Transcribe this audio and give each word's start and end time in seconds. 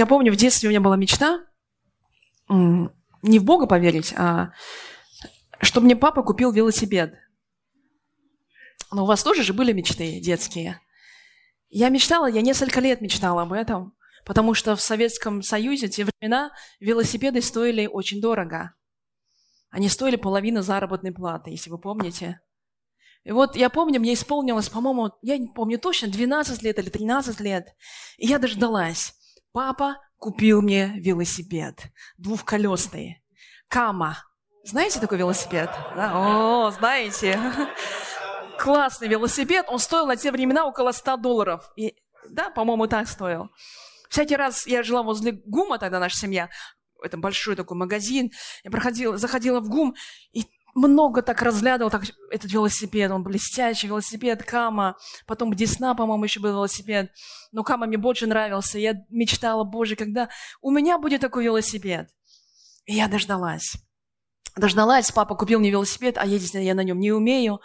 я 0.00 0.06
помню, 0.06 0.32
в 0.32 0.36
детстве 0.36 0.66
у 0.66 0.70
меня 0.70 0.80
была 0.80 0.96
мечта 0.96 1.44
не 2.48 3.38
в 3.38 3.44
Бога 3.44 3.66
поверить, 3.66 4.14
а 4.16 4.52
чтобы 5.60 5.84
мне 5.84 5.94
папа 5.94 6.22
купил 6.22 6.52
велосипед. 6.52 7.14
Но 8.90 9.02
у 9.02 9.06
вас 9.06 9.22
тоже 9.22 9.42
же 9.42 9.52
были 9.52 9.74
мечты 9.74 10.18
детские. 10.20 10.80
Я 11.68 11.90
мечтала, 11.90 12.30
я 12.30 12.40
несколько 12.40 12.80
лет 12.80 13.02
мечтала 13.02 13.42
об 13.42 13.52
этом, 13.52 13.94
потому 14.24 14.54
что 14.54 14.74
в 14.74 14.80
Советском 14.80 15.42
Союзе 15.42 15.88
те 15.88 16.06
времена 16.06 16.50
велосипеды 16.80 17.42
стоили 17.42 17.86
очень 17.86 18.22
дорого. 18.22 18.72
Они 19.68 19.90
стоили 19.90 20.16
половину 20.16 20.62
заработной 20.62 21.12
платы, 21.12 21.50
если 21.50 21.68
вы 21.68 21.78
помните. 21.78 22.40
И 23.24 23.32
вот 23.32 23.54
я 23.54 23.68
помню, 23.68 24.00
мне 24.00 24.14
исполнилось, 24.14 24.70
по-моему, 24.70 25.10
я 25.20 25.36
не 25.36 25.48
помню 25.48 25.78
точно, 25.78 26.08
12 26.08 26.62
лет 26.62 26.78
или 26.78 26.88
13 26.88 27.38
лет. 27.40 27.68
И 28.16 28.26
я 28.26 28.38
дождалась. 28.38 29.19
Папа 29.52 29.96
купил 30.16 30.62
мне 30.62 30.92
велосипед 30.96 31.90
двухколесный. 32.18 33.20
Кама. 33.68 34.18
Знаете 34.62 35.00
такой 35.00 35.18
велосипед? 35.18 35.70
Да? 35.96 36.12
О, 36.14 36.70
знаете. 36.70 37.38
Классный 38.58 39.08
велосипед. 39.08 39.66
Он 39.68 39.80
стоил 39.80 40.06
на 40.06 40.16
те 40.16 40.30
времена 40.30 40.66
около 40.66 40.92
100 40.92 41.16
долларов. 41.16 41.72
И, 41.76 41.96
да, 42.28 42.50
по-моему, 42.50 42.86
так 42.86 43.08
стоил. 43.08 43.50
Всякий 44.08 44.36
раз 44.36 44.66
я 44.66 44.82
жила 44.84 45.02
возле 45.02 45.32
ГУМа, 45.32 45.78
тогда 45.78 45.98
наша 45.98 46.16
семья, 46.16 46.48
это 47.02 47.16
большой 47.16 47.56
такой 47.56 47.76
магазин. 47.76 48.30
Я 48.62 48.70
проходила, 48.70 49.16
заходила 49.16 49.60
в 49.60 49.68
ГУМ, 49.68 49.94
и 50.32 50.44
много 50.74 51.22
так 51.22 51.42
разглядывал 51.42 51.90
так, 51.90 52.04
этот 52.30 52.50
велосипед, 52.52 53.10
он 53.10 53.22
блестящий 53.22 53.86
велосипед, 53.86 54.44
Кама, 54.44 54.96
потом 55.26 55.54
Десна, 55.54 55.94
по-моему, 55.94 56.24
еще 56.24 56.40
был 56.40 56.50
велосипед, 56.50 57.10
но 57.52 57.62
Кама 57.62 57.86
мне 57.86 57.98
больше 57.98 58.26
нравился, 58.26 58.78
я 58.78 58.94
мечтала, 59.10 59.64
боже, 59.64 59.96
когда 59.96 60.28
у 60.60 60.70
меня 60.70 60.98
будет 60.98 61.20
такой 61.20 61.44
велосипед. 61.44 62.08
И 62.86 62.94
я 62.94 63.08
дождалась. 63.08 63.74
Дождалась, 64.56 65.12
папа 65.12 65.34
купил 65.34 65.60
мне 65.60 65.70
велосипед, 65.70 66.18
а 66.18 66.26
ездить 66.26 66.54
я 66.54 66.74
на 66.74 66.82
нем 66.82 66.98
не 66.98 67.12
умею. 67.12 67.60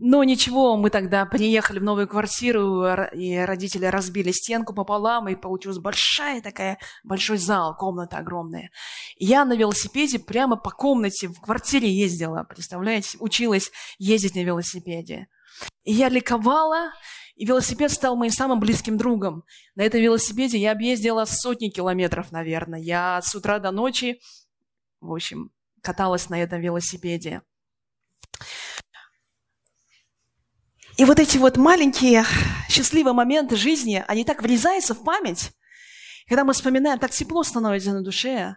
Но 0.00 0.22
ничего, 0.22 0.76
мы 0.76 0.90
тогда 0.90 1.26
приехали 1.26 1.80
в 1.80 1.82
новую 1.82 2.06
квартиру, 2.06 2.86
и 3.12 3.36
родители 3.36 3.84
разбили 3.84 4.30
стенку 4.30 4.72
пополам, 4.72 5.28
и 5.28 5.34
получилась 5.34 5.78
большая 5.78 6.40
такая, 6.40 6.78
большой 7.02 7.38
зал, 7.38 7.76
комната 7.76 8.18
огромная. 8.18 8.70
Я 9.16 9.44
на 9.44 9.56
велосипеде 9.56 10.20
прямо 10.20 10.56
по 10.56 10.70
комнате 10.70 11.26
в 11.26 11.40
квартире 11.40 11.92
ездила, 11.92 12.44
представляете, 12.44 13.18
училась 13.18 13.72
ездить 13.98 14.36
на 14.36 14.44
велосипеде. 14.44 15.26
И 15.82 15.92
я 15.92 16.08
ликовала, 16.08 16.92
и 17.34 17.44
велосипед 17.44 17.90
стал 17.90 18.14
моим 18.14 18.30
самым 18.30 18.60
близким 18.60 18.98
другом. 18.98 19.42
На 19.74 19.82
этом 19.82 20.00
велосипеде 20.00 20.58
я 20.58 20.70
объездила 20.70 21.24
сотни 21.24 21.70
километров, 21.70 22.30
наверное. 22.30 22.78
Я 22.78 23.20
с 23.20 23.34
утра 23.34 23.58
до 23.58 23.72
ночи, 23.72 24.20
в 25.00 25.12
общем, 25.12 25.50
каталась 25.82 26.28
на 26.28 26.40
этом 26.40 26.60
велосипеде. 26.60 27.42
И 30.98 31.04
вот 31.04 31.20
эти 31.20 31.38
вот 31.38 31.56
маленькие 31.56 32.24
счастливые 32.68 33.14
моменты 33.14 33.54
жизни, 33.54 34.04
они 34.08 34.24
так 34.24 34.42
врезаются 34.42 34.94
в 34.94 35.04
память, 35.04 35.52
когда 36.26 36.42
мы 36.42 36.52
вспоминаем, 36.52 36.98
так 36.98 37.12
тепло 37.12 37.44
становится 37.44 37.92
на 37.92 38.02
душе. 38.02 38.56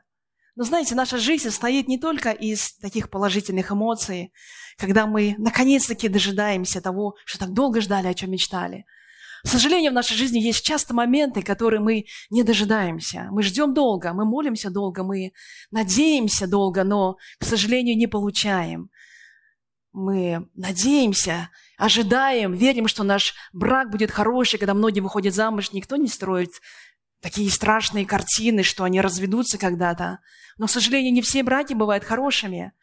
Но 0.56 0.64
знаете, 0.64 0.96
наша 0.96 1.20
жизнь 1.20 1.44
состоит 1.44 1.88
не 1.88 2.00
только 2.00 2.32
из 2.32 2.78
таких 2.80 3.12
положительных 3.12 3.72
эмоций, 3.72 4.34
когда 4.78 5.06
мы 5.06 5.36
наконец-таки 5.38 6.08
дожидаемся 6.08 6.82
того, 6.82 7.14
что 7.26 7.38
так 7.38 7.54
долго 7.54 7.80
ждали, 7.80 8.08
о 8.08 8.14
чем 8.16 8.32
мечтали. 8.32 8.86
К 9.44 9.48
сожалению, 9.48 9.92
в 9.92 9.96
нашей 9.96 10.18
жизни 10.18 10.40
есть 10.40 10.66
часто 10.66 10.96
моменты, 10.96 11.44
которые 11.44 11.80
мы 11.80 12.06
не 12.32 12.42
дожидаемся. 12.42 13.28
Мы 13.30 13.44
ждем 13.44 13.76
долго, 13.76 14.14
мы 14.14 14.26
молимся 14.26 14.72
долго, 14.72 15.04
мы 15.04 15.34
надеемся 15.70 16.48
долго, 16.48 16.84
но, 16.84 17.18
к 17.38 17.46
сожалению, 17.46 17.96
не 17.98 18.08
получаем. 18.08 18.90
Мы 19.94 20.48
надеемся, 20.56 21.50
ожидаем, 21.78 22.54
верим, 22.54 22.88
что 22.88 23.04
наш 23.04 23.34
брак 23.52 23.90
будет 23.90 24.10
хороший, 24.10 24.58
когда 24.58 24.74
многие 24.74 25.02
выходят 25.02 25.34
замуж, 25.34 25.74
никто 25.74 25.98
не 25.98 26.08
строит 26.08 26.52
такие 27.22 27.50
страшные 27.52 28.06
картины, 28.06 28.64
что 28.64 28.84
они 28.84 29.02
разведутся 29.02 29.58
когда-то. 29.58 30.20
Но, 30.58 30.68
к 30.68 30.72
сожалению, 30.72 31.14
не 31.14 31.22
все 31.22 31.44
браки 31.44 31.74
бывают 31.74 32.04
хорошими. 32.04 32.74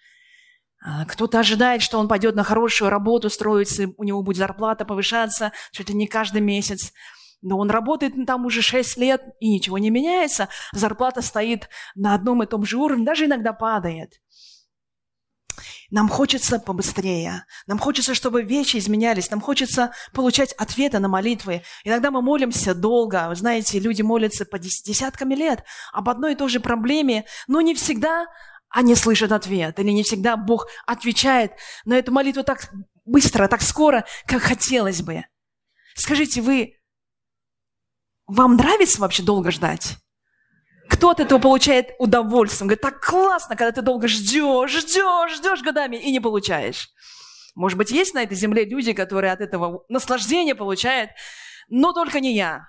А, 0.84 1.04
кто-то 1.06 1.40
ожидает, 1.40 1.82
что 1.82 1.98
он 1.98 2.08
пойдет 2.08 2.36
на 2.36 2.44
хорошую 2.44 2.90
работу, 2.90 3.30
строится, 3.30 3.88
у 3.96 4.04
него 4.04 4.22
будет 4.22 4.36
зарплата 4.36 4.84
повышаться 4.84 5.52
чуть 5.72 5.88
ли 5.88 5.94
не 5.94 6.06
каждый 6.06 6.40
месяц. 6.40 6.92
Но 7.40 7.58
он 7.58 7.70
работает 7.70 8.14
там 8.26 8.46
уже 8.46 8.62
6 8.62 8.96
лет, 8.98 9.22
и 9.40 9.48
ничего 9.48 9.78
не 9.78 9.90
меняется. 9.90 10.48
Зарплата 10.72 11.22
стоит 11.22 11.68
на 11.94 12.14
одном 12.14 12.42
и 12.42 12.46
том 12.46 12.64
же 12.64 12.76
уровне, 12.78 13.04
даже 13.04 13.26
иногда 13.26 13.52
падает. 13.52 14.20
Нам 15.90 16.08
хочется 16.08 16.58
побыстрее. 16.58 17.44
Нам 17.66 17.78
хочется, 17.78 18.14
чтобы 18.14 18.42
вещи 18.42 18.76
изменялись. 18.76 19.30
Нам 19.30 19.40
хочется 19.40 19.92
получать 20.12 20.52
ответы 20.52 20.98
на 20.98 21.08
молитвы. 21.08 21.62
Иногда 21.82 22.10
мы 22.10 22.20
молимся 22.20 22.74
долго. 22.74 23.26
Вы 23.28 23.36
знаете, 23.36 23.78
люди 23.78 24.02
молятся 24.02 24.44
по 24.44 24.58
десятками 24.58 25.34
лет 25.34 25.64
об 25.92 26.10
одной 26.10 26.32
и 26.32 26.36
той 26.36 26.50
же 26.50 26.60
проблеме, 26.60 27.24
но 27.46 27.62
не 27.62 27.74
всегда 27.74 28.26
они 28.68 28.94
слышат 28.94 29.32
ответ. 29.32 29.78
Или 29.78 29.90
не 29.90 30.02
всегда 30.02 30.36
Бог 30.36 30.66
отвечает 30.86 31.52
на 31.86 31.94
эту 31.94 32.12
молитву 32.12 32.44
так 32.44 32.70
быстро, 33.06 33.48
так 33.48 33.62
скоро, 33.62 34.04
как 34.26 34.42
хотелось 34.42 35.00
бы. 35.00 35.24
Скажите, 35.94 36.42
вы, 36.42 36.74
вам 38.26 38.56
нравится 38.56 39.00
вообще 39.00 39.22
долго 39.22 39.50
ждать? 39.50 39.96
Кто 40.88 41.10
от 41.10 41.20
этого 41.20 41.38
получает 41.38 41.90
удовольствие? 41.98 42.64
Он 42.64 42.68
говорит, 42.68 42.82
так 42.82 43.04
классно, 43.04 43.56
когда 43.56 43.72
ты 43.72 43.82
долго 43.82 44.08
ждешь, 44.08 44.72
ждешь, 44.72 45.36
ждешь 45.36 45.62
годами 45.62 45.96
и 45.96 46.10
не 46.10 46.20
получаешь. 46.20 46.88
Может 47.54 47.76
быть, 47.76 47.90
есть 47.90 48.14
на 48.14 48.22
этой 48.22 48.36
земле 48.36 48.64
люди, 48.64 48.92
которые 48.92 49.32
от 49.32 49.40
этого 49.40 49.84
наслаждение 49.88 50.54
получают, 50.54 51.10
но 51.68 51.92
только 51.92 52.20
не 52.20 52.34
я. 52.34 52.66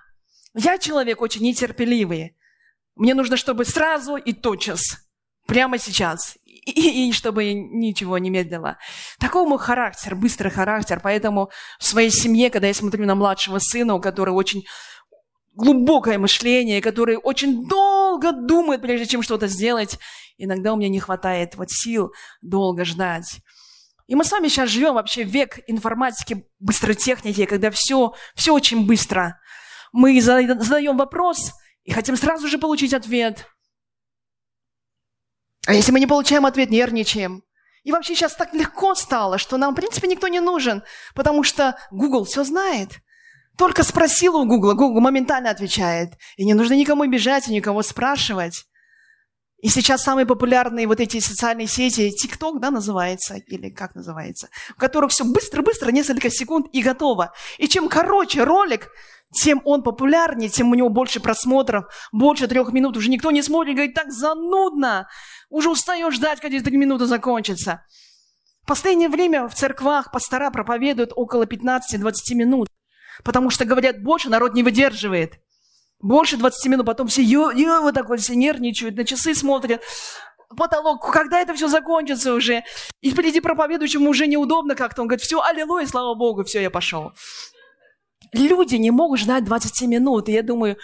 Я 0.54 0.78
человек 0.78 1.20
очень 1.20 1.42
нетерпеливый. 1.42 2.36
Мне 2.96 3.14
нужно, 3.14 3.36
чтобы 3.36 3.64
сразу 3.64 4.16
и 4.16 4.32
тотчас, 4.32 4.82
прямо 5.46 5.78
сейчас, 5.78 6.36
и, 6.44 7.08
и 7.08 7.12
чтобы 7.12 7.52
ничего 7.52 8.18
не 8.18 8.30
медлило. 8.30 8.78
Такой 9.18 9.46
мой 9.46 9.58
характер, 9.58 10.14
быстрый 10.14 10.50
характер. 10.50 11.00
Поэтому 11.02 11.50
в 11.78 11.84
своей 11.84 12.10
семье, 12.10 12.50
когда 12.50 12.66
я 12.66 12.74
смотрю 12.74 13.06
на 13.06 13.14
младшего 13.14 13.58
сына, 13.58 13.94
у 13.94 14.00
которого 14.00 14.34
очень 14.34 14.64
глубокое 15.52 16.18
мышление, 16.18 16.80
которое 16.80 17.18
очень 17.18 17.66
долго 17.66 18.32
думает, 18.32 18.82
прежде 18.82 19.06
чем 19.06 19.22
что-то 19.22 19.46
сделать. 19.46 19.98
Иногда 20.38 20.72
у 20.72 20.76
меня 20.76 20.88
не 20.88 21.00
хватает 21.00 21.54
вот 21.56 21.70
сил 21.70 22.12
долго 22.40 22.84
ждать. 22.84 23.40
И 24.06 24.14
мы 24.14 24.24
с 24.24 24.32
вами 24.32 24.48
сейчас 24.48 24.70
живем 24.70 24.94
вообще 24.94 25.22
век 25.22 25.60
информатики, 25.68 26.44
быстрой 26.58 26.96
техники, 26.96 27.46
когда 27.46 27.70
все, 27.70 28.14
все 28.34 28.52
очень 28.52 28.86
быстро. 28.86 29.38
Мы 29.92 30.20
задаем 30.20 30.96
вопрос 30.96 31.52
и 31.84 31.92
хотим 31.92 32.16
сразу 32.16 32.48
же 32.48 32.58
получить 32.58 32.94
ответ. 32.94 33.46
А 35.66 35.74
если 35.74 35.92
мы 35.92 36.00
не 36.00 36.06
получаем 36.06 36.46
ответ, 36.46 36.70
нервничаем. 36.70 37.44
И 37.84 37.92
вообще 37.92 38.14
сейчас 38.14 38.34
так 38.34 38.52
легко 38.52 38.94
стало, 38.94 39.38
что 39.38 39.56
нам, 39.56 39.72
в 39.72 39.76
принципе, 39.76 40.08
никто 40.08 40.28
не 40.28 40.40
нужен, 40.40 40.82
потому 41.14 41.42
что 41.42 41.76
Google 41.90 42.24
все 42.24 42.44
знает. 42.44 43.00
Только 43.56 43.82
спросил 43.82 44.36
у 44.36 44.46
Гугла, 44.46 44.74
Google 44.74 45.00
моментально 45.00 45.50
отвечает. 45.50 46.14
И 46.36 46.44
не 46.44 46.54
нужно 46.54 46.74
никому 46.74 47.06
бежать 47.06 47.48
и 47.48 47.52
никого 47.52 47.82
спрашивать. 47.82 48.64
И 49.62 49.68
сейчас 49.68 50.02
самые 50.02 50.24
популярные 50.24 50.86
вот 50.86 51.00
эти 51.00 51.20
социальные 51.20 51.66
сети, 51.66 52.10
TikTok, 52.10 52.60
да, 52.60 52.70
называется, 52.70 53.34
или 53.34 53.68
как 53.68 53.94
называется, 53.94 54.48
в 54.70 54.76
которых 54.76 55.10
все 55.10 55.24
быстро-быстро, 55.24 55.90
несколько 55.90 56.30
секунд 56.30 56.66
и 56.72 56.82
готово. 56.82 57.34
И 57.58 57.68
чем 57.68 57.88
короче 57.88 58.42
ролик, 58.42 58.90
тем 59.32 59.60
он 59.64 59.82
популярнее, 59.82 60.48
тем 60.48 60.70
у 60.70 60.74
него 60.74 60.88
больше 60.88 61.20
просмотров, 61.20 61.84
больше 62.10 62.48
трех 62.48 62.72
минут. 62.72 62.96
Уже 62.96 63.10
никто 63.10 63.30
не 63.30 63.42
смотрит, 63.42 63.74
говорит, 63.74 63.94
так 63.94 64.10
занудно. 64.10 65.08
Уже 65.50 65.70
устаешь 65.70 66.14
ждать, 66.14 66.40
когда 66.40 66.56
эти 66.56 66.64
три 66.64 66.78
минуты 66.78 67.04
закончатся. 67.04 67.84
В 68.62 68.66
последнее 68.66 69.08
время 69.08 69.46
в 69.48 69.54
церквах 69.54 70.10
пастора 70.10 70.50
проповедуют 70.50 71.12
около 71.14 71.44
15-20 71.44 72.12
минут. 72.34 72.68
Потому 73.24 73.50
что, 73.50 73.64
говорят, 73.64 74.02
больше 74.02 74.28
народ 74.28 74.54
не 74.54 74.62
выдерживает. 74.62 75.34
Больше 76.00 76.36
20 76.36 76.66
минут, 76.70 76.86
потом 76.86 77.08
все 77.08 77.22
ё, 77.22 77.50
ё, 77.50 77.82
вот 77.82 77.94
так 77.94 78.08
вот 78.08 78.20
все 78.20 78.34
нервничают, 78.34 78.96
на 78.96 79.04
часы 79.04 79.34
смотрят, 79.34 79.82
потолок, 80.56 81.10
когда 81.12 81.40
это 81.40 81.54
все 81.54 81.68
закончится 81.68 82.34
уже? 82.34 82.64
И 83.00 83.10
впереди 83.10 83.40
проповедующему 83.40 84.08
уже 84.08 84.26
неудобно 84.26 84.74
как-то. 84.74 85.02
Он 85.02 85.08
говорит, 85.08 85.24
все, 85.24 85.42
аллилуйя, 85.42 85.86
слава 85.86 86.14
Богу, 86.14 86.44
все, 86.44 86.62
я 86.62 86.70
пошел. 86.70 87.12
Люди 88.32 88.76
не 88.76 88.90
могут 88.90 89.20
ждать 89.20 89.44
20 89.44 89.82
минут. 89.88 90.28
И 90.28 90.32
я 90.32 90.42
думаю, 90.42 90.76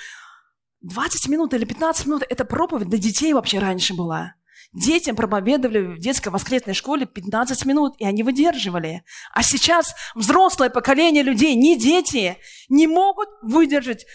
20 0.83 1.29
минут 1.29 1.55
или 1.55 1.65
15 1.65 2.07
минут– 2.07 2.23
это 2.29 2.45
проповедь 2.45 2.89
для 2.89 2.99
детей 2.99 3.33
вообще 3.33 3.59
раньше 3.59 3.95
была. 3.95 4.35
Детям 4.73 5.17
проповедовали 5.17 5.81
в 5.81 5.99
детской 5.99 6.29
воскресной 6.29 6.75
школе 6.75 7.07
15 7.07 7.65
минут, 7.65 7.95
и 7.99 8.05
они 8.05 8.23
выдерживали. 8.23 9.05
А 9.33 9.43
сейчас 9.43 9.95
взрослое 10.15 10.71
поколение 10.71 11.23
людей, 11.23 11.55
не 11.55 11.79
дети, 11.79 12.37
не 12.69 12.87
могут 12.87 13.29
выдержать 13.43 14.07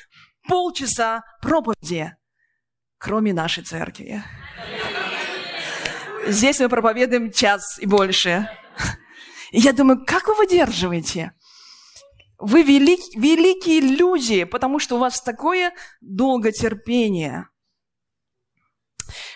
полчаса 0.47 1.23
проповеди. 1.41 2.15
кроме 2.97 3.33
нашей 3.33 3.63
церкви. 3.63 4.23
Здесь 6.27 6.59
мы 6.59 6.69
проповедуем 6.69 7.31
час 7.31 7.79
и 7.79 7.87
больше. 7.87 8.47
И 9.51 9.59
я 9.59 9.73
думаю, 9.73 10.05
как 10.05 10.27
вы 10.27 10.35
выдерживаете? 10.35 11.33
Вы 12.37 12.63
велик, 12.63 12.99
великие 13.15 13.81
люди, 13.81 14.43
потому 14.43 14.79
что 14.79 14.95
у 14.97 14.99
вас 14.99 15.21
такое 15.21 15.73
долготерпение. 15.99 17.47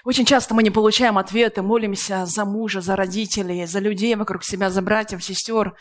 Очень 0.04 0.26
часто 0.26 0.54
мы 0.54 0.64
не 0.64 0.72
получаем 0.72 1.18
ответы, 1.18 1.62
молимся 1.62 2.26
за 2.26 2.46
мужа, 2.46 2.82
за 2.82 2.96
родителей, 2.96 3.66
за 3.66 3.80
людей 3.80 4.16
вокруг 4.16 4.44
себя, 4.44 4.70
за 4.70 4.82
братьев, 4.82 5.24
сестер. 5.24 5.76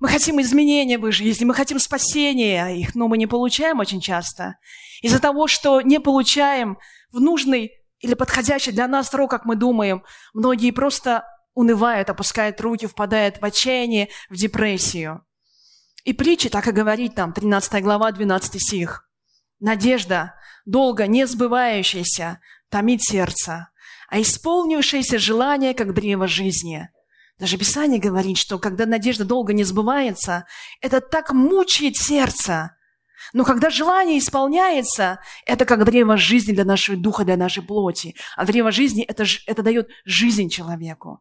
Мы 0.00 0.08
хотим 0.08 0.40
изменения 0.40 0.98
в 0.98 1.06
их 1.06 1.12
жизни, 1.12 1.44
мы 1.44 1.54
хотим 1.54 1.78
спасения 1.78 2.68
их, 2.68 2.94
но 2.94 3.08
мы 3.08 3.18
не 3.18 3.26
получаем 3.26 3.80
очень 3.80 4.00
часто. 4.00 4.56
Из-за 5.02 5.20
того, 5.20 5.46
что 5.48 5.80
не 5.80 5.98
получаем 6.00 6.78
в 7.10 7.20
нужный 7.20 7.72
или 8.00 8.14
подходящий 8.14 8.72
для 8.72 8.86
нас 8.86 9.08
срок, 9.08 9.30
как 9.30 9.44
мы 9.44 9.56
думаем, 9.56 10.04
многие 10.34 10.70
просто 10.70 11.24
унывают, 11.54 12.08
опускают 12.10 12.60
руки, 12.60 12.86
впадают 12.86 13.40
в 13.40 13.44
отчаяние, 13.44 14.08
в 14.30 14.36
депрессию. 14.36 15.24
И 16.04 16.12
притча 16.12 16.48
так 16.48 16.68
и 16.68 16.72
говорит 16.72 17.16
там, 17.16 17.32
13 17.32 17.82
глава, 17.82 18.12
12 18.12 18.62
стих. 18.62 19.10
Надежда, 19.58 20.34
долго 20.64 21.08
не 21.08 21.26
сбывающаяся, 21.26 22.40
томит 22.70 23.02
сердце, 23.02 23.68
а 24.08 24.20
исполнившееся 24.20 25.18
желание, 25.18 25.74
как 25.74 25.94
древо 25.94 26.26
жизни. 26.26 26.88
Даже 27.38 27.56
Писание 27.56 28.00
говорит, 28.00 28.36
что 28.36 28.58
когда 28.58 28.84
надежда 28.84 29.24
долго 29.24 29.52
не 29.52 29.64
сбывается, 29.64 30.46
это 30.80 31.00
так 31.00 31.32
мучает 31.32 31.96
сердце. 31.96 32.74
Но 33.32 33.44
когда 33.44 33.70
желание 33.70 34.18
исполняется, 34.18 35.20
это 35.46 35.64
как 35.64 35.84
древо 35.84 36.16
жизни 36.16 36.52
для 36.52 36.64
нашего 36.64 36.96
духа, 36.96 37.24
для 37.24 37.36
нашей 37.36 37.62
плоти. 37.62 38.16
А 38.36 38.44
древо 38.44 38.72
жизни 38.72 39.04
это,– 39.04 39.24
это 39.46 39.62
дает 39.62 39.88
жизнь 40.04 40.48
человеку. 40.48 41.20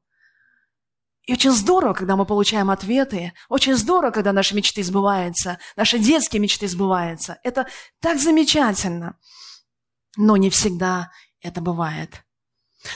И 1.28 1.34
очень 1.34 1.52
здорово, 1.52 1.94
когда 1.94 2.16
мы 2.16 2.26
получаем 2.26 2.72
ответы. 2.72 3.34
Очень 3.50 3.76
здорово, 3.76 4.12
когда 4.12 4.32
наши 4.32 4.56
мечты 4.56 4.82
сбываются, 4.82 5.60
наши 5.76 6.00
детские 6.00 6.40
мечты 6.40 6.70
сбываются. 6.70 7.40
Это 7.44 7.68
так 8.00 8.18
замечательно. 8.18 9.18
Но 10.16 10.38
не 10.38 10.50
всегда 10.50 11.12
это 11.42 11.62
бывает. 11.62 12.24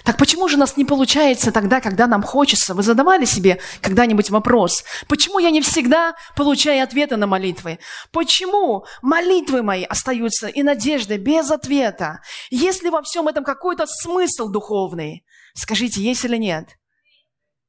Так 0.04 0.18
почему 0.18 0.48
же 0.48 0.56
у 0.56 0.60
нас 0.60 0.78
не 0.78 0.86
получается 0.86 1.52
тогда, 1.52 1.82
когда 1.82 2.08
нам 2.08 2.22
хочется? 2.22 2.74
Вы 2.74 2.84
задавали 2.84 3.26
себе 3.26 3.60
когда-нибудь 3.82 4.30
вопрос, 4.30 4.84
почему 5.08 5.40
я 5.40 5.50
не 5.50 5.62
всегда 5.62 6.16
получаю 6.36 6.84
ответы 6.84 7.18
на 7.18 7.28
молитвы? 7.28 7.80
Почему 8.12 8.86
молитвы 9.02 9.64
мои 9.64 9.84
остаются 9.84 10.48
и 10.48 10.64
надежды 10.64 11.18
без 11.18 11.50
ответа? 11.52 12.22
Есть 12.52 12.84
ли 12.84 12.90
во 12.90 13.02
всем 13.02 13.28
этом 13.28 13.44
какой-то 13.44 13.86
смысл 13.88 14.50
духовный? 14.50 15.26
Скажите, 15.56 16.02
есть 16.02 16.24
или 16.26 16.38
нет? 16.38 16.70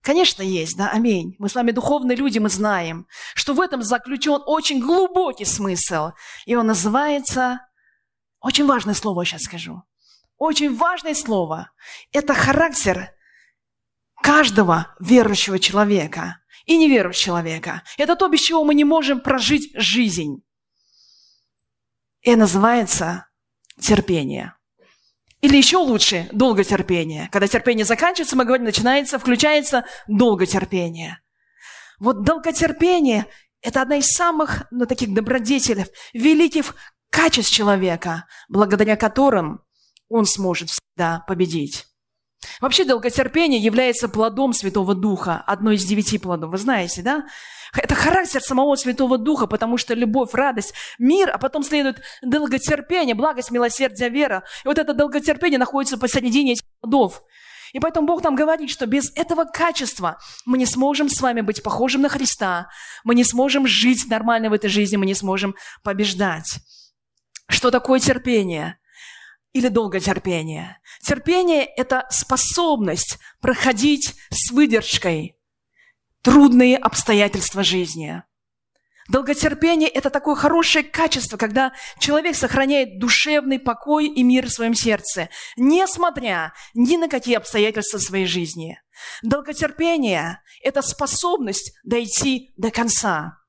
Конечно, 0.02 0.42
есть, 0.42 0.76
да, 0.76 0.90
аминь. 0.90 1.36
Мы 1.38 1.48
с 1.48 1.54
вами 1.54 1.70
духовные 1.70 2.16
люди, 2.16 2.38
мы 2.38 2.48
знаем, 2.48 3.06
что 3.34 3.54
в 3.54 3.60
этом 3.60 3.82
заключен 3.82 4.42
очень 4.46 4.80
глубокий 4.80 5.44
смысл. 5.44 6.10
И 6.44 6.56
он 6.56 6.66
называется, 6.66 7.60
очень 8.40 8.66
важное 8.66 8.94
слово 8.94 9.24
сейчас 9.24 9.42
скажу, 9.42 9.82
очень 10.42 10.74
важное 10.76 11.14
слово. 11.14 11.70
Это 12.12 12.34
характер 12.34 13.12
каждого 14.22 14.94
верующего 15.00 15.58
человека 15.58 16.40
и 16.66 16.76
неверующего 16.76 17.24
человека. 17.24 17.82
Это 17.96 18.16
то, 18.16 18.28
без 18.28 18.40
чего 18.40 18.64
мы 18.64 18.74
не 18.74 18.84
можем 18.84 19.20
прожить 19.20 19.70
жизнь. 19.74 20.42
И 22.22 22.34
называется 22.34 23.26
терпение. 23.80 24.54
Или 25.40 25.56
еще 25.56 25.76
лучше, 25.76 26.28
долготерпение. 26.32 27.28
Когда 27.32 27.48
терпение 27.48 27.84
заканчивается, 27.84 28.36
мы 28.36 28.44
говорим, 28.44 28.64
начинается, 28.64 29.18
включается 29.18 29.84
долготерпение. 30.06 31.20
Вот 31.98 32.22
долготерпение– 32.22 33.26
это 33.60 33.82
одна 33.82 33.96
из 33.96 34.06
самых 34.06 34.66
ну, 34.70 34.86
таких 34.86 35.12
добродетелей, 35.12 35.86
великих 36.12 36.76
качеств 37.10 37.52
человека, 37.52 38.26
благодаря 38.48 38.96
которым 38.96 39.62
он 40.12 40.26
сможет 40.26 40.68
всегда 40.70 41.24
победить. 41.26 41.86
Вообще 42.60 42.84
долготерпение 42.84 43.60
является 43.60 44.08
плодом 44.08 44.52
Святого 44.52 44.94
Духа, 44.94 45.42
одной 45.46 45.76
из 45.76 45.84
девяти 45.84 46.18
плодов. 46.18 46.50
Вы 46.50 46.58
знаете, 46.58 47.02
да? 47.02 47.24
Это 47.74 47.94
характер 47.94 48.42
самого 48.42 48.76
Святого 48.76 49.16
Духа, 49.16 49.46
потому 49.46 49.78
что 49.78 49.94
любовь, 49.94 50.34
радость, 50.34 50.74
мир, 50.98 51.30
а 51.30 51.38
потом 51.38 51.62
следует 51.62 52.02
долготерпение, 52.20 53.14
благость, 53.14 53.50
милосердие, 53.50 54.10
вера. 54.10 54.44
И 54.64 54.68
вот 54.68 54.78
это 54.78 54.92
долготерпение 54.92 55.58
находится 55.58 55.96
посередине 55.96 56.52
этих 56.52 56.64
плодов. 56.80 57.22
И 57.72 57.80
поэтому 57.80 58.06
Бог 58.06 58.22
нам 58.22 58.34
говорит, 58.34 58.68
что 58.68 58.86
без 58.86 59.10
этого 59.16 59.44
качества 59.44 60.18
мы 60.44 60.58
не 60.58 60.66
сможем 60.66 61.08
с 61.08 61.20
вами 61.22 61.40
быть 61.40 61.62
похожим 61.62 62.02
на 62.02 62.10
Христа, 62.10 62.68
мы 63.02 63.14
не 63.14 63.24
сможем 63.24 63.66
жить 63.66 64.04
нормально 64.10 64.50
в 64.50 64.52
этой 64.52 64.68
жизни, 64.68 64.96
мы 64.96 65.06
не 65.06 65.14
сможем 65.14 65.54
побеждать. 65.82 66.58
Что 67.48 67.70
такое 67.70 67.98
терпение? 67.98 68.76
Или 69.52 69.68
долготерпение? 69.68 70.78
Терпение– 71.02 71.64
это 71.76 72.06
способность 72.10 73.18
проходить 73.40 74.14
с 74.30 74.50
выдержкой 74.50 75.36
трудные 76.22 76.78
обстоятельства 76.78 77.62
жизни. 77.62 78.22
Долготерпение– 79.08 79.88
это 79.90 80.08
такое 80.08 80.36
хорошее 80.36 80.84
качество, 80.84 81.36
когда 81.36 81.72
человек 81.98 82.34
сохраняет 82.34 82.98
душевный 82.98 83.58
покой 83.58 84.06
и 84.06 84.22
мир 84.22 84.46
в 84.46 84.52
своем 84.52 84.74
сердце, 84.74 85.28
несмотря 85.56 86.54
ни 86.72 86.96
на 86.96 87.08
какие 87.08 87.34
обстоятельства 87.34 87.98
своей 87.98 88.26
жизни. 88.26 88.80
Долготерпение– 89.22 90.40
это 90.62 90.80
способность 90.80 91.72
дойти 91.84 92.54
до 92.56 92.70
конца 92.70 93.41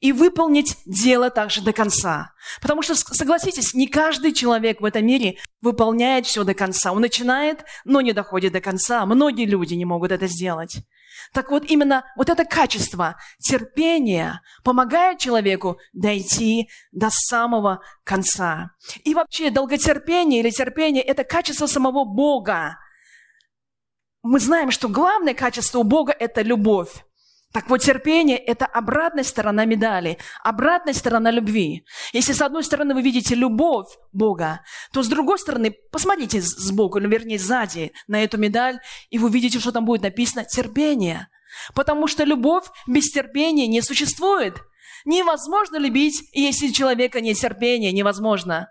и 0.00 0.12
выполнить 0.12 0.76
дело 0.86 1.30
также 1.30 1.62
до 1.62 1.72
конца. 1.72 2.32
Потому 2.60 2.82
что, 2.82 2.94
согласитесь, 2.94 3.74
не 3.74 3.86
каждый 3.86 4.32
человек 4.32 4.80
в 4.80 4.84
этом 4.84 5.04
мире 5.06 5.38
выполняет 5.60 6.26
все 6.26 6.44
до 6.44 6.54
конца. 6.54 6.92
Он 6.92 7.00
начинает, 7.00 7.64
но 7.84 8.00
не 8.00 8.12
доходит 8.12 8.52
до 8.52 8.60
конца. 8.60 9.04
Многие 9.06 9.46
люди 9.46 9.74
не 9.74 9.84
могут 9.84 10.12
это 10.12 10.26
сделать. 10.26 10.78
Так 11.32 11.50
вот, 11.50 11.64
именно 11.68 12.04
вот 12.16 12.28
это 12.28 12.44
качество 12.44 13.16
терпения 13.38 14.40
помогает 14.64 15.18
человеку 15.18 15.78
дойти 15.92 16.68
до 16.92 17.08
самого 17.10 17.82
конца. 18.04 18.70
И 19.04 19.14
вообще 19.14 19.50
долготерпение 19.50 20.40
или 20.40 20.50
терпение– 20.50 21.02
это 21.04 21.24
качество 21.24 21.66
самого 21.66 22.04
Бога. 22.04 22.78
Мы 24.22 24.40
знаем, 24.40 24.70
что 24.70 24.88
главное 24.88 25.34
качество 25.34 25.78
у 25.78 25.84
Бога– 25.84 26.14
это 26.18 26.42
любовь. 26.42 27.04
Так 27.52 27.70
вот, 27.70 27.78
терпение– 27.78 28.36
это 28.46 28.66
обратная 28.66 29.24
сторона 29.24 29.64
медали, 29.64 30.18
обратная 30.44 30.92
сторона 30.92 31.30
любви. 31.30 31.86
Если 32.12 32.34
с 32.34 32.42
одной 32.42 32.62
стороны 32.62 32.94
вы 32.94 33.00
видите 33.00 33.34
любовь 33.34 33.88
Бога, 34.12 34.60
то 34.92 35.02
с 35.02 35.08
другой 35.08 35.38
стороны, 35.38 35.74
посмотрите 35.90 36.42
сбоку, 36.42 36.98
или 36.98 37.06
вернее 37.06 37.38
сзади 37.38 37.92
на 38.06 38.22
эту 38.22 38.36
медаль, 38.36 38.80
и 39.08 39.18
вы 39.18 39.30
видите, 39.30 39.60
что 39.60 39.72
там 39.72 39.86
будет 39.86 40.02
написано 40.02 40.44
«терпение». 40.44 41.28
Потому 41.74 42.06
что 42.06 42.24
любовь 42.24 42.66
без 42.86 43.10
терпения 43.10 43.66
не 43.66 43.80
существует. 43.80 44.58
Невозможно 45.06 45.78
любить, 45.78 46.22
если 46.32 46.68
у 46.68 46.72
человека 46.72 47.22
нет 47.22 47.38
терпения, 47.38 47.90
невозможно. 47.90 48.68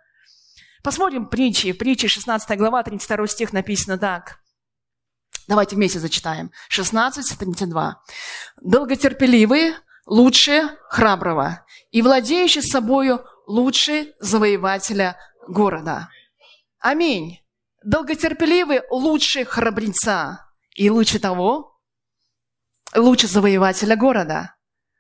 Посмотрим 0.84 1.28
притчи. 1.28 1.72
Притчи 1.72 2.08
16 2.08 2.58
глава, 2.58 2.84
32 2.84 3.28
стих 3.28 3.54
написано 3.54 3.98
так– 3.98 4.40
Давайте 5.48 5.78
вместе 5.78 6.00
зачитаем. 6.00 6.52
16, 6.68 7.38
32. 7.38 8.04
«Долготерпеливый 8.62 9.76
лучше 10.06 10.78
храброго, 10.90 11.66
и 11.92 12.02
владеющий 12.02 12.62
собою 12.62 13.26
лучше 13.48 14.14
завоевателя 14.20 15.18
города». 15.48 16.10
Аминь. 16.80 17.40
Долготерпеливый 17.84 18.82
лучше 18.90 19.46
храбреца, 19.46 20.52
и 20.76 20.90
лучше 20.90 21.20
того, 21.20 21.80
лучше 22.94 23.28
завоевателя 23.28 23.96
города. 23.96 24.56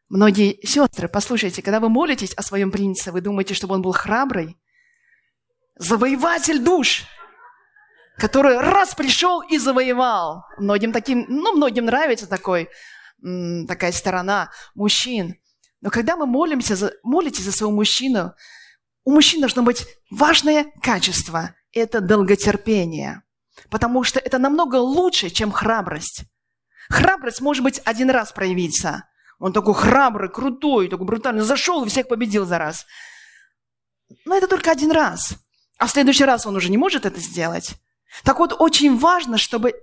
Многие 0.07 0.65
сестры, 0.65 1.09
послушайте, 1.09 1.61
когда 1.61 1.81
вы 1.81 1.89
молитесь 1.89 2.33
о 2.33 2.41
своем 2.41 2.71
принце, 2.71 3.11
вы 3.11 3.19
думаете, 3.19 3.53
чтобы 3.53 3.75
он 3.75 3.81
был 3.81 3.91
храбрый? 3.91 4.57
Завоеватель 5.75 6.63
душ– 6.63 7.03
который 8.17 8.57
раз 8.57 8.95
пришел 8.95 9.41
и 9.41 9.57
завоевал. 9.57 10.45
Многим 10.57 10.91
таким, 10.91 11.25
ну, 11.27 11.55
многим 11.55 11.85
нравится 11.85 12.27
такой, 12.27 12.69
такая 13.67 13.91
сторона 13.91 14.51
мужчин. 14.75 15.35
Но 15.81 15.89
когда 15.89 16.15
мы 16.15 16.25
молимся, 16.25 16.75
за, 16.75 16.93
молитесь 17.03 17.43
за 17.43 17.51
своего 17.51 17.75
мужчину, 17.75 18.33
у 19.03 19.11
мужчин 19.11 19.41
должно 19.41 19.61
быть 19.61 19.85
важное 20.09 20.65
качество– 20.81 21.53
это 21.73 22.01
долготерпение. 22.01 23.21
Потому 23.69 24.03
что 24.03 24.19
это 24.19 24.39
намного 24.39 24.77
лучше, 24.77 25.29
чем 25.29 25.51
храбрость. 25.51 26.23
Храбрость 26.89 27.41
может 27.41 27.63
быть 27.63 27.81
один 27.85 28.09
раз 28.09 28.31
проявиться. 28.31 29.07
Он 29.39 29.53
такой 29.53 29.75
храбрый, 29.75 30.29
крутой, 30.29 30.89
такой 30.89 31.05
брутальный, 31.05 31.43
зашел 31.43 31.83
и 31.83 31.89
всех 31.89 32.07
победил 32.07 32.45
за 32.45 32.57
раз. 32.57 32.85
Но 34.25 34.35
это 34.35 34.47
только 34.47 34.71
один 34.71 34.91
раз. 34.91 35.35
а 35.77 35.85
в 35.85 35.91
следующий 35.91 36.25
раз 36.25 36.47
он 36.47 36.55
уже 36.55 36.69
не 36.69 36.77
может 36.77 37.05
это 37.05 37.19
сделать. 37.19 37.75
Так 38.23 38.39
вот, 38.39 38.55
очень 38.57 38.97
важно, 38.97 39.37
чтобы... 39.37 39.73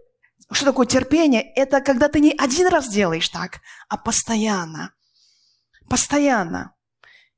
Что 0.51 0.67
такое 0.67 0.87
терпение? 0.87 1.43
Это 1.55 1.81
когда 1.81 2.09
ты 2.09 2.21
не 2.21 2.33
один 2.33 2.69
раз 2.69 2.89
делаешь 2.89 3.29
так, 3.29 3.61
а 3.89 3.97
постоянно. 3.97 4.93
Постоянно. 5.89 6.75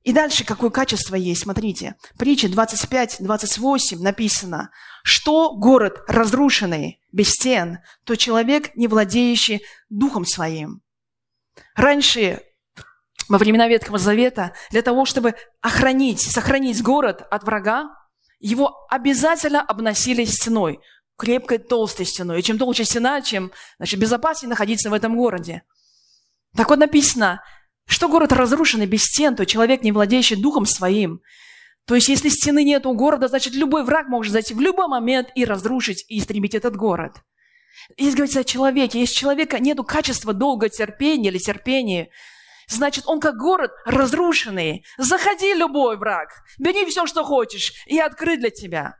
И 0.07 0.12
дальше 0.12 0.45
какое 0.45 0.71
качество 0.71 1.16
есть, 1.16 1.43
смотрите. 1.43 1.97
Притча 2.16 2.47
25-28 2.47 3.99
написано, 3.99 4.71
что 5.02 5.57
город 5.57 6.05
разрушенный, 6.07 7.00
без 7.11 7.31
стен, 7.31 7.78
то 8.05 8.14
человек, 8.14 8.75
не 8.76 8.87
владеющий 8.87 9.62
духом 9.88 10.25
своим. 10.25 10.81
Раньше, 11.75 12.43
во 13.28 13.38
времена 13.38 13.66
Ветхого 13.66 13.99
Завета, 13.99 14.52
для 14.71 14.83
того, 14.83 15.07
чтобы 15.07 15.35
охранить, 15.61 16.21
сохранить 16.21 16.83
город 16.83 17.26
от 17.28 17.43
врага, 17.43 17.90
его 18.38 18.87
обязательно 18.90 19.62
обносили 19.62 20.25
стеной, 20.25 20.81
крепкой 21.16 21.59
толстой 21.59 22.07
стеной. 22.07 22.40
И 22.40 22.43
чем 22.43 22.59
толще 22.59 22.85
стена, 22.85 23.21
чем 23.23 23.52
значит, 23.78 23.99
безопаснее 24.00 24.50
находиться 24.50 24.90
в 24.90 24.95
этом 24.95 25.16
городе. 25.16 25.62
Так 26.57 26.71
вот 26.71 26.78
написано, 26.78 27.43
что 27.87 28.09
город 28.09 28.33
разрушенный 28.33 28.87
без 28.87 29.05
стен, 29.05 29.37
то 29.37 29.47
человек, 29.47 29.83
не 29.83 29.93
владеющий 29.93 30.37
духом 30.37 30.66
своим. 30.66 31.21
То 31.87 31.95
есть, 31.95 32.09
если 32.09 32.28
стены 32.28 32.64
нет 32.64 32.85
у 32.85 32.95
города, 32.95 33.28
значит, 33.28 33.55
любой 33.55 33.85
враг 33.85 34.09
может 34.09 34.33
зайти 34.33 34.55
в 34.55 34.61
любой 34.61 34.88
момент 34.88 35.28
и 35.35 35.45
разрушить, 35.45 36.05
и 36.09 36.19
истребить 36.19 36.55
этот 36.55 36.76
город. 36.76 37.23
Если 37.97 38.16
говорится 38.16 38.40
о 38.40 38.45
человеке, 38.45 38.99
если 38.99 39.14
у 39.14 39.19
человека 39.19 39.61
нет 39.61 39.78
качества 39.87 40.33
долгого 40.33 40.69
терпения 40.69 41.28
или 41.28 41.38
терпения, 41.38 42.09
Значит, 42.69 43.05
он 43.07 43.21
как 43.21 43.37
город 43.37 43.71
разрушенный. 43.85 44.85
Заходи, 44.99 45.55
любой 45.55 45.97
враг. 45.97 46.31
Бери 46.59 46.85
все, 46.87 47.07
что 47.07 47.25
хочешь, 47.25 47.73
и 47.87 47.99
открыт 47.99 48.41
для 48.41 48.51
тебя. 48.51 48.97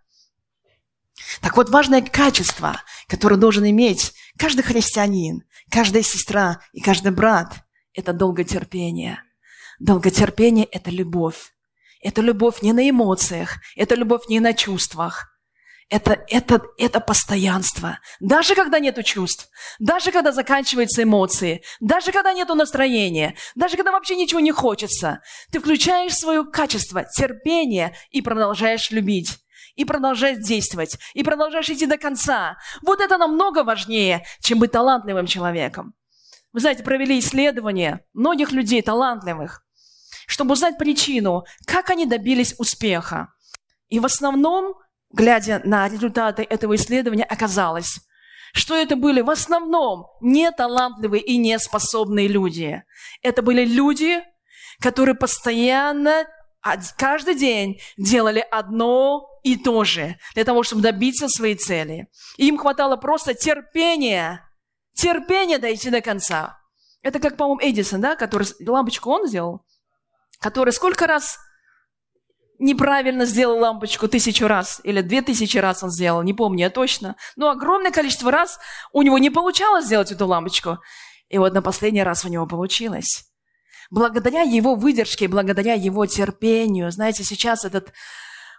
Так 1.41 1.57
вот, 1.57 1.71
важное 1.71 2.03
качество, 2.03 2.81
которое 3.09 3.37
должен 3.37 3.69
иметь 3.69 4.13
каждый 4.39 4.63
христианин, 4.63 5.43
каждая 5.71 6.03
сестра 6.03 6.61
и 6.73 6.81
каждый 6.81 7.13
брат, 7.13 7.55
это 7.93 8.13
долготерпение. 8.13 9.23
Долготерпение– 9.81 10.65
это 10.73 10.91
любовь. 10.91 11.53
Это 12.01 12.21
любовь 12.21 12.63
не 12.63 12.73
на 12.73 12.89
эмоциях, 12.89 13.57
это 13.75 13.95
любовь 13.95 14.29
не 14.29 14.39
на 14.39 14.53
чувствах, 14.53 15.36
это, 15.88 16.25
это, 16.28 16.62
это 16.78 17.00
постоянство. 17.00 17.99
Даже 18.19 18.55
когда 18.55 18.81
нету 18.81 19.02
чувств, 19.02 19.49
даже 19.78 20.11
когда 20.11 20.33
заканчиваются 20.33 21.02
эмоции, 21.02 21.62
даже 21.81 22.12
когда 22.12 22.33
нету 22.33 22.55
настроения, 22.55 23.37
даже 23.55 23.76
когда 23.76 23.93
вообще 23.93 24.16
ничего 24.16 24.40
не 24.40 24.52
хочется, 24.52 25.21
ты 25.52 25.61
включаешь 25.61 26.14
свое 26.14 26.45
качество, 26.45 27.05
терпение 27.05 27.95
и 28.11 28.21
продолжаешь 28.21 28.90
любить 28.90 29.38
и 29.76 29.85
продолжаешь 29.85 30.38
действовать, 30.38 30.99
и 31.12 31.23
продолжаешь 31.23 31.69
идти 31.69 31.85
до 31.85 31.99
конца. 31.99 32.57
Вот 32.83 33.00
это 33.00 33.19
намного 33.19 33.62
важнее, 33.62 34.25
чем 34.40 34.59
быть 34.59 34.73
талантливым 34.73 35.26
человеком. 35.26 35.95
Вы 36.52 36.61
знаете, 36.61 36.83
провели 36.83 37.19
исследования 37.19 38.00
многих 38.14 38.52
людей 38.52 38.81
талантливых, 38.81 39.62
чтобы 40.26 40.55
узнать 40.55 40.78
причину, 40.78 41.45
как 41.66 41.90
они 41.90 42.07
добились 42.07 42.55
успеха. 42.59 43.28
И 43.88 44.00
в 44.00 44.07
основном 44.07 44.76
глядя 45.13 45.61
на 45.65 45.89
результаты 45.89 46.43
этого 46.43 46.77
исследования, 46.77 47.25
оказалось, 47.25 48.01
что 48.53 48.75
это 48.75 48.97
были 48.97 49.21
в 49.21 49.31
основном 49.31 50.07
неталантливые 50.21 51.23
и 51.23 51.37
неспособные 51.37 52.29
люди. 52.29 52.83
Это 53.23 53.43
были 53.43 53.65
люди, 53.65 54.23
которые 54.81 55.15
постоянно, 55.15 56.27
каждый 56.97 57.35
день 57.35 57.81
делали 57.97 58.45
одно 58.51 59.29
и 59.43 59.57
то 59.57 59.85
же 59.85 60.17
для 60.35 60.45
того, 60.45 60.63
чтобы 60.63 60.83
добиться 60.83 61.29
своей 61.29 61.55
цели. 61.55 62.09
Им 62.37 62.59
хватало 62.59 62.97
просто 62.97 63.35
терпения, 63.35 64.43
терпения 64.95 65.59
дойти 65.59 65.91
до 65.91 66.01
конца. 66.01 66.59
Это 67.03 67.21
как, 67.21 67.37
по-моему, 67.37 67.61
Эдисон, 67.63 68.01
да, 68.01 68.17
который 68.17 68.49
лампочку 68.67 69.11
он 69.11 69.29
сделал, 69.29 69.65
который 70.41 70.73
сколько 70.73 71.07
раз 71.07 71.39
неправильно 72.59 73.25
сделал 73.25 73.59
лампочку 73.59 74.09
тысячу 74.09 74.47
раз, 74.47 74.81
или 74.85 75.01
две 75.01 75.23
тысячи 75.23 75.59
раз 75.59 75.83
он 75.83 75.91
сделал, 75.91 76.23
не 76.23 76.35
помню 76.35 76.61
я 76.61 76.71
точно. 76.71 77.17
Но 77.37 77.51
огромное 77.51 77.91
количество 77.91 78.31
раз 78.31 78.59
у 78.93 79.03
него 79.03 79.19
не 79.19 79.31
получалось 79.31 79.87
сделать 79.87 80.13
эту 80.13 80.27
лампочку. 80.27 80.79
И 81.29 81.39
вот 81.39 81.53
на 81.53 81.63
последний 81.63 82.03
раз 82.03 82.25
у 82.25 82.29
него 82.29 82.47
получилось. 82.47 83.25
Благодаря 83.91 84.43
его 84.43 84.75
выдержке, 84.75 85.29
благодаря 85.29 85.75
его 85.75 86.07
терпению, 86.07 86.91
знаете, 86.91 87.25
сейчас 87.25 87.65
этот... 87.65 87.93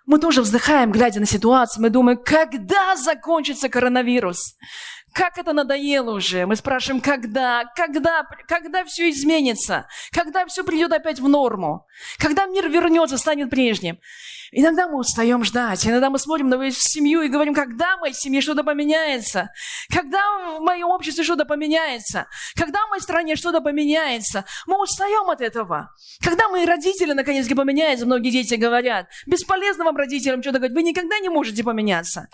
Мы 0.05 0.19
тоже 0.19 0.41
вздыхаем, 0.41 0.91
глядя 0.91 1.19
на 1.19 1.25
ситуацию, 1.25 1.83
мы 1.83 1.89
думаем, 1.89 2.17
когда 2.23 2.95
закончится 2.95 3.67
коронавирус? 3.67 4.55
Как 5.13 5.37
это 5.37 5.53
надоело 5.53 6.11
уже? 6.11 6.45
Мы 6.45 6.55
спрашиваем, 6.55 7.01
когда, 7.01 7.65
когда, 7.75 8.23
когда 8.47 8.83
все 8.85 9.09
изменится? 9.09 9.87
Когда 10.11 10.45
все 10.45 10.63
придет 10.63 10.91
опять 10.91 11.19
в 11.19 11.27
норму? 11.27 11.85
Когда 12.19 12.45
мир 12.45 12.69
вернется, 12.69 13.17
станет 13.17 13.49
прежним? 13.49 13.99
Иногда 14.51 14.87
мы 14.87 14.99
устаем 14.99 15.43
ждать, 15.43 15.85
иногда 15.85 16.09
мы 16.09 16.19
смотрим 16.19 16.49
на 16.49 16.71
семью 16.71 17.21
и 17.21 17.27
говорим, 17.27 17.53
когда 17.53 17.97
в 17.97 18.01
моей 18.01 18.13
семье 18.13 18.41
что-то 18.41 18.63
поменяется, 18.63 19.49
когда 19.93 20.19
в 20.57 20.61
моем 20.61 20.87
обществе 20.87 21.23
что-то 21.23 21.45
поменяется, 21.45 22.27
когда 22.55 22.85
в 22.85 22.89
моей 22.89 23.01
стране 23.01 23.35
что-то 23.35 23.59
поменяется. 23.59 24.45
Мы 24.65 24.81
устаем 24.81 25.29
от 25.29 25.41
этого. 25.41 25.89
Когда 26.23 26.47
мои 26.47 26.65
родители 26.65 27.13
наконец-то 27.13 27.55
поменяются, 27.55 28.05
многие 28.05 28.31
дети 28.31 28.55
говорят, 28.55 29.07
бесполезно 29.25 29.83
вам 29.83 29.97
родителям 29.97 30.41
что-то 30.41 30.59
говорить, 30.59 30.75
вы 30.75 30.83
никогда 30.83 31.19
не 31.19 31.29
можете 31.29 31.63
поменяться. 31.63 32.29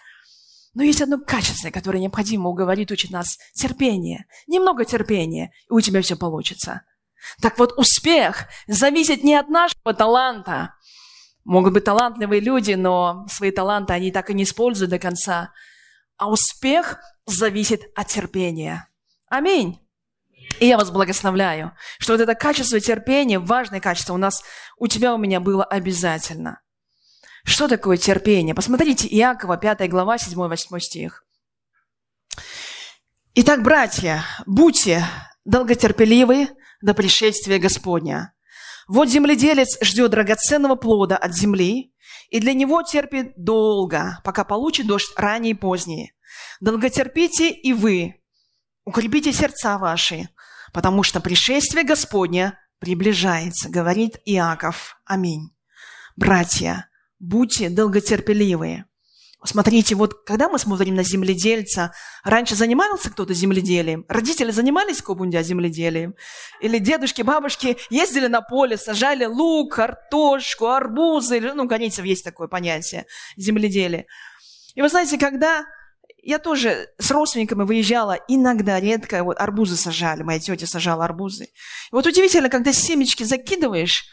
Но 0.74 0.84
есть 0.84 1.01
одно 1.01 1.20
качество, 1.20 1.70
которое 1.70 2.00
необходимо 2.00 2.50
уговорить, 2.50 2.92
учить 2.92 3.12
нас. 3.12 3.38
Терпение. 3.53 4.25
Немного 4.48 4.86
терпения, 4.86 5.51
и 5.70 5.74
у 5.74 5.80
тебя 5.82 6.01
все 6.01 6.15
получится. 6.15 6.82
Так 7.42 7.60
вот, 7.60 7.74
успех 7.77 8.46
зависит 8.68 9.24
не 9.24 9.36
от 9.36 9.50
нашего 9.50 9.94
таланта. 9.94 10.75
Могут 11.46 11.74
быть 11.74 11.84
талантливые 11.84 12.42
люди, 12.42 12.74
но 12.74 13.27
свои 13.30 13.51
таланты 13.51 13.94
они 13.94 14.12
так 14.12 14.30
и 14.30 14.34
не 14.34 14.44
используют 14.44 14.92
до 14.92 15.00
конца. 15.00 15.51
А 16.18 16.30
успех 16.30 17.00
зависит 17.25 17.84
от 17.96 18.08
терпения. 18.08 18.88
Аминь. 19.30 19.80
И 20.60 20.68
я 20.68 20.77
вас 20.77 20.92
благословляю, 20.92 21.74
что 22.00 22.13
вот 22.13 22.22
это 22.22 22.36
качество 22.36 22.80
терпения, 22.80 23.39
важное 23.39 23.80
качество 23.80 24.13
у 24.13 24.18
нас, 24.18 24.44
у 24.77 24.88
тебя, 24.88 25.13
у 25.13 25.18
меня 25.18 25.39
было 25.39 25.63
обязательно. 25.63 26.62
Что 27.43 27.67
такое 27.67 27.97
терпение? 27.97 28.55
Посмотрите, 28.55 29.07
Иакова, 29.07 29.57
5 29.57 29.89
глава, 29.89 30.15
7-8 30.15 30.79
стих. 30.79 31.25
Итак, 33.35 33.63
братья, 33.63 34.23
будьте 34.45 35.05
долготерпеливы 35.45 36.50
до 36.81 36.93
пришествия 36.93 37.59
Господня. 37.59 38.33
Вот 38.88 39.09
земледелец 39.09 39.77
ждет 39.81 40.12
драгоценного 40.12 40.75
плода 40.75 41.17
от 41.17 41.33
земли, 41.33 41.93
и 42.29 42.39
для 42.39 42.53
него 42.53 42.81
терпит 42.83 43.33
долго, 43.38 44.19
пока 44.23 44.43
получит 44.43 44.88
дождь 44.88 45.13
ранний 45.15 45.51
и 45.51 45.55
поздний. 45.55 46.13
Долготерпите 46.59 47.50
и 47.50 47.73
вы, 47.73 48.21
укрепите 48.85 49.31
сердца 49.31 49.77
ваши, 49.77 50.29
потому 50.73 51.03
что 51.03 51.19
пришествие 51.19 51.83
Господня 51.83 52.59
приближается, 52.79 53.69
говорит 53.69 54.17
Иаков. 54.25 54.97
Аминь. 55.05 55.55
Братья, 56.15 56.89
будьте 57.24 57.70
долготерпеливые. 57.70 58.86
Смотрите, 59.46 59.96
вот 59.96 60.24
когда 60.25 60.48
мы 60.48 60.58
смотрим 60.58 60.96
на 60.96 61.03
земледельца, 61.03 61.94
раньше 62.24 62.56
занимался 62.56 63.10
кто-то 63.10 63.34
земледелием? 63.34 64.06
Родители 64.08 64.51
занимались 64.51 65.01
кобундя 65.01 65.44
земледелием? 65.44 66.15
Или 66.62 66.77
дедушки, 66.77 67.24
бабушки 67.24 67.77
ездили 67.89 68.27
на 68.27 68.42
поле, 68.42 68.77
сажали 68.77 69.25
лук, 69.25 69.75
картошку, 69.75 70.68
арбузы? 70.68 71.42
Ну, 71.42 71.68
конечно, 71.68 72.03
есть 72.03 72.24
такое 72.24 72.48
понятие 72.48 73.06
земледелия. 73.36 74.06
И 74.75 74.82
вы 74.82 74.88
знаете, 74.88 75.18
когда 75.18 75.65
я 76.22 76.39
тоже 76.39 76.88
с 76.98 77.12
родственниками 77.12 77.63
выезжала, 77.63 78.18
иногда, 78.30 78.80
редко, 78.80 79.25
вот 79.25 79.38
арбузы 79.39 79.75
сажали, 79.75 80.24
моя 80.24 80.39
тетя 80.39 80.68
сажала 80.68 81.03
арбузы. 81.03 81.46
И 81.46 81.50
вот 81.92 82.06
удивительно, 82.08 82.50
когда 82.50 82.72
семечки 82.72 83.24
закидываешь, 83.24 84.06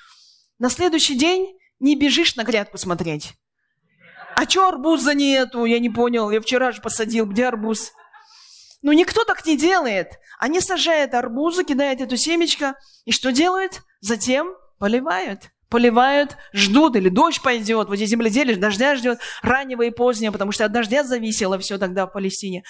на 0.59 0.71
следующий 0.71 1.15
день 1.15 1.60
не 1.81 1.97
бежишь 1.97 2.37
на 2.37 2.45
грядку 2.45 2.79
смотреть. 2.79 3.35
А 4.37 4.47
чё 4.47 4.69
арбуза 4.69 5.15
нету? 5.15 5.65
Я 5.65 5.79
не 5.81 5.91
понял. 5.91 6.31
Я 6.31 6.41
вчера 6.41 6.73
же 6.73 6.81
посадил. 6.81 7.27
Где 7.27 7.47
арбуз? 7.47 7.93
Ну, 8.83 8.93
никто 8.93 9.25
так 9.25 9.45
не 9.45 9.57
делает. 9.57 10.19
Они 10.39 10.61
сажают 10.61 11.15
арбузы, 11.15 11.65
кидают 11.65 12.01
эту 12.01 12.17
семечко. 12.17 12.75
И 13.05 13.13
что 13.13 13.33
делают? 13.33 13.83
Затем 14.01 14.55
поливают. 14.79 15.51
Поливают, 15.69 16.37
ждут, 16.53 16.97
или 16.97 17.09
дождь 17.09 17.43
пойдет. 17.43 17.89
Вот 17.89 17.97
здесь 17.97 18.09
земледелие 18.09 18.57
дождя 18.57 18.97
ждет, 18.97 19.21
раннего 19.43 19.83
и 19.83 19.91
позднего, 19.91 20.33
потому 20.33 20.51
что 20.51 20.65
от 20.65 20.73
дождя 20.73 21.05
зависело 21.05 21.59
все 21.59 21.79
тогда 21.79 22.07
в 22.07 22.13
Палестине. 22.13 22.65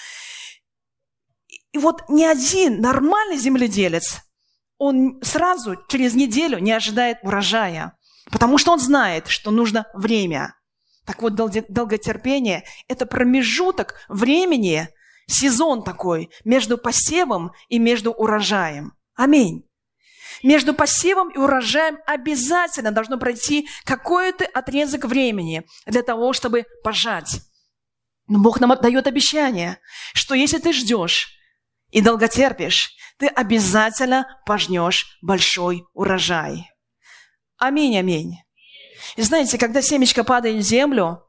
И 1.73 1.79
вот 1.79 2.03
ни 2.09 2.25
один 2.25 2.81
нормальный 2.81 3.39
земледелец, 3.39 4.19
он 4.77 5.21
сразу 5.23 5.77
через 5.89 6.15
неделю 6.15 6.59
не 6.59 6.73
ожидает 6.73 7.19
урожая. 7.23 7.97
Потому 8.31 8.59
что 8.59 8.73
он 8.73 8.81
знает, 8.81 9.29
что 9.29 9.51
нужно 9.51 9.87
время. 9.95 10.55
Так 11.07 11.23
вот, 11.23 11.35
долготерпение– 11.35 12.65
это 12.89 13.07
промежуток 13.07 13.95
времени, 14.09 14.89
сезон 15.27 15.83
такой 15.83 16.31
между 16.45 16.79
посевом 16.79 17.53
и 17.69 17.79
между 17.79 18.13
урожаем. 18.13 18.93
Аминь. 19.15 19.67
Между 20.43 20.73
посевом 20.73 21.31
и 21.31 21.39
урожаем 21.39 21.99
обязательно 22.07 22.93
должно 22.93 23.19
пройти 23.19 23.69
какой-то 23.85 24.47
отрезок 24.47 25.05
времени 25.05 25.65
для 25.87 26.03
того, 26.03 26.33
чтобы 26.33 26.65
пожать. 26.83 27.41
Но 28.27 28.39
Бог 28.39 28.61
нам 28.61 28.75
дает 28.81 29.07
обещание, 29.07 29.79
что 30.15 30.35
если 30.35 30.59
ты 30.59 30.73
ждешь 30.73 31.29
и 31.91 32.01
долготерпишь, 32.01 32.93
ты 33.19 33.27
обязательно 33.27 34.27
пожнешь 34.47 35.19
большой 35.21 35.85
урожай. 35.93 36.71
Аминь, 37.61 37.99
аминь. 37.99 38.39
И 39.17 39.23
знаете, 39.23 39.59
когда 39.59 39.83
семечко 39.83 40.25
падает 40.25 40.65
в 40.65 40.67
землю, 40.67 41.23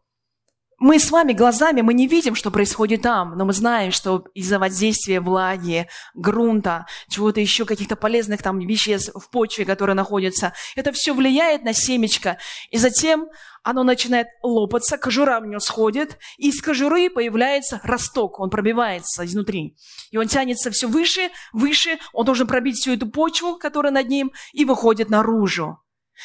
мы 0.79 0.97
с 0.97 1.11
вами 1.11 1.33
глазами, 1.33 1.81
мы 1.81 1.93
не 1.93 2.07
видим, 2.07 2.35
что 2.35 2.51
происходит 2.51 3.01
там, 3.01 3.37
но 3.37 3.43
мы 3.43 3.51
знаем, 3.51 3.91
что 3.91 4.23
из-за 4.33 4.57
воздействия 4.57 5.19
влаги, 5.19 5.89
грунта, 6.15 6.87
чего-то 7.09 7.41
еще, 7.41 7.65
каких-то 7.65 7.97
полезных 7.97 8.41
там 8.41 8.59
веществ 8.59 9.11
в 9.13 9.29
почве, 9.29 9.65
которые 9.65 9.93
находятся, 9.93 10.53
это 10.77 10.93
все 10.93 11.13
влияет 11.13 11.63
на 11.63 11.73
семечко. 11.73 12.37
И 12.69 12.77
затем 12.77 13.27
оно 13.61 13.83
начинает 13.83 14.27
лопаться, 14.41 14.97
кожура 14.97 15.41
в 15.41 15.45
него 15.45 15.59
сходит, 15.59 16.17
и 16.37 16.47
из 16.47 16.61
кожуры 16.61 17.09
появляется 17.09 17.81
росток, 17.83 18.39
он 18.39 18.49
пробивается 18.49 19.25
изнутри. 19.25 19.75
И 20.11 20.17
он 20.17 20.29
тянется 20.29 20.71
все 20.71 20.87
выше, 20.87 21.29
выше, 21.51 21.99
он 22.13 22.25
должен 22.25 22.47
пробить 22.47 22.77
всю 22.77 22.93
эту 22.93 23.07
почву, 23.07 23.57
которая 23.57 23.91
над 23.91 24.07
ним, 24.07 24.31
и 24.53 24.63
выходит 24.63 25.09
наружу. 25.09 25.77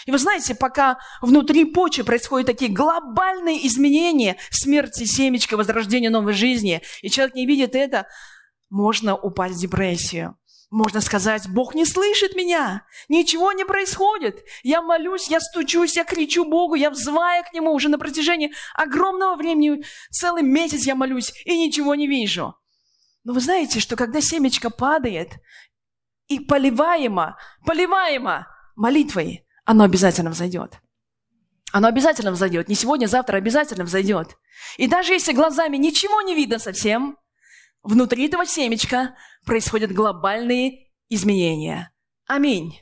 И 0.06 0.10
вы 0.10 0.18
знаете, 0.18 0.54
пока 0.54 0.98
внутри 1.22 1.64
почвы 1.64 2.04
происходят 2.04 2.46
такие 2.46 2.70
глобальные 2.70 3.66
изменения 3.66 4.36
смерти 4.50 5.04
семечка, 5.04 5.56
возрождения 5.56 6.10
новой 6.10 6.32
жизни, 6.32 6.82
и 7.02 7.10
человек 7.10 7.34
не 7.34 7.46
видит 7.46 7.74
это, 7.74 8.06
можно 8.68 9.16
упасть 9.16 9.56
в 9.56 9.60
депрессию. 9.60 10.36
Можно 10.70 11.00
сказать, 11.00 11.48
Бог 11.48 11.74
не 11.76 11.84
слышит 11.84 12.34
меня, 12.34 12.84
ничего 13.08 13.52
не 13.52 13.64
происходит. 13.64 14.44
Я 14.64 14.82
молюсь, 14.82 15.28
я 15.28 15.40
стучусь, 15.40 15.96
я 15.96 16.04
кричу 16.04 16.44
Богу, 16.44 16.74
я 16.74 16.90
взываю 16.90 17.44
к 17.44 17.52
Нему 17.52 17.72
уже 17.72 17.88
на 17.88 17.98
протяжении 17.98 18.52
огромного 18.74 19.36
времени, 19.36 19.84
целый 20.10 20.42
месяц 20.42 20.84
я 20.84 20.96
молюсь 20.96 21.32
и 21.44 21.56
ничего 21.56 21.94
не 21.94 22.08
вижу. 22.08 22.56
Но 23.22 23.32
вы 23.32 23.40
знаете, 23.40 23.78
что 23.78 23.94
когда 23.94 24.20
семечко 24.20 24.70
падает 24.70 25.34
и 26.26 26.40
поливаемо, 26.40 27.38
поливаемо 27.64 28.48
молитвой, 28.74 29.45
оно 29.66 29.84
обязательно 29.84 30.30
взойдет. 30.30 30.80
Оно 31.72 31.88
обязательно 31.88 32.30
взойдет. 32.30 32.68
Не 32.68 32.74
сегодня, 32.74 33.06
завтра 33.06 33.36
обязательно 33.36 33.84
взойдет. 33.84 34.38
И 34.78 34.86
даже 34.86 35.12
если 35.12 35.32
глазами 35.32 35.76
ничего 35.76 36.22
не 36.22 36.34
видно 36.34 36.58
совсем, 36.58 37.18
внутри 37.82 38.26
этого 38.26 38.46
семечка 38.46 39.16
происходят 39.44 39.92
глобальные 39.92 40.86
изменения. 41.10 41.92
Аминь. 42.26 42.80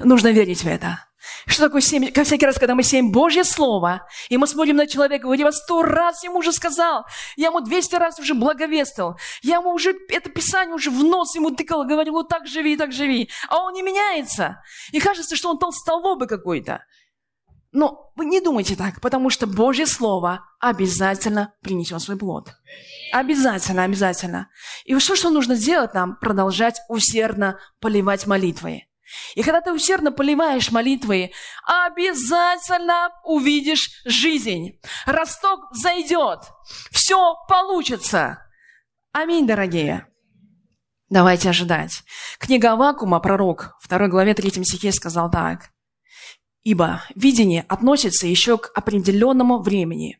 Нужно 0.00 0.32
верить 0.32 0.62
в 0.62 0.66
это. 0.66 1.06
Что 1.46 1.64
такое 1.64 1.80
семя? 1.80 2.10
Как 2.10 2.26
всякий 2.26 2.46
раз, 2.46 2.58
когда 2.58 2.74
мы 2.74 2.82
сеем 2.82 3.12
Божье 3.12 3.44
Слово, 3.44 4.06
и 4.28 4.36
мы 4.36 4.46
смотрим 4.46 4.76
на 4.76 4.86
человека, 4.86 5.24
говорим, 5.24 5.46
я 5.46 5.52
сто 5.52 5.82
раз 5.82 6.22
ему 6.24 6.38
уже 6.38 6.52
сказал, 6.52 7.04
я 7.36 7.48
ему 7.48 7.60
двести 7.60 7.94
раз 7.94 8.18
уже 8.18 8.34
благовествовал, 8.34 9.18
я 9.42 9.56
ему 9.56 9.70
уже 9.72 9.94
это 10.08 10.30
Писание 10.30 10.74
уже 10.74 10.90
в 10.90 11.04
нос 11.04 11.34
ему 11.34 11.50
тыкал, 11.50 11.84
говорил, 11.84 12.14
вот 12.14 12.28
так 12.28 12.46
живи, 12.46 12.76
так 12.76 12.92
живи, 12.92 13.30
а 13.48 13.62
он 13.64 13.74
не 13.74 13.82
меняется. 13.82 14.62
И 14.92 15.00
кажется, 15.00 15.36
что 15.36 15.50
он 15.50 15.58
толстолобый 15.58 16.28
какой-то. 16.28 16.82
Но 17.74 18.12
вы 18.14 18.26
не 18.26 18.40
думайте 18.40 18.76
так, 18.76 19.00
потому 19.00 19.30
что 19.30 19.48
Божье 19.48 19.86
Слово 19.86 20.44
обязательно 20.60 21.54
принесет 21.60 22.00
свой 22.00 22.16
плод. 22.16 22.54
Обязательно, 23.12 23.82
обязательно. 23.82 24.48
И 24.84 24.96
что, 25.00 25.16
что 25.16 25.30
нужно 25.30 25.56
сделать 25.56 25.92
нам? 25.92 26.16
Продолжать 26.20 26.80
усердно 26.88 27.58
поливать 27.80 28.28
молитвой. 28.28 28.88
И 29.34 29.42
когда 29.42 29.60
ты 29.60 29.72
усердно 29.72 30.12
поливаешь 30.12 30.70
молитвы, 30.70 31.32
обязательно 31.66 33.10
увидишь 33.24 34.02
жизнь. 34.04 34.80
Росток 35.06 35.60
зайдет. 35.72 36.40
Все 36.90 37.34
получится. 37.48 38.38
Аминь, 39.12 39.46
дорогие. 39.46 40.06
Давайте 41.10 41.50
ожидать. 41.50 42.02
Книга 42.38 42.72
Авакума, 42.72 43.20
пророк, 43.20 43.76
2 43.88 44.08
главе 44.08 44.34
3 44.34 44.64
стихе 44.64 44.90
сказал 44.90 45.30
так. 45.30 45.70
«Ибо 46.62 47.02
видение 47.14 47.64
относится 47.68 48.26
еще 48.26 48.56
к 48.58 48.72
определенному 48.74 49.62
времени, 49.62 50.18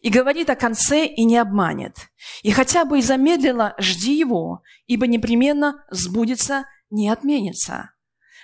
и 0.00 0.10
говорит 0.10 0.48
о 0.48 0.56
конце 0.56 1.06
и 1.06 1.24
не 1.24 1.36
обманет. 1.36 2.08
И 2.42 2.52
хотя 2.52 2.84
бы 2.84 3.00
и 3.00 3.02
замедлило, 3.02 3.74
жди 3.78 4.16
его, 4.16 4.62
ибо 4.86 5.06
непременно 5.06 5.84
сбудется, 5.90 6.64
не 6.88 7.10
отменится». 7.10 7.90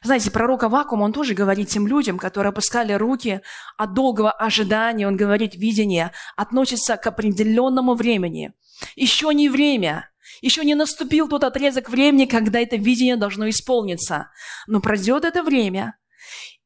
Знаете, 0.02 0.30
пророк 0.30 0.62
Авакум, 0.64 1.02
он 1.02 1.12
тоже 1.12 1.34
говорит 1.34 1.68
тем 1.68 1.86
людям, 1.86 2.18
которые 2.18 2.50
опускали 2.50 2.92
руки 2.92 3.40
от 3.76 3.94
долгого 3.94 4.30
ожидания, 4.30 5.06
он 5.06 5.16
говорит, 5.16 5.54
видение 5.54 6.12
относится 6.36 6.96
к 6.96 7.06
определенному 7.06 7.94
времени. 7.94 8.52
Еще 8.94 9.34
не 9.34 9.48
время, 9.48 10.08
еще 10.40 10.64
не 10.64 10.74
наступил 10.74 11.28
тот 11.28 11.44
отрезок 11.44 11.88
времени, 11.88 12.26
когда 12.26 12.60
это 12.60 12.76
видение 12.76 13.16
должно 13.16 13.48
исполниться. 13.48 14.30
Но 14.66 14.80
пройдет 14.80 15.24
это 15.24 15.42
время, 15.42 15.96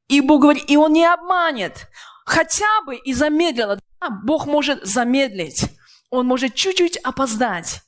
и 0.08 0.20
Бог 0.20 0.42
говорит, 0.42 0.64
и 0.68 0.76
Он 0.76 0.92
не 0.92 1.06
обманет. 1.06 1.88
Хотя 2.24 2.82
бы 2.84 2.96
и 2.96 3.14
замедлило. 3.14 3.80
Да, 4.00 4.10
Бог 4.10 4.46
может 4.46 4.84
замедлить. 4.84 5.64
Он 6.10 6.26
может 6.26 6.54
чуть-чуть 6.54 6.98
опоздать. 6.98 7.80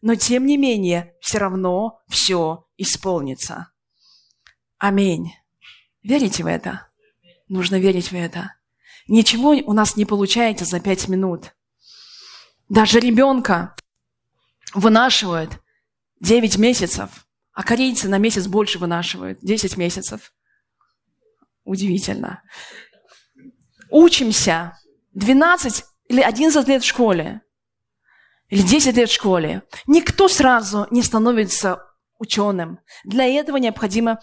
Но 0.00 0.14
тем 0.14 0.46
не 0.46 0.56
менее, 0.56 1.14
все 1.20 1.38
равно 1.38 2.00
все 2.08 2.66
исполнится. 2.76 3.70
Аминь. 4.78 5.34
Верите 6.02 6.44
в 6.44 6.46
это? 6.46 6.88
Нужно 7.48 7.80
верить 7.80 8.12
в 8.12 8.14
это. 8.14 8.54
Ничего 9.08 9.50
у 9.50 9.72
нас 9.72 9.96
не 9.96 10.04
получается 10.04 10.64
за 10.64 10.80
пять 10.80 11.08
минут. 11.08 11.54
Даже 12.68 13.00
ребенка 13.00 13.74
вынашивают 14.74 15.60
9 16.20 16.58
месяцев, 16.58 17.26
а 17.52 17.62
корейцы 17.62 18.08
на 18.08 18.18
месяц 18.18 18.46
больше 18.46 18.78
вынашивают, 18.78 19.40
10 19.40 19.76
месяцев. 19.76 20.32
Удивительно. 21.64 22.42
Учимся 23.90 24.78
12 25.14 25.84
или 26.08 26.20
11 26.20 26.68
лет 26.68 26.82
в 26.82 26.86
школе, 26.86 27.40
или 28.48 28.62
10 28.62 28.96
лет 28.96 29.08
в 29.08 29.14
школе. 29.14 29.62
Никто 29.86 30.28
сразу 30.28 30.86
не 30.90 31.02
становится 31.02 31.87
ученым. 32.18 32.80
Для 33.04 33.26
этого 33.26 33.56
необходимо 33.56 34.20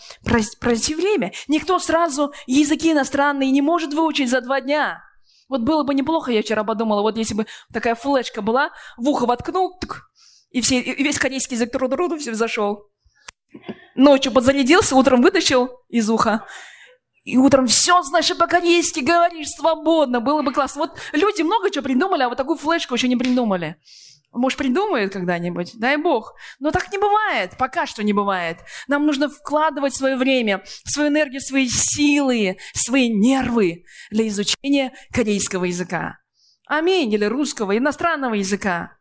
пройти 0.59 0.95
время. 0.95 1.31
Никто 1.47 1.79
сразу 1.79 2.33
языки 2.47 2.91
иностранные 2.91 3.51
не 3.51 3.61
может 3.61 3.93
выучить 3.93 4.29
за 4.29 4.41
два 4.41 4.61
дня. 4.61 5.01
Вот 5.47 5.61
было 5.61 5.83
бы 5.83 5.93
неплохо, 5.93 6.31
я 6.31 6.41
вчера 6.41 6.63
подумала, 6.63 7.01
вот 7.01 7.17
если 7.17 7.35
бы 7.35 7.45
такая 7.71 7.95
флешка 7.95 8.41
была, 8.41 8.71
в 8.97 9.07
ухо 9.07 9.25
воткнул, 9.25 9.77
тк, 9.77 10.09
и, 10.49 10.61
все, 10.61 10.79
и 10.79 11.03
весь 11.03 11.19
корейский 11.19 11.55
язык 11.55 11.71
труду 11.71 12.17
все 12.17 12.33
зашел. 12.33 12.87
Ночью 13.95 14.31
подзарядился, 14.31 14.95
утром 14.95 15.21
вытащил 15.21 15.69
из 15.89 16.09
уха. 16.09 16.45
И 17.23 17.37
утром 17.37 17.67
все 17.67 18.01
знаешь 18.03 18.29
и 18.29 18.35
по-корейски 18.35 18.99
говоришь 18.99 19.49
свободно. 19.49 20.21
Было 20.21 20.43
бы 20.43 20.53
классно. 20.53 20.81
Вот 20.81 20.99
люди 21.11 21.41
много 21.41 21.71
чего 21.71 21.83
придумали, 21.83 22.23
а 22.23 22.29
вот 22.29 22.37
такую 22.37 22.57
флешку 22.57 22.93
еще 22.93 23.07
не 23.07 23.15
придумали. 23.15 23.77
Может, 24.35 24.59
придумает 24.59 25.13
когда-нибудь, 25.13 25.79
дай 25.79 25.95
бог. 25.95 26.35
Но 26.59 26.71
так 26.71 26.91
не 26.91 26.97
бывает, 26.97 27.55
пока 27.57 27.85
что 27.85 28.03
не 28.03 28.11
бывает. 28.11 28.57
Нам 28.87 29.05
нужно 29.05 29.29
вкладывать 29.29 29.95
свое 29.95 30.17
время, 30.17 30.61
свою 30.83 31.09
энергию, 31.09 31.39
свои 31.39 31.69
силы, 31.69 32.57
свои 32.73 33.07
нервы 33.07 33.85
для 34.11 34.27
изучения 34.27 34.93
корейского 35.13 35.63
языка. 35.63 36.17
Аминь, 36.67 37.13
или 37.13 37.23
русского, 37.23 37.77
иностранного 37.77 38.33
языка. 38.33 38.97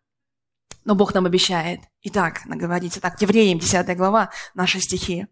Но 0.84 0.94
Бог 0.94 1.14
нам 1.14 1.26
обещает. 1.26 1.80
Итак, 2.02 2.42
говорится 2.44 3.00
так, 3.00 3.20
Евреям, 3.20 3.58
10 3.58 3.96
глава, 3.96 4.30
наши 4.54 4.78
стихи. 4.80 5.26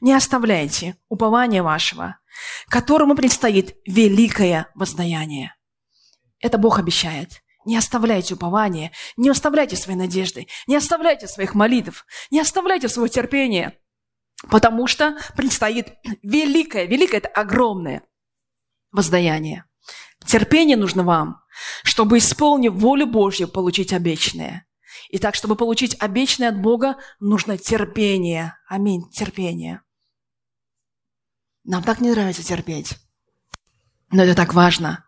«Не 0.00 0.12
оставляйте 0.12 0.96
упования 1.08 1.62
вашего, 1.62 2.18
которому 2.68 3.14
предстоит 3.14 3.76
великое 3.86 4.70
воздаяние». 4.74 5.54
Это 6.40 6.58
Бог 6.58 6.78
обещает. 6.78 7.42
Не 7.68 7.76
оставляйте 7.76 8.32
упования, 8.32 8.92
не 9.18 9.28
оставляйте 9.28 9.76
свои 9.76 9.94
надежды, 9.94 10.46
не 10.66 10.74
оставляйте 10.74 11.28
своих 11.28 11.54
молитв, 11.54 12.06
не 12.30 12.40
оставляйте 12.40 12.88
свое 12.88 13.10
терпение, 13.10 13.78
потому 14.48 14.86
что 14.86 15.18
предстоит 15.36 15.92
великое, 16.22 16.86
великое– 16.86 17.16
это 17.18 17.28
огромное 17.28 18.04
воздаяние. 18.90 19.66
Терпение 20.24 20.78
нужно 20.78 21.02
вам, 21.02 21.42
чтобы, 21.82 22.16
исполнив 22.16 22.72
волю 22.72 23.06
Божью, 23.06 23.48
получить 23.48 23.92
обещанное. 23.92 24.66
Итак, 25.10 25.34
чтобы 25.34 25.54
получить 25.54 25.94
обещанное 26.00 26.48
от 26.48 26.58
Бога, 26.58 26.96
нужно 27.20 27.58
терпение. 27.58 28.56
Аминь, 28.66 29.10
терпение. 29.10 29.82
Нам 31.64 31.82
так 31.82 32.00
не 32.00 32.12
нравится 32.12 32.42
терпеть. 32.42 32.96
Но 34.10 34.24
это 34.24 34.34
так 34.34 34.54
важно. 34.54 35.04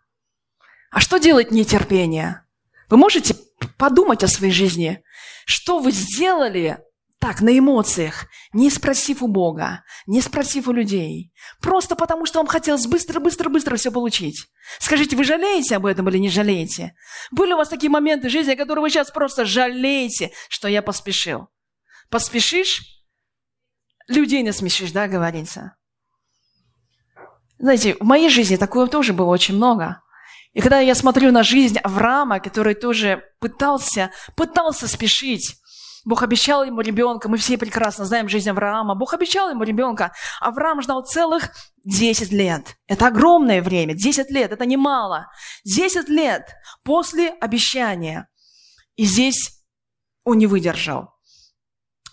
А 0.91 0.99
что 0.99 1.17
делает 1.17 1.49
нетерпение? 1.49 2.45
Вы 2.91 2.97
можете 2.97 3.35
подумать 3.77 4.21
о 4.23 4.27
своей 4.27 4.51
жизни? 4.51 5.01
Что 5.45 5.79
вы 5.79 5.91
сделали 5.91 6.77
так, 7.19 7.39
на 7.39 7.57
эмоциях, 7.57 8.25
не 8.51 8.69
спросив 8.69 9.23
у 9.23 9.27
Бога, 9.27 9.83
не 10.07 10.21
спросив 10.21 10.67
у 10.67 10.73
людей, 10.73 11.31
просто 11.61 11.95
потому, 11.95 12.25
что 12.25 12.39
вам 12.39 12.47
хотелось 12.47 12.87
быстро-быстро-быстро 12.87 13.77
все 13.77 13.91
получить. 13.91 14.47
Скажите, 14.79 15.15
вы 15.15 15.23
жалеете 15.23 15.77
об 15.77 15.85
этом 15.85 16.09
или 16.09 16.17
не 16.17 16.29
жалеете? 16.29 16.93
Были 17.31 17.53
у 17.53 17.57
вас 17.57 17.69
такие 17.69 17.89
моменты 17.89 18.27
жизни, 18.27 18.55
которые 18.55 18.81
вы 18.81 18.89
сейчас 18.89 19.09
просто 19.09 19.45
жалеете, 19.45 20.31
что 20.49 20.67
я 20.67 20.81
поспешил? 20.81 21.47
Поспешишь, 22.09 22.81
людей 24.07 24.43
насмешишь, 24.43 24.91
да, 24.91 25.07
говорится? 25.07 25.77
Знаете, 27.57 27.95
в 27.99 28.03
моей 28.03 28.29
жизни 28.29 28.57
такого 28.57 28.87
тоже 28.87 29.13
было 29.13 29.27
очень 29.27 29.55
много. 29.55 30.00
И 30.53 30.61
когда 30.61 30.79
я 30.79 30.95
смотрю 30.95 31.31
на 31.31 31.43
жизнь 31.43 31.77
Авраама, 31.77 32.39
который 32.39 32.75
тоже 32.75 33.23
пытался, 33.39 34.11
пытался 34.35 34.87
спешить, 34.87 35.55
Бог 36.03 36.23
обещал 36.23 36.63
ему 36.63 36.81
ребенка, 36.81 37.29
мы 37.29 37.37
все 37.37 37.57
прекрасно 37.57 38.05
знаем 38.05 38.27
жизнь 38.27 38.49
Авраама. 38.49 38.95
Бог 38.95 39.13
обещал 39.13 39.49
ему 39.49 39.63
ребенка. 39.63 40.11
Авраам 40.39 40.81
ждал 40.81 41.03
целых 41.03 41.51
10 41.85 42.31
лет. 42.31 42.75
Это 42.87 43.07
огромное 43.07 43.61
время. 43.61 43.93
10 43.93 44.31
лет, 44.31 44.51
это 44.51 44.65
немало. 44.65 45.27
10 45.63 46.09
лет 46.09 46.49
после 46.83 47.29
обещания. 47.29 48.27
И 48.95 49.05
здесь 49.05 49.63
он 50.23 50.39
не 50.39 50.47
выдержал. 50.47 51.11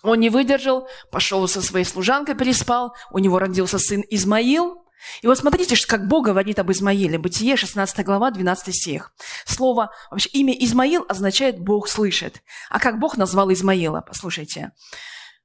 Он 0.02 0.20
не 0.20 0.30
выдержал, 0.30 0.86
пошел 1.10 1.48
со 1.48 1.60
своей 1.62 1.84
служанкой, 1.84 2.36
переспал. 2.36 2.94
У 3.10 3.18
него 3.18 3.38
родился 3.38 3.78
сын 3.78 4.04
Измаил. 4.10 4.84
И 5.22 5.26
вот 5.26 5.38
смотрите, 5.38 5.76
как 5.86 6.06
Бог 6.08 6.26
говорит 6.26 6.58
об 6.58 6.70
Измаиле. 6.70 7.18
Бытие, 7.18 7.56
16 7.56 8.04
глава, 8.04 8.30
12 8.30 8.74
стих. 8.74 9.12
Слово, 9.46 9.90
вообще 10.10 10.28
имя 10.30 10.52
Измаил 10.52 11.04
означает 11.08 11.58
«Бог 11.60 11.88
слышит». 11.88 12.42
А 12.70 12.80
как 12.80 12.98
Бог 12.98 13.16
назвал 13.16 13.52
Измаила? 13.52 14.00
Послушайте. 14.00 14.72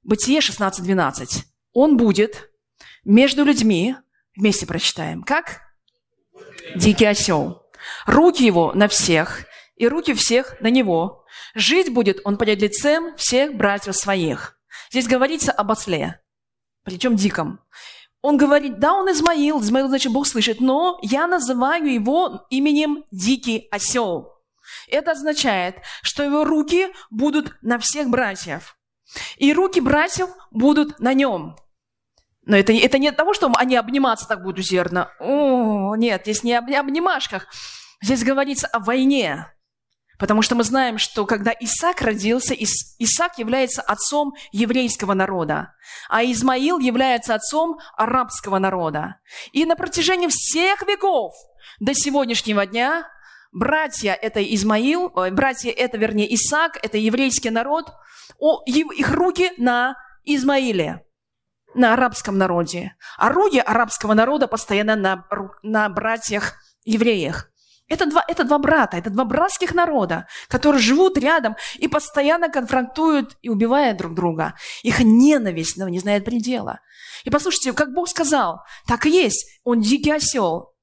Бытие 0.03 0.41
16, 0.41 0.83
12. 0.83 1.45
Он 1.73 1.97
будет 1.97 2.49
между 3.03 3.43
людьми, 3.43 3.95
вместе 4.35 4.65
прочитаем, 4.65 5.23
как? 5.23 5.61
Дикий 6.75 7.05
осел. 7.05 7.63
Руки 8.05 8.45
его 8.45 8.73
на 8.73 8.87
всех, 8.87 9.45
и 9.75 9.87
руки 9.87 10.13
всех 10.13 10.59
на 10.61 10.69
него. 10.69 11.25
Жить 11.55 11.93
будет 11.93 12.19
он 12.23 12.37
перед 12.37 12.61
лицем 12.61 13.15
всех 13.17 13.55
братьев 13.55 13.95
своих. 13.95 14.59
Здесь 14.91 15.07
говорится 15.07 15.51
об 15.51 15.71
осле, 15.71 16.21
причем 16.83 17.15
диком. 17.15 17.59
Он 18.23 18.38
говорит, 18.38 18.79
да, 18.79 18.93
он 18.93 19.12
Измаил, 19.12 19.59
Измаил, 19.59 19.89
значит, 19.89 20.13
Бог 20.13 20.25
слышит, 20.25 20.62
но 20.62 20.97
я 21.01 21.27
называю 21.27 21.93
его 21.93 22.47
именем 22.49 23.03
Дикий 23.12 23.67
Осел. 23.69 24.31
Это 24.88 25.12
означает, 25.12 25.75
что 26.01 26.23
его 26.23 26.45
руки 26.45 26.88
будут 27.12 27.53
на 27.62 27.79
всех 27.79 28.09
братьев. 28.09 28.77
И 29.36 29.53
руки 29.53 29.81
братьев 29.81 30.29
будут 30.51 30.99
на 30.99 31.13
нем. 31.13 31.57
Но 32.45 32.55
это, 32.55 32.71
это 32.71 32.97
не 32.97 33.09
от 33.09 33.17
того, 33.17 33.33
что 33.33 33.51
они 33.57 33.75
обниматься 33.75 34.25
так 34.25 34.41
будут 34.41 34.59
усердно. 34.59 35.12
О, 35.19 35.95
нет, 35.97 36.21
здесь 36.23 36.43
не 36.43 36.53
об 36.53 36.71
обнимашках. 36.73 37.47
Здесь 38.01 38.23
говорится 38.23 38.67
о 38.67 38.79
войне. 38.79 39.47
Потому 40.19 40.41
что 40.41 40.56
мы 40.56 40.63
знаем, 40.63 40.97
что 40.97 41.26
когда 41.26 41.52
Исаак 41.60 42.02
родился, 42.02 42.54
Ис- 42.54 42.95
Исаак 42.99 43.38
является 43.38 43.82
отцом 43.82 44.34
еврейского 44.52 45.13
народа, 45.13 45.73
а 46.10 46.23
Измаил 46.23 46.80
является 46.80 47.36
отцом 47.36 47.80
арабского 47.97 48.60
народа. 48.60 49.15
И 49.52 49.65
на 49.65 49.76
протяжении 49.76 50.28
всех 50.30 50.82
веков 50.84 51.34
до 51.80 51.93
сегодняшнего 51.93 52.65
дня 52.65 53.08
братья 53.52 54.13
это 54.13 54.43
Измаил, 54.43 55.10
братья 55.10 55.71
это, 55.71 55.97
вернее, 55.97 56.34
Исаак, 56.36 56.78
это 56.84 56.97
еврейский 56.97 57.49
народ, 57.49 57.91
их 58.65 59.10
руки 59.12 59.52
на 59.58 59.95
Измаиле, 60.23 61.02
на 61.73 61.93
арабском 61.93 62.38
народе. 62.38 62.95
А 63.17 63.30
руки 63.30 63.60
арабского 63.60 64.13
народа 64.13 64.47
постоянно 64.47 64.95
на, 64.95 65.26
на 65.63 65.89
братьях 65.89 66.54
евреях. 66.84 67.49
Это 67.93 68.08
два, 68.08 68.25
это 68.27 68.43
два 68.43 68.58
брата, 68.58 68.97
это 68.97 69.12
два 69.12 69.23
братских 69.23 69.75
народа, 69.75 70.25
которые 70.47 70.82
живут 70.82 71.15
рядом 71.15 71.56
и 71.75 71.88
постоянно 71.88 72.49
конфронтуют 72.49 73.38
и 73.43 73.49
убивают 73.49 73.99
друг 73.99 74.15
друга. 74.15 74.56
Их 74.82 74.99
ненависть 74.99 75.77
ну, 75.77 75.88
не 75.88 75.99
знает 75.99 76.25
предела. 76.25 76.79
И 77.23 77.29
послушайте, 77.29 77.71
как 77.73 77.93
Бог 77.93 78.10
сказал, 78.10 78.62
так 78.88 79.06
и 79.06 79.12
есть. 79.12 79.60
Он 79.63 79.79
дикий 79.79 80.10
осел. 80.10 80.73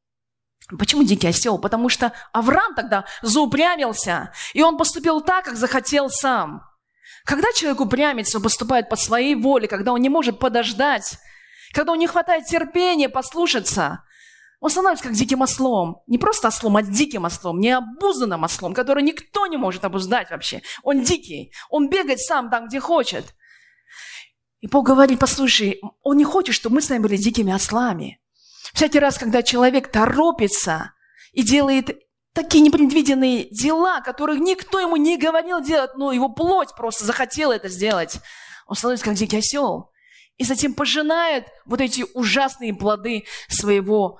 Почему 0.78 1.02
дикий 1.02 1.26
осел? 1.26 1.58
Потому 1.58 1.88
что 1.88 2.12
Авраам 2.32 2.76
тогда 2.76 3.04
заупрямился, 3.22 4.32
и 4.54 4.62
он 4.62 4.78
поступил 4.78 5.20
так, 5.20 5.46
как 5.46 5.56
захотел 5.56 6.10
сам. 6.10 6.62
Когда 7.24 7.52
человек 7.52 7.80
упрямится, 7.80 8.36
он 8.36 8.44
поступает 8.44 8.88
по 8.88 8.94
своей 8.94 9.34
воле, 9.34 9.66
когда 9.66 9.92
он 9.92 10.00
не 10.00 10.08
может 10.08 10.38
подождать, 10.38 11.18
когда 11.72 11.90
он 11.90 11.98
не 11.98 12.06
хватает 12.06 12.46
терпения 12.46 13.08
послушаться, 13.08 14.04
он 14.60 14.70
становится 14.70 15.04
как 15.04 15.14
диким 15.14 15.40
ослом. 15.40 16.02
Не 16.06 16.18
просто 16.18 16.48
ослом, 16.48 16.76
а 16.76 16.82
диким 16.82 17.24
ослом, 17.24 17.60
необузанным 17.60 18.44
ослом, 18.44 18.74
который 18.74 19.02
никто 19.02 19.46
не 19.46 19.56
может 19.56 19.84
обуздать 19.84 20.30
вообще. 20.30 20.62
Он 20.82 21.02
дикий. 21.02 21.52
Он 21.70 21.88
бегает 21.88 22.20
сам 22.20 22.50
там, 22.50 22.68
где 22.68 22.78
хочет. 22.78 23.34
И 24.60 24.66
Бог 24.66 24.86
говорит, 24.86 25.18
послушай, 25.18 25.80
Он 26.02 26.18
не 26.18 26.24
хочет, 26.24 26.54
чтобы 26.54 26.76
мы 26.76 26.82
с 26.82 26.90
вами 26.90 27.02
были 27.02 27.16
дикими 27.16 27.52
ослами. 27.52 28.20
Всякий 28.74 28.98
раз, 28.98 29.18
когда 29.18 29.42
человек 29.42 29.90
торопится 29.90 30.92
и 31.32 31.42
делает 31.42 31.98
такие 32.34 32.62
непредвиденные 32.62 33.48
дела, 33.50 34.02
которых 34.02 34.38
никто 34.38 34.78
ему 34.78 34.96
не 34.96 35.16
говорил 35.16 35.62
делать, 35.62 35.96
но 35.96 36.12
его 36.12 36.28
плоть 36.28 36.76
просто 36.76 37.04
захотела 37.06 37.52
это 37.54 37.68
сделать, 37.68 38.20
он 38.66 38.76
становится 38.76 39.06
как 39.06 39.14
дикий 39.14 39.38
осел. 39.38 39.90
И 40.36 40.44
затем 40.44 40.74
пожинает 40.74 41.46
вот 41.64 41.80
эти 41.80 42.04
ужасные 42.14 42.74
плоды 42.74 43.24
своего 43.48 44.18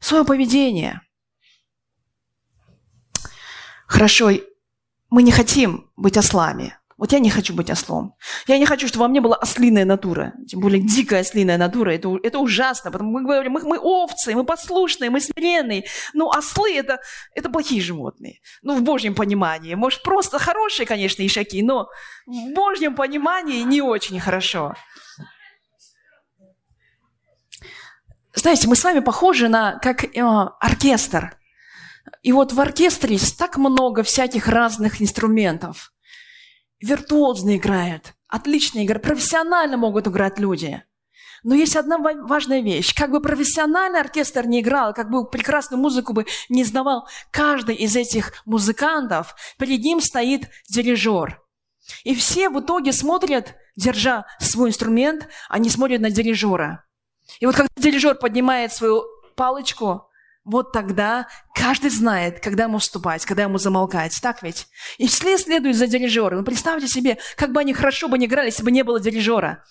свое 0.00 0.24
поведение. 0.24 1.00
Хорошо, 3.86 4.30
мы 5.10 5.22
не 5.22 5.32
хотим 5.32 5.90
быть 5.96 6.16
ослами. 6.16 6.76
Вот 7.00 7.12
я 7.12 7.18
не 7.18 7.30
хочу 7.30 7.54
быть 7.54 7.70
ослом. 7.70 8.14
Я 8.46 8.58
не 8.58 8.66
хочу, 8.66 8.86
чтобы 8.86 9.04
во 9.04 9.08
мне 9.08 9.22
была 9.22 9.36
ослиная 9.36 9.86
натура. 9.86 10.34
Тем 10.46 10.60
более 10.60 10.82
дикая 10.82 11.20
ослиная 11.20 11.56
натура. 11.56 11.94
Это, 11.94 12.14
это 12.22 12.38
ужасно. 12.38 12.90
Потому 12.90 13.10
мы 13.10 13.22
говорим, 13.22 13.52
мы, 13.52 13.62
мы 13.62 13.78
овцы, 13.78 14.34
мы 14.34 14.44
послушные, 14.44 15.08
мы 15.08 15.20
смиренные. 15.22 15.84
Но 16.12 16.28
ослы 16.28 16.76
это, 16.76 17.00
это 17.34 17.48
плохие 17.48 17.80
животные. 17.80 18.40
Ну, 18.60 18.76
в 18.76 18.82
Божьем 18.82 19.14
понимании. 19.14 19.74
Может, 19.74 20.02
просто 20.02 20.38
хорошие, 20.38 20.84
конечно, 20.84 21.26
ишаки, 21.26 21.62
но 21.62 21.88
в 22.26 22.52
Божьем 22.54 22.94
понимании 22.94 23.62
не 23.62 23.80
очень 23.80 24.20
хорошо. 24.20 24.74
Знаете, 28.34 28.68
мы 28.68 28.76
с 28.76 28.84
вами 28.84 29.00
похожи 29.00 29.48
на 29.48 29.78
как 29.78 30.04
э, 30.04 30.20
оркестр. 30.20 31.36
И 32.22 32.32
вот 32.32 32.52
в 32.52 32.60
оркестре 32.60 33.18
так 33.38 33.56
много 33.56 34.02
всяких 34.02 34.48
разных 34.48 35.02
инструментов. 35.02 35.92
Виртуозно 36.80 37.56
играют, 37.56 38.14
отлично 38.28 38.84
играют, 38.84 39.02
профессионально 39.02 39.76
могут 39.76 40.06
играть 40.06 40.38
люди. 40.38 40.82
Но 41.42 41.54
есть 41.54 41.76
одна 41.76 41.98
важная 41.98 42.60
вещь. 42.60 42.94
Как 42.94 43.10
бы 43.10 43.20
профессиональный 43.20 44.00
оркестр 44.00 44.46
не 44.46 44.60
играл, 44.60 44.92
как 44.92 45.10
бы 45.10 45.28
прекрасную 45.28 45.80
музыку 45.80 46.12
бы 46.12 46.26
не 46.48 46.62
издавал, 46.62 47.08
каждый 47.30 47.76
из 47.76 47.96
этих 47.96 48.34
музыкантов, 48.44 49.34
перед 49.58 49.80
ним 49.80 50.00
стоит 50.00 50.48
дирижер. 50.68 51.42
И 52.04 52.14
все 52.14 52.50
в 52.50 52.60
итоге 52.60 52.92
смотрят, 52.92 53.54
держа 53.74 54.26
свой 54.38 54.68
инструмент, 54.68 55.28
они 55.48 55.70
смотрят 55.70 56.00
на 56.00 56.10
дирижера. 56.10 56.84
И 57.38 57.46
вот 57.46 57.54
когда 57.54 57.70
дирижер 57.76 58.16
поднимает 58.16 58.72
свою 58.72 59.04
палочку, 59.36 60.10
вот 60.44 60.72
тогда 60.72 61.28
каждый 61.54 61.90
знает, 61.90 62.40
когда 62.40 62.64
ему 62.64 62.78
вступать, 62.78 63.24
когда 63.24 63.42
ему 63.42 63.58
замолкать. 63.58 64.18
Так 64.22 64.42
ведь? 64.42 64.66
И 64.98 65.06
все 65.06 65.38
следуют 65.38 65.76
за 65.76 65.86
дирижером. 65.86 66.38
Ну, 66.38 66.44
представьте 66.44 66.88
себе, 66.88 67.18
как 67.36 67.52
бы 67.52 67.60
они 67.60 67.74
хорошо 67.74 68.08
бы 68.08 68.18
не 68.18 68.26
играли, 68.26 68.46
если 68.46 68.64
бы 68.64 68.70
не 68.70 68.82
было 68.82 69.00
дирижера. 69.00 69.62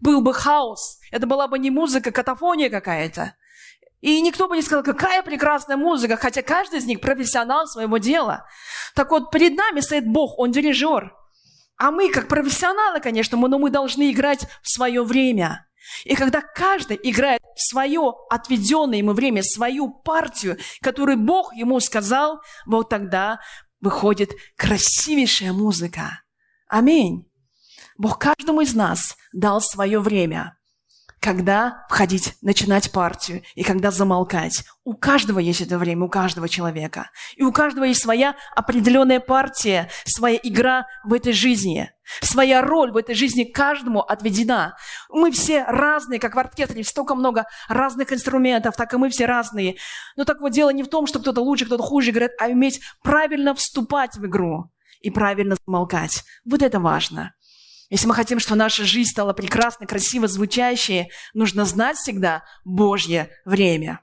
Был 0.00 0.20
бы 0.20 0.32
хаос. 0.32 0.98
Это 1.10 1.26
была 1.26 1.48
бы 1.48 1.58
не 1.58 1.70
музыка, 1.70 2.12
катафония 2.12 2.70
какая-то. 2.70 3.34
И 4.00 4.20
никто 4.20 4.48
бы 4.48 4.56
не 4.56 4.62
сказал, 4.62 4.82
какая 4.82 5.22
прекрасная 5.22 5.76
музыка, 5.76 6.16
хотя 6.16 6.42
каждый 6.42 6.80
из 6.80 6.86
них 6.86 7.00
профессионал 7.00 7.66
своего 7.66 7.98
дела. 7.98 8.46
Так 8.94 9.10
вот, 9.10 9.30
перед 9.30 9.56
нами 9.56 9.80
стоит 9.80 10.06
Бог, 10.06 10.38
Он 10.38 10.50
дирижер. 10.50 11.14
А 11.76 11.90
мы, 11.90 12.10
как 12.10 12.28
профессионалы, 12.28 13.00
конечно, 13.00 13.36
мы, 13.36 13.48
но 13.48 13.58
мы 13.58 13.70
должны 13.70 14.10
играть 14.10 14.46
в 14.62 14.70
свое 14.70 15.02
время. 15.02 15.66
И 16.04 16.14
когда 16.14 16.40
каждый 16.40 16.98
играет 17.02 17.42
в 17.56 17.60
свое 17.68 18.12
отведенное 18.30 18.98
ему 18.98 19.12
время, 19.12 19.42
свою 19.42 19.90
партию, 19.90 20.58
которую 20.80 21.18
Бог 21.18 21.54
ему 21.54 21.80
сказал, 21.80 22.40
вот 22.66 22.88
тогда 22.88 23.38
выходит 23.80 24.30
красивейшая 24.56 25.52
музыка. 25.52 26.22
Аминь. 26.68 27.28
Бог 27.98 28.18
каждому 28.18 28.62
из 28.62 28.74
нас 28.74 29.16
дал 29.32 29.60
свое 29.60 30.00
время. 30.00 30.56
Когда 31.22 31.86
входить, 31.88 32.34
начинать 32.42 32.90
партию 32.90 33.42
и 33.54 33.62
когда 33.62 33.92
замолкать. 33.92 34.64
У 34.84 34.94
каждого 34.94 35.38
есть 35.38 35.60
это 35.60 35.78
время, 35.78 36.06
у 36.06 36.08
каждого 36.08 36.48
человека. 36.48 37.10
И 37.36 37.44
у 37.44 37.52
каждого 37.52 37.84
есть 37.84 38.02
своя 38.02 38.34
определенная 38.56 39.20
партия, 39.20 39.88
своя 40.04 40.38
игра 40.42 40.88
в 41.04 41.14
этой 41.14 41.32
жизни. 41.32 41.90
Своя 42.20 42.60
роль 42.60 42.90
в 42.90 42.96
этой 42.96 43.14
жизни 43.14 43.44
каждому 43.44 44.00
отведена. 44.00 44.76
Мы 45.10 45.30
все 45.30 45.64
разные, 45.64 46.18
как 46.18 46.34
в 46.34 46.38
оркестре, 46.40 46.82
столько 46.82 47.14
много 47.14 47.46
разных 47.68 48.12
инструментов, 48.12 48.74
так 48.76 48.92
и 48.92 48.96
мы 48.96 49.08
все 49.08 49.26
разные. 49.26 49.76
Но 50.16 50.24
так 50.24 50.40
вот 50.40 50.50
дело 50.50 50.70
не 50.70 50.82
в 50.82 50.88
том, 50.88 51.06
что 51.06 51.20
кто-то 51.20 51.40
лучше, 51.40 51.66
кто-то 51.66 51.84
хуже 51.84 52.10
играет, 52.10 52.32
а 52.40 52.46
уметь 52.46 52.80
правильно 53.04 53.54
вступать 53.54 54.16
в 54.16 54.26
игру 54.26 54.72
и 55.00 55.10
правильно 55.10 55.54
замолкать. 55.64 56.24
Вот 56.44 56.62
это 56.62 56.80
важно. 56.80 57.32
Если 57.92 58.06
мы 58.06 58.14
хотим, 58.14 58.38
чтобы 58.38 58.58
наша 58.58 58.84
жизнь 58.84 59.10
стала 59.10 59.34
прекрасной, 59.34 59.86
красиво 59.86 60.26
звучащей, 60.26 61.10
нужно 61.34 61.66
знать 61.66 61.98
всегда 61.98 62.42
Божье 62.64 63.28
время. 63.44 64.00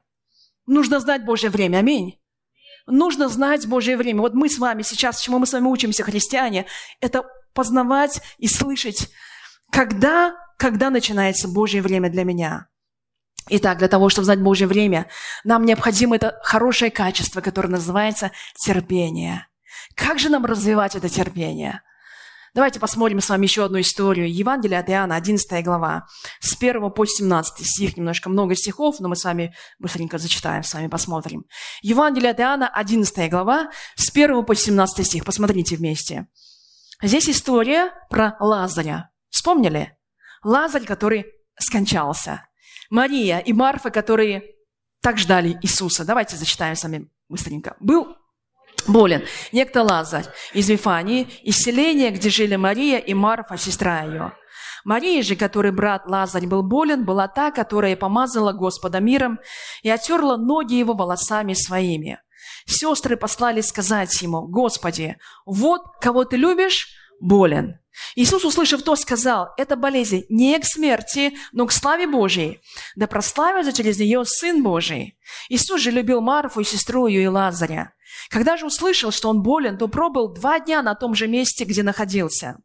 Нужно 0.67 0.99
знать 0.99 1.25
Божье 1.25 1.49
время. 1.49 1.77
Аминь. 1.77 2.19
Нужно 2.85 3.29
знать 3.29 3.65
Божье 3.65 3.97
время. 3.97 4.21
Вот 4.21 4.35
мы 4.35 4.47
с 4.47 4.59
вами 4.59 4.83
сейчас, 4.83 5.19
чему 5.19 5.39
мы 5.39 5.47
с 5.47 5.53
вами 5.53 5.65
учимся, 5.65 6.03
христиане, 6.03 6.67
это 7.01 7.25
познавать 7.55 8.21
и 8.37 8.47
слышать, 8.47 9.09
когда, 9.71 10.35
когда 10.59 10.91
начинается 10.91 11.47
Божье 11.47 11.81
время 11.81 12.11
для 12.11 12.25
меня. 12.25 12.67
Итак, 13.47 13.79
для 13.79 13.87
того, 13.87 14.09
чтобы 14.09 14.25
знать 14.25 14.39
Божье 14.39 14.67
время, 14.67 15.07
нам 15.43 15.65
необходимо 15.65 16.15
это 16.15 16.39
хорошее 16.43 16.91
качество, 16.91 17.41
которое 17.41 17.69
называется 17.69 18.29
терпение. 18.53 19.47
Как 19.95 20.19
же 20.19 20.29
нам 20.29 20.45
развивать 20.45 20.95
это 20.95 21.09
терпение? 21.09 21.81
Давайте 22.55 22.79
посмотрим 22.79 23.21
с 23.21 23.29
вами 23.29 23.45
еще 23.45 23.63
одну 23.63 23.79
историю. 23.79 24.33
Евангелие 24.33 24.79
от 24.79 24.89
Иоанна, 24.89 25.15
11 25.15 25.63
глава, 25.63 26.07
с 26.39 26.55
1 26.55 26.91
по 26.91 27.05
17 27.05 27.65
стих. 27.65 27.97
Немножко 27.97 28.29
много 28.29 28.55
стихов, 28.55 28.99
но 28.99 29.07
мы 29.07 29.15
с 29.15 29.23
вами 29.23 29.53
быстренько 29.77 30.17
зачитаем, 30.17 30.63
с 30.63 30.73
вами 30.73 30.87
посмотрим. 30.87 31.45
Евангелие 31.81 32.31
от 32.31 32.39
Иоанна, 32.39 32.67
11 32.67 33.29
глава, 33.29 33.69
с 33.95 34.09
1 34.09 34.43
по 34.45 34.55
17 34.55 35.05
стих. 35.05 35.25
Посмотрите 35.25 35.75
вместе. 35.75 36.27
Здесь 37.01 37.29
история 37.29 37.91
про 38.09 38.35
Лазаря. 38.39 39.11
Вспомнили? 39.29 39.97
Лазарь, 40.43 40.85
который 40.85 41.25
скончался. 41.57 42.47
Мария 42.89 43.37
и 43.39 43.53
Марфа, 43.53 43.91
которые 43.91 44.43
так 45.01 45.17
ждали 45.17 45.57
Иисуса. 45.61 46.03
Давайте 46.03 46.35
зачитаем 46.35 46.75
с 46.75 46.83
вами 46.83 47.09
быстренько. 47.29 47.77
Был 47.79 48.15
болен. 48.87 49.23
Некто 49.51 49.83
Лазарь 49.83 50.25
из 50.53 50.69
Вифании, 50.69 51.27
из 51.43 51.57
селения, 51.57 52.11
где 52.11 52.29
жили 52.29 52.55
Мария 52.55 52.97
и 52.99 53.13
Марфа, 53.13 53.57
сестра 53.57 54.03
ее. 54.03 54.33
Мария 54.85 55.23
же, 55.23 55.35
который 55.35 55.71
брат 55.71 56.03
Лазарь 56.05 56.47
был 56.47 56.63
болен, 56.63 57.05
была 57.05 57.27
та, 57.27 57.51
которая 57.51 57.95
помазала 57.95 58.53
Господа 58.53 58.99
миром 58.99 59.39
и 59.83 59.89
оттерла 59.89 60.37
ноги 60.37 60.75
его 60.75 60.93
волосами 60.93 61.53
своими. 61.53 62.19
Сестры 62.65 63.17
послали 63.17 63.61
сказать 63.61 64.21
ему, 64.21 64.47
«Господи, 64.47 65.17
вот 65.45 65.81
кого 66.01 66.23
ты 66.23 66.37
любишь, 66.37 66.87
болен». 67.19 67.79
Иисус, 68.15 68.45
услышав 68.45 68.81
то, 68.83 68.95
сказал, 68.95 69.49
«Это 69.57 69.75
болезнь 69.75 70.23
не 70.29 70.57
к 70.57 70.65
смерти, 70.65 71.33
но 71.51 71.65
к 71.65 71.71
славе 71.71 72.07
Божьей, 72.07 72.61
да 72.95 73.07
прославится 73.07 73.73
через 73.73 73.99
нее 73.99 74.23
Сын 74.25 74.63
Божий». 74.63 75.17
Иисус 75.49 75.81
же 75.81 75.91
любил 75.91 76.21
Марфу 76.21 76.61
и 76.61 76.63
сестру 76.63 77.07
ее 77.07 77.23
и 77.23 77.27
Лазаря. 77.27 77.93
Когда 78.29 78.57
же 78.57 78.65
услышал, 78.65 79.11
что 79.11 79.29
он 79.29 79.41
болен, 79.41 79.77
то 79.77 79.87
пробыл 79.87 80.33
два 80.33 80.59
дня 80.59 80.81
на 80.81 80.95
том 80.95 81.15
же 81.15 81.27
месте, 81.27 81.63
где 81.63 81.83
находился. 81.83 82.57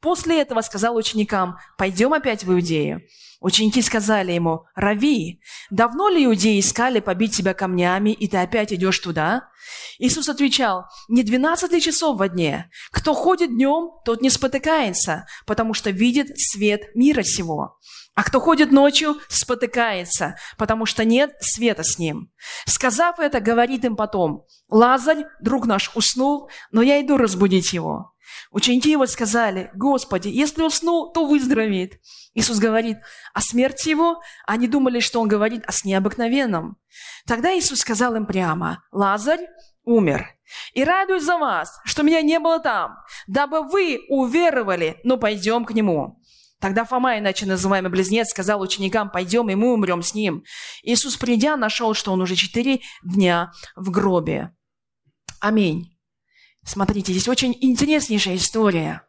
После 0.00 0.40
этого 0.40 0.60
сказал 0.60 0.96
ученикам, 0.96 1.56
«Пойдем 1.78 2.12
опять 2.12 2.44
в 2.44 2.52
Иудею». 2.52 3.02
Ученики 3.44 3.82
сказали 3.82 4.32
ему, 4.32 4.64
«Рави, 4.74 5.38
давно 5.68 6.08
ли 6.08 6.24
иудеи 6.24 6.60
искали 6.60 7.00
побить 7.00 7.36
тебя 7.36 7.52
камнями, 7.52 8.08
и 8.08 8.26
ты 8.26 8.38
опять 8.38 8.72
идешь 8.72 8.98
туда?» 9.00 9.50
Иисус 9.98 10.30
отвечал, 10.30 10.86
«Не 11.08 11.22
двенадцать 11.22 11.70
ли 11.70 11.82
часов 11.82 12.18
во 12.18 12.30
дне? 12.30 12.70
Кто 12.90 13.12
ходит 13.12 13.50
днем, 13.50 13.90
тот 14.06 14.22
не 14.22 14.30
спотыкается, 14.30 15.26
потому 15.44 15.74
что 15.74 15.90
видит 15.90 16.28
свет 16.38 16.94
мира 16.94 17.22
сего. 17.22 17.78
А 18.14 18.22
кто 18.22 18.40
ходит 18.40 18.70
ночью, 18.70 19.16
спотыкается, 19.28 20.36
потому 20.56 20.86
что 20.86 21.04
нет 21.04 21.34
света 21.40 21.82
с 21.82 21.98
ним. 21.98 22.30
Сказав 22.64 23.18
это, 23.18 23.40
говорит 23.40 23.84
им 23.84 23.96
потом, 23.96 24.46
Лазарь, 24.68 25.26
друг 25.40 25.66
наш, 25.66 25.90
уснул, 25.96 26.48
но 26.70 26.80
я 26.80 27.00
иду 27.00 27.16
разбудить 27.16 27.72
его. 27.72 28.12
Ученики 28.50 28.90
его 28.90 29.06
сказали, 29.06 29.70
Господи, 29.74 30.28
если 30.28 30.62
уснул, 30.62 31.12
то 31.12 31.26
выздоровеет. 31.26 32.00
Иисус 32.34 32.58
говорит 32.58 32.98
о 33.32 33.40
смерти 33.40 33.88
его, 33.88 34.20
они 34.46 34.68
думали, 34.68 35.00
что 35.00 35.20
он 35.20 35.28
говорит 35.28 35.64
о 35.66 35.72
сне 35.72 35.98
обыкновенном. 35.98 36.76
Тогда 37.26 37.56
Иисус 37.56 37.80
сказал 37.80 38.14
им 38.14 38.26
прямо, 38.26 38.84
Лазарь 38.92 39.46
умер. 39.84 40.26
И 40.72 40.84
радуюсь 40.84 41.24
за 41.24 41.36
вас, 41.36 41.80
что 41.84 42.02
меня 42.02 42.22
не 42.22 42.38
было 42.38 42.60
там, 42.60 42.96
дабы 43.26 43.62
вы 43.62 44.04
уверовали, 44.08 45.00
но 45.04 45.16
пойдем 45.16 45.64
к 45.64 45.72
нему. 45.72 46.20
Тогда 46.64 46.86
Фома, 46.86 47.18
иначе 47.18 47.44
называемый 47.44 47.90
близнец, 47.90 48.30
сказал 48.30 48.62
ученикам, 48.62 49.10
пойдем, 49.10 49.50
и 49.50 49.54
мы 49.54 49.74
умрем 49.74 50.00
с 50.02 50.14
ним. 50.14 50.44
Иисус, 50.82 51.18
придя, 51.18 51.58
нашел, 51.58 51.92
что 51.92 52.10
он 52.10 52.22
уже 52.22 52.36
четыре 52.36 52.80
дня 53.02 53.52
в 53.76 53.90
гробе. 53.90 54.50
Аминь. 55.40 55.94
Смотрите, 56.64 57.12
здесь 57.12 57.28
очень 57.28 57.54
интереснейшая 57.60 58.36
история. 58.36 59.02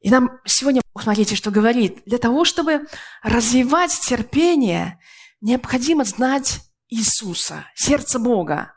И 0.00 0.08
нам 0.08 0.30
сегодня, 0.46 0.80
смотрите, 0.98 1.36
что 1.36 1.50
говорит. 1.50 2.00
Для 2.06 2.16
того, 2.16 2.46
чтобы 2.46 2.86
развивать 3.22 3.92
терпение, 4.00 4.98
необходимо 5.42 6.04
знать 6.04 6.60
Иисуса, 6.88 7.66
сердце 7.74 8.18
Бога. 8.18 8.72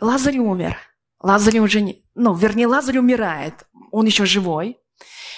Лазарь 0.00 0.38
умер. 0.38 0.78
Лазарь 1.18 1.58
уже 1.58 1.80
не... 1.80 2.06
Ну, 2.14 2.34
вернее, 2.34 2.68
Лазарь 2.68 2.98
умирает. 2.98 3.66
Он 3.90 4.06
еще 4.06 4.26
живой. 4.26 4.78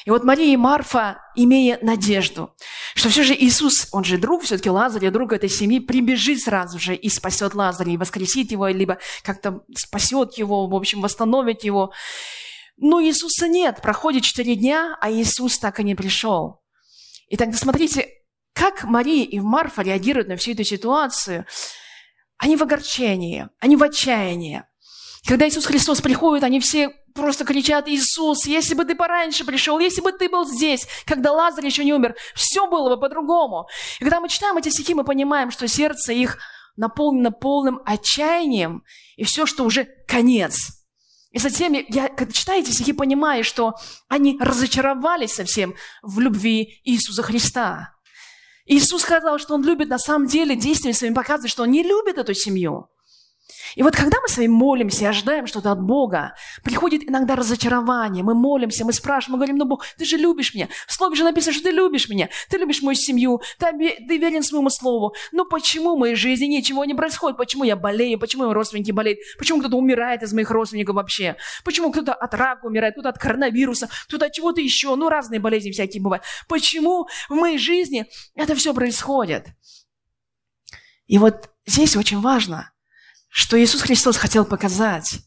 И 0.04 0.10
вот 0.10 0.24
Мария 0.24 0.52
и 0.52 0.56
Марфа, 0.56 1.20
имея 1.34 1.78
надежду, 1.82 2.54
что 2.94 3.08
все 3.08 3.22
же 3.22 3.34
Иисус, 3.34 3.88
он 3.92 4.04
же 4.04 4.18
друг, 4.18 4.42
все-таки 4.42 4.70
Лазаря, 4.70 5.10
друг 5.10 5.32
этой 5.32 5.48
семьи, 5.48 5.78
прибежит 5.78 6.40
сразу 6.40 6.78
же 6.78 6.94
и 6.94 7.08
спасет 7.08 7.54
Лазаря, 7.54 7.92
и 7.92 7.96
воскресит 7.96 8.50
его, 8.52 8.66
либо 8.68 8.98
как-то 9.22 9.62
спасет 9.76 10.38
его, 10.38 10.66
в 10.66 10.74
общем, 10.74 11.00
восстановит 11.00 11.64
его. 11.64 11.92
Но 12.76 13.02
Иисуса 13.02 13.46
нет. 13.46 13.82
Проходит 13.82 14.24
четыре 14.24 14.56
дня, 14.56 14.96
а 15.00 15.10
Иисус 15.10 15.58
так 15.58 15.80
и 15.80 15.84
не 15.84 15.94
пришел. 15.94 16.62
И 17.28 17.36
тогда 17.36 17.56
смотрите, 17.56 18.08
как 18.54 18.84
Мария 18.84 19.24
и 19.24 19.38
Марфа 19.38 19.82
реагируют 19.82 20.28
на 20.28 20.36
всю 20.36 20.52
эту 20.52 20.64
ситуацию. 20.64 21.46
Они 22.38 22.56
в 22.56 22.62
огорчении, 22.62 23.48
они 23.60 23.76
в 23.76 23.82
отчаянии. 23.82 24.64
Когда 25.26 25.48
Иисус 25.48 25.66
Христос 25.66 26.00
приходит, 26.00 26.44
они 26.44 26.60
все 26.60 26.90
просто 27.14 27.44
кричат, 27.44 27.88
Иисус, 27.88 28.46
если 28.46 28.74
бы 28.74 28.84
ты 28.84 28.94
пораньше 28.94 29.44
пришел, 29.44 29.78
если 29.78 30.00
бы 30.00 30.12
ты 30.12 30.28
был 30.28 30.46
здесь, 30.46 30.86
когда 31.04 31.32
Лазарь 31.32 31.66
еще 31.66 31.84
не 31.84 31.92
умер, 31.92 32.16
все 32.34 32.66
было 32.68 32.94
бы 32.94 33.00
по-другому. 33.00 33.68
И 33.98 34.04
когда 34.04 34.20
мы 34.20 34.28
читаем 34.28 34.56
эти 34.56 34.70
стихи, 34.70 34.94
мы 34.94 35.04
понимаем, 35.04 35.50
что 35.50 35.68
сердце 35.68 36.12
их 36.12 36.38
наполнено 36.76 37.30
полным 37.30 37.80
отчаянием, 37.84 38.82
и 39.16 39.24
все, 39.24 39.44
что 39.44 39.64
уже 39.64 39.86
конец. 40.06 40.56
И 41.30 41.38
затем 41.38 41.74
я, 41.88 42.08
когда 42.08 42.32
читаю 42.32 42.62
эти 42.62 42.70
стихи, 42.70 42.92
понимаю, 42.92 43.44
что 43.44 43.74
они 44.08 44.36
разочаровались 44.40 45.34
совсем 45.34 45.74
в 46.02 46.18
любви 46.18 46.80
Иисуса 46.84 47.22
Христа. 47.22 47.94
Иисус 48.66 49.02
сказал, 49.02 49.38
что 49.38 49.54
Он 49.54 49.64
любит 49.64 49.88
на 49.88 49.98
самом 49.98 50.26
деле 50.26 50.56
действиями 50.56 50.94
своими 50.94 51.14
показывать, 51.14 51.50
что 51.50 51.64
Он 51.64 51.70
не 51.70 51.82
любит 51.82 52.18
эту 52.18 52.34
семью. 52.34 52.88
И 53.76 53.82
вот 53.82 53.94
когда 53.94 54.18
мы 54.20 54.28
с 54.28 54.36
вами 54.36 54.48
молимся 54.48 55.04
и 55.04 55.06
ожидаем 55.06 55.46
что-то 55.46 55.72
от 55.72 55.80
Бога, 55.80 56.34
приходит 56.64 57.08
иногда 57.08 57.36
разочарование, 57.36 58.24
мы 58.24 58.34
молимся, 58.34 58.84
мы 58.84 58.92
спрашиваем, 58.92 59.32
мы 59.32 59.38
говорим, 59.38 59.56
ну 59.56 59.64
Бог, 59.64 59.84
ты 59.96 60.04
же 60.04 60.16
любишь 60.16 60.54
меня. 60.54 60.68
В 60.86 60.92
слове 60.92 61.16
же 61.16 61.24
написано, 61.24 61.52
что 61.52 61.64
ты 61.64 61.70
любишь 61.70 62.08
меня, 62.08 62.28
ты 62.48 62.58
любишь 62.58 62.82
мою 62.82 62.96
семью, 62.96 63.40
ты, 63.58 63.66
ты 63.72 64.18
верен 64.18 64.42
своему 64.42 64.70
слову. 64.70 65.14
Но 65.32 65.44
почему 65.44 65.96
в 65.96 65.98
моей 65.98 66.14
жизни 66.14 66.46
ничего 66.46 66.84
не 66.84 66.94
происходит? 66.94 67.36
Почему 67.36 67.64
я 67.64 67.76
болею? 67.76 68.18
Почему 68.18 68.44
мои 68.44 68.52
родственники 68.52 68.90
болеют? 68.90 69.20
Почему 69.38 69.60
кто-то 69.60 69.76
умирает 69.76 70.22
из 70.22 70.32
моих 70.32 70.50
родственников 70.50 70.96
вообще? 70.96 71.36
Почему 71.64 71.92
кто-то 71.92 72.12
от 72.12 72.34
рака 72.34 72.66
умирает, 72.66 72.94
кто-то 72.94 73.10
от 73.10 73.18
коронавируса, 73.18 73.88
кто-то 74.08 74.26
от 74.26 74.32
чего-то 74.32 74.60
еще? 74.60 74.94
Ну, 74.96 75.08
разные 75.08 75.40
болезни 75.40 75.70
всякие 75.70 76.02
бывают. 76.02 76.24
Почему 76.48 77.08
в 77.28 77.34
моей 77.34 77.58
жизни 77.58 78.06
это 78.34 78.54
все 78.54 78.74
происходит? 78.74 79.46
И 81.06 81.18
вот 81.18 81.50
здесь 81.66 81.96
очень 81.96 82.20
важно– 82.20 82.70
что 83.30 83.60
Иисус 83.60 83.80
Христос 83.82 84.16
хотел 84.16 84.44
показать. 84.44 85.20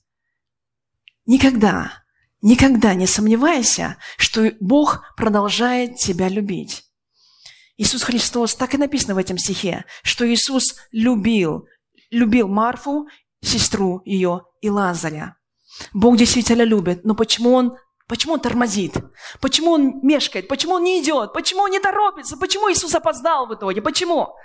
Никогда, 1.26 2.04
никогда 2.42 2.94
не 2.94 3.08
сомневайся, 3.08 3.98
что 4.18 4.52
Бог 4.60 5.04
продолжает 5.16 5.96
тебя 5.98 6.28
любить. 6.28 6.84
Иисус 7.78 8.04
Христос, 8.04 8.56
так 8.56 8.76
и 8.76 8.78
написано 8.78 9.16
в 9.16 9.18
этом 9.18 9.38
стихе, 9.38 9.86
что 10.04 10.32
Иисус 10.32 10.76
любил, 10.92 11.66
любил 12.12 12.48
Марфу, 12.48 13.08
сестру 13.42 14.02
ее 14.06 14.44
и 14.62 14.70
Лазаря. 14.70 15.38
Бог 15.94 16.18
действительно 16.18 16.64
любит, 16.64 17.04
но 17.04 17.16
почему 17.16 17.54
Он 17.54 17.78
Почему 18.06 18.34
он 18.34 18.42
тормозит? 18.42 18.96
Почему 19.40 19.72
он 19.72 20.00
мешкает? 20.04 20.48
Почему 20.48 20.76
он 20.76 20.84
не 20.84 21.02
идет? 21.02 21.34
Почему 21.34 21.62
он 21.62 21.72
не 21.72 21.80
торопится? 21.80 22.38
Почему 22.38 22.72
Иисус 22.72 22.94
опоздал 22.94 23.48
в 23.48 23.56
итоге? 23.56 23.82
Почему? 23.82 24.36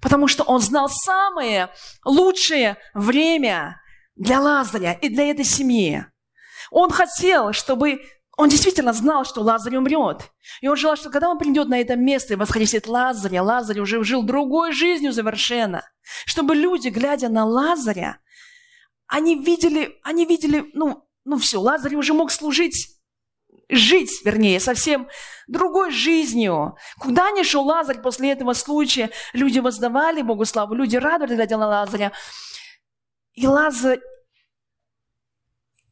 Потому 0.00 0.28
что 0.28 0.42
он 0.44 0.60
знал 0.60 0.88
самое 0.88 1.70
лучшее 2.04 2.76
время 2.94 3.80
для 4.14 4.40
Лазаря 4.40 4.92
и 4.92 5.08
для 5.08 5.30
этой 5.30 5.44
семьи. 5.44 6.06
Он 6.70 6.90
хотел, 6.90 7.52
чтобы... 7.52 8.02
Он 8.38 8.50
действительно 8.50 8.92
знал, 8.92 9.24
что 9.24 9.40
Лазарь 9.40 9.76
умрет. 9.76 10.30
И 10.60 10.68
он 10.68 10.76
желал, 10.76 10.96
что 10.96 11.08
когда 11.08 11.30
он 11.30 11.38
придет 11.38 11.68
на 11.68 11.80
это 11.80 11.96
место 11.96 12.34
и 12.34 12.36
воскресит 12.36 12.86
Лазаря, 12.86 13.42
Лазарь 13.42 13.80
уже 13.80 14.04
жил 14.04 14.22
другой 14.22 14.72
жизнью 14.72 15.14
совершенно. 15.14 15.88
Чтобы 16.26 16.54
люди, 16.54 16.88
глядя 16.88 17.30
на 17.30 17.46
Лазаря, 17.46 18.18
они 19.06 19.42
видели, 19.42 19.98
они 20.02 20.26
видели, 20.26 20.70
ну, 20.74 21.08
ну 21.24 21.38
все, 21.38 21.58
Лазарь 21.58 21.94
уже 21.94 22.12
мог 22.12 22.30
служить 22.30 22.95
жить, 23.68 24.22
вернее, 24.24 24.60
совсем 24.60 25.08
другой 25.46 25.90
жизнью. 25.90 26.76
Куда 26.98 27.30
ни 27.30 27.42
шел 27.42 27.64
Лазарь 27.64 28.00
после 28.00 28.32
этого 28.32 28.52
случая, 28.52 29.10
люди 29.32 29.58
воздавали 29.58 30.22
Богу 30.22 30.44
славу, 30.44 30.74
люди 30.74 30.96
радовались, 30.96 31.36
глядя 31.36 31.56
на 31.56 31.68
Лазаря. 31.68 32.12
И 33.34 33.46
Лазарь, 33.46 34.00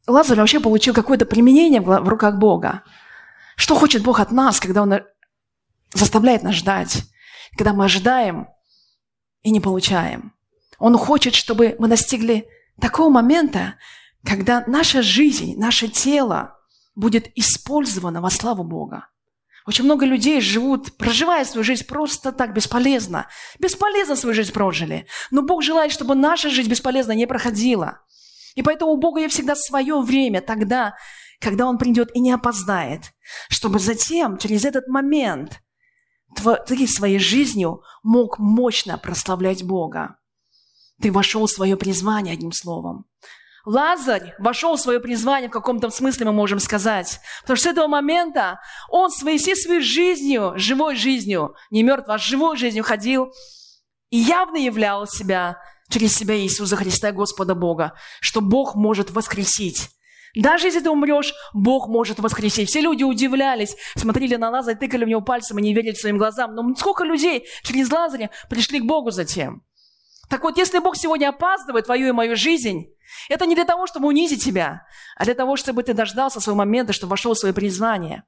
Лазарь 0.07 0.39
вообще 0.39 0.61
получил 0.61 0.95
какое-то 0.95 1.27
применение 1.27 1.81
в 1.81 2.09
руках 2.09 2.37
Бога. 2.37 2.83
Что 3.57 3.75
хочет 3.75 4.03
Бог 4.03 4.21
от 4.21 4.31
нас, 4.31 4.61
когда 4.61 4.83
Он 4.83 5.01
заставляет 5.93 6.43
нас 6.43 6.55
ждать, 6.55 7.03
когда 7.57 7.73
мы 7.73 7.85
ожидаем 7.85 8.49
и 9.43 9.51
не 9.51 9.61
получаем? 9.61 10.35
Он 10.79 10.97
хочет, 10.99 11.35
чтобы 11.35 11.77
мы 11.79 11.89
достигли 11.89 12.49
такого 12.81 13.09
момента, 13.09 13.77
когда 14.25 14.65
наша 14.67 15.03
жизнь, 15.03 15.57
наше 15.57 15.89
тело 15.89 16.54
будет 16.95 17.31
использовано 17.37 18.21
во 18.21 18.31
славу 18.31 18.65
Бога. 18.65 19.09
Очень 19.67 19.85
много 19.85 20.05
людей 20.05 20.41
живут, 20.41 20.97
проживая 20.99 21.45
свою 21.45 21.65
жизнь 21.65 21.87
просто 21.87 22.33
так 22.33 22.53
бесполезно. 22.53 23.29
Бесполезно 23.59 24.15
свою 24.15 24.35
жизнь 24.35 24.53
прожили. 24.53 25.07
Но 25.31 25.43
Бог 25.43 25.63
желает, 25.63 25.91
чтобы 25.91 26.15
наша 26.15 26.51
жизнь 26.51 26.71
бесполезно 26.71 27.13
не 27.13 27.27
проходила. 27.27 28.01
И 28.55 28.63
поэтому 28.63 28.93
у 28.93 28.99
Бога 28.99 29.21
есть 29.21 29.35
всегда 29.35 29.57
свое 29.57 30.01
время 30.01 30.43
тогда, 30.43 30.95
когда 31.41 31.67
Он 31.67 31.79
придет 31.79 32.15
и 32.15 32.21
не 32.21 32.31
опоздает, 32.31 33.15
чтобы 33.49 33.79
затем, 33.79 34.37
через 34.37 34.65
этот 34.65 34.87
момент, 34.87 35.61
ты 36.67 36.87
своей 36.87 37.19
жизнью 37.19 37.83
мог 38.03 38.39
мощно 38.39 38.99
прославлять 38.99 39.65
Бога. 39.65 40.19
Ты 41.01 41.11
вошел 41.11 41.47
в 41.47 41.51
свое 41.51 41.77
призвание, 41.77 42.35
одним 42.35 42.53
словом. 42.53 43.07
Лазарь 43.65 44.35
вошел 44.39 44.77
в 44.77 44.81
свое 44.81 45.01
призвание 45.01 45.49
в 45.49 45.53
каком-то 45.53 45.91
смысле, 45.91 46.27
мы 46.27 46.33
можем 46.33 46.59
сказать. 46.59 47.21
Потому 47.43 47.57
что 47.57 47.69
с 47.69 47.73
этого 47.73 47.87
момента 47.87 48.61
он 48.91 49.11
своей, 49.11 49.39
всей 49.39 49.57
своей 49.57 49.81
жизнью, 49.81 50.53
живой 50.57 50.97
жизнью, 50.97 51.55
не 51.71 51.83
мертвой, 51.83 52.17
а 52.17 52.19
живой 52.19 52.57
жизнью 52.57 52.85
ходил 52.85 53.33
и 54.11 54.19
явно 54.19 54.59
являл 54.59 55.07
себя 55.07 55.59
через 55.89 56.15
себя 56.15 56.37
Иисуса 56.37 56.77
Христа, 56.77 57.13
Господа 57.13 57.55
Бога, 57.55 57.95
что 58.21 58.41
Бог 58.41 58.75
может 58.75 59.11
воскресить. 59.11 59.91
Даже 60.35 60.67
если 60.67 60.81
ты 60.81 60.91
умрешь, 60.91 61.33
Бог 61.53 61.89
может 61.89 62.19
воскресить. 62.19 62.69
Все 62.69 62.81
люди 62.81 63.05
удивлялись, 63.05 63.77
смотрели 63.97 64.35
на 64.35 64.51
Лазаря, 64.51 64.77
тыкали 64.77 65.05
в 65.05 65.09
него 65.09 65.21
пальцем 65.21 65.59
и 65.59 65.63
не 65.63 65.73
верили 65.73 65.95
своим 65.95 66.19
глазам. 66.19 66.55
Но 66.55 66.75
сколько 66.75 67.05
людей 67.05 67.47
через 67.63 67.91
Лазаря 67.91 68.31
пришли 68.51 68.81
к 68.81 68.85
Богу 68.85 69.11
затем? 69.11 69.63
Так 70.29 70.43
вот, 70.43 70.59
если 70.59 70.81
Бог 70.81 70.97
сегодня 70.97 71.29
опаздывает 71.29 71.85
твою 71.85 72.09
и 72.09 72.13
мою 72.13 72.35
жизнь, 72.35 72.94
это 73.29 73.47
не 73.47 73.55
для 73.55 73.65
того, 73.65 73.87
чтобы 73.87 74.09
унизить 74.09 74.45
тебя, 74.45 74.87
а 75.17 75.25
для 75.25 75.35
того, 75.35 75.57
чтобы 75.57 75.83
ты 75.83 75.95
дождался 75.95 76.41
своего 76.41 76.59
момента, 76.59 76.93
чтобы 76.93 77.13
вошел 77.13 77.35
в 77.35 77.39
свое 77.39 77.55
призвание. 77.55 78.25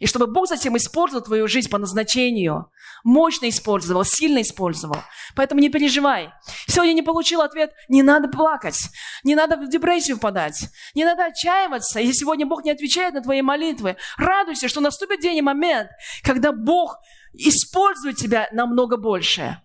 И 0.00 0.06
чтобы 0.06 0.26
Бог 0.26 0.48
затем 0.48 0.76
использовал 0.78 1.22
твою 1.22 1.46
жизнь 1.46 1.68
по 1.68 1.76
назначению. 1.76 2.72
Мощно 3.04 3.48
использовал, 3.50 4.02
сильно 4.04 4.40
использовал. 4.40 4.96
Поэтому 5.36 5.60
не 5.60 5.68
переживай. 5.68 6.32
Сегодня 6.66 6.94
не 6.94 7.02
получил 7.02 7.42
ответ, 7.42 7.72
не 7.88 8.02
надо 8.02 8.28
плакать. 8.28 8.88
Не 9.24 9.34
надо 9.34 9.58
в 9.58 9.68
депрессию 9.68 10.16
впадать. 10.16 10.68
Не 10.94 11.04
надо 11.04 11.26
отчаиваться, 11.26 12.00
если 12.00 12.12
сегодня 12.12 12.46
Бог 12.46 12.64
не 12.64 12.70
отвечает 12.70 13.12
на 13.12 13.20
твои 13.20 13.42
молитвы. 13.42 13.96
Радуйся, 14.16 14.68
что 14.68 14.80
наступит 14.80 15.20
день 15.20 15.36
и 15.36 15.42
момент, 15.42 15.90
когда 16.24 16.52
Бог 16.52 16.96
использует 17.34 18.16
тебя 18.16 18.48
намного 18.52 18.96
больше. 18.96 19.60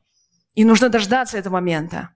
И 0.54 0.66
нужно 0.66 0.90
дождаться 0.90 1.38
этого 1.38 1.54
момента. 1.54 2.10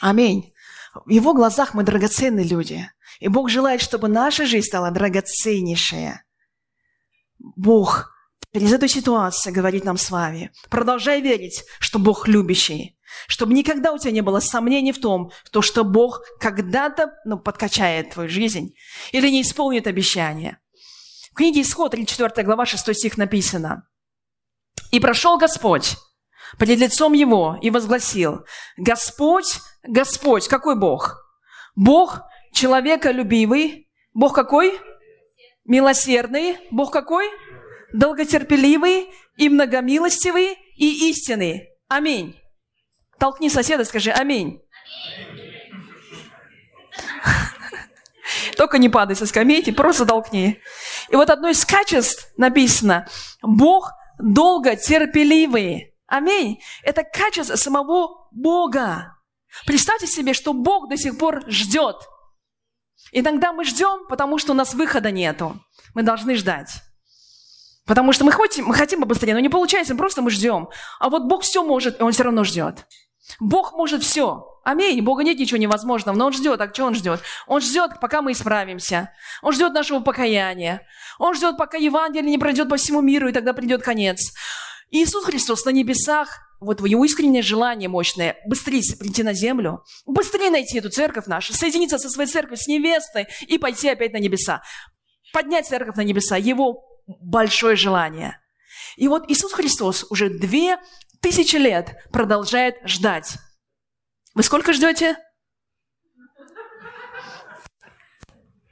Аминь. 0.00 0.52
В 0.94 1.10
Его 1.10 1.34
глазах 1.34 1.74
мы 1.74 1.82
драгоценные 1.82 2.46
люди. 2.46 2.90
И 3.20 3.28
Бог 3.28 3.50
желает, 3.50 3.80
чтобы 3.80 4.08
наша 4.08 4.46
жизнь 4.46 4.66
стала 4.66 4.90
драгоценнейшая. 4.90 6.24
Бог 7.38 8.12
через 8.52 8.72
эту 8.72 8.88
ситуацию 8.88 9.54
говорит 9.54 9.84
нам 9.84 9.96
с 9.96 10.10
вами. 10.10 10.50
Продолжай 10.70 11.20
верить, 11.20 11.64
что 11.80 11.98
Бог 11.98 12.28
любящий. 12.28 12.96
Чтобы 13.26 13.54
никогда 13.54 13.92
у 13.92 13.98
тебя 13.98 14.12
не 14.12 14.20
было 14.20 14.40
сомнений 14.40 14.92
в 14.92 15.00
том, 15.00 15.30
то, 15.50 15.62
что 15.62 15.84
Бог 15.84 16.22
когда-то 16.40 17.14
ну, 17.24 17.38
подкачает 17.38 18.10
твою 18.10 18.28
жизнь 18.28 18.74
или 19.12 19.28
не 19.28 19.42
исполнит 19.42 19.86
обещание. 19.86 20.58
В 21.32 21.34
книге 21.34 21.62
Исход, 21.62 21.92
34 21.92 22.44
глава, 22.44 22.66
6 22.66 22.94
стих 22.94 23.16
написано. 23.16 23.88
«И 24.90 25.00
прошел 25.00 25.38
Господь 25.38 25.96
пред 26.56 26.78
лицом 26.78 27.12
его 27.12 27.58
и 27.60 27.70
возгласил, 27.70 28.44
Господь, 28.76 29.60
Господь, 29.82 30.48
какой 30.48 30.76
Бог? 30.76 31.24
Бог 31.74 32.22
человеколюбивый, 32.52 33.88
Бог 34.12 34.34
какой? 34.34 34.78
Милосердный, 35.64 36.58
Бог 36.70 36.92
какой? 36.92 37.28
Долготерпеливый 37.92 39.10
и 39.36 39.48
многомилостивый 39.48 40.58
и 40.76 41.10
истинный. 41.10 41.68
Аминь. 41.88 42.38
Толкни 43.18 43.48
соседа, 43.50 43.84
скажи 43.84 44.10
аминь. 44.10 44.60
Только 48.56 48.78
не 48.78 48.88
падай 48.88 49.16
со 49.16 49.26
скамейки, 49.26 49.70
просто 49.70 50.04
толкни. 50.04 50.60
И 51.10 51.16
вот 51.16 51.30
одно 51.30 51.48
из 51.48 51.64
качеств 51.64 52.32
написано, 52.36 53.06
Бог 53.42 53.92
долготерпеливый. 54.18 55.94
Аминь. 56.06 56.60
Это 56.82 57.04
качество 57.04 57.56
самого 57.56 58.28
Бога. 58.32 59.17
Представьте 59.66 60.06
себе, 60.06 60.34
что 60.34 60.52
Бог 60.52 60.88
до 60.88 60.96
сих 60.96 61.18
пор 61.18 61.44
ждет. 61.48 61.96
Иногда 63.12 63.52
мы 63.52 63.64
ждем, 63.64 64.06
потому 64.08 64.38
что 64.38 64.52
у 64.52 64.54
нас 64.54 64.74
выхода 64.74 65.10
нету. 65.10 65.60
Мы 65.94 66.02
должны 66.02 66.34
ждать. 66.34 66.82
Потому 67.86 68.12
что 68.12 68.24
мы 68.24 68.32
хотим, 68.32 68.66
мы 68.66 68.74
хотим 68.74 69.00
побыстрее, 69.00 69.32
но 69.32 69.40
не 69.40 69.48
получается, 69.48 69.94
просто 69.94 70.20
мы 70.20 70.30
ждем. 70.30 70.68
А 71.00 71.08
вот 71.08 71.24
Бог 71.24 71.42
все 71.42 71.64
может, 71.64 72.00
и 72.00 72.02
Он 72.02 72.12
все 72.12 72.24
равно 72.24 72.44
ждет. 72.44 72.86
Бог 73.40 73.72
может 73.72 74.02
все. 74.02 74.44
Аминь. 74.64 75.00
Бога 75.02 75.22
нет 75.22 75.38
ничего 75.38 75.58
невозможного, 75.58 76.16
но 76.16 76.26
Он 76.26 76.32
ждет. 76.32 76.60
А 76.60 76.72
что 76.72 76.84
Он 76.84 76.94
ждет? 76.94 77.20
Он 77.46 77.60
ждет, 77.60 78.00
пока 78.00 78.20
мы 78.20 78.32
исправимся. 78.32 79.12
Он 79.42 79.52
ждет 79.52 79.72
нашего 79.72 80.00
покаяния. 80.00 80.82
Он 81.18 81.34
ждет, 81.34 81.56
пока 81.56 81.78
Евангелие 81.78 82.30
не 82.30 82.38
пройдет 82.38 82.68
по 82.68 82.76
всему 82.76 83.00
миру, 83.00 83.28
и 83.28 83.32
тогда 83.32 83.54
придет 83.54 83.82
конец. 83.82 84.34
Иисус 84.90 85.24
Христос 85.24 85.64
на 85.64 85.70
небесах, 85.70 86.47
вот 86.60 86.86
его 86.86 87.04
искреннее 87.04 87.42
желание 87.42 87.88
мощное, 87.88 88.36
быстрее 88.46 88.82
прийти 88.98 89.22
на 89.22 89.32
землю, 89.32 89.84
быстрее 90.06 90.50
найти 90.50 90.78
эту 90.78 90.90
церковь 90.90 91.26
нашу, 91.26 91.52
соединиться 91.52 91.98
со 91.98 92.08
своей 92.10 92.28
церковью, 92.28 92.56
с 92.56 92.66
невестой 92.66 93.26
и 93.46 93.58
пойти 93.58 93.88
опять 93.88 94.12
на 94.12 94.18
небеса. 94.18 94.62
Поднять 95.32 95.66
церковь 95.66 95.96
на 95.96 96.02
небеса, 96.02 96.36
его 96.36 96.84
большое 97.06 97.76
желание. 97.76 98.40
И 98.96 99.08
вот 99.08 99.30
Иисус 99.30 99.52
Христос 99.52 100.06
уже 100.10 100.28
две 100.30 100.78
тысячи 101.20 101.56
лет 101.56 101.96
продолжает 102.12 102.76
ждать. 102.84 103.36
Вы 104.34 104.42
сколько 104.42 104.72
ждете? 104.72 105.16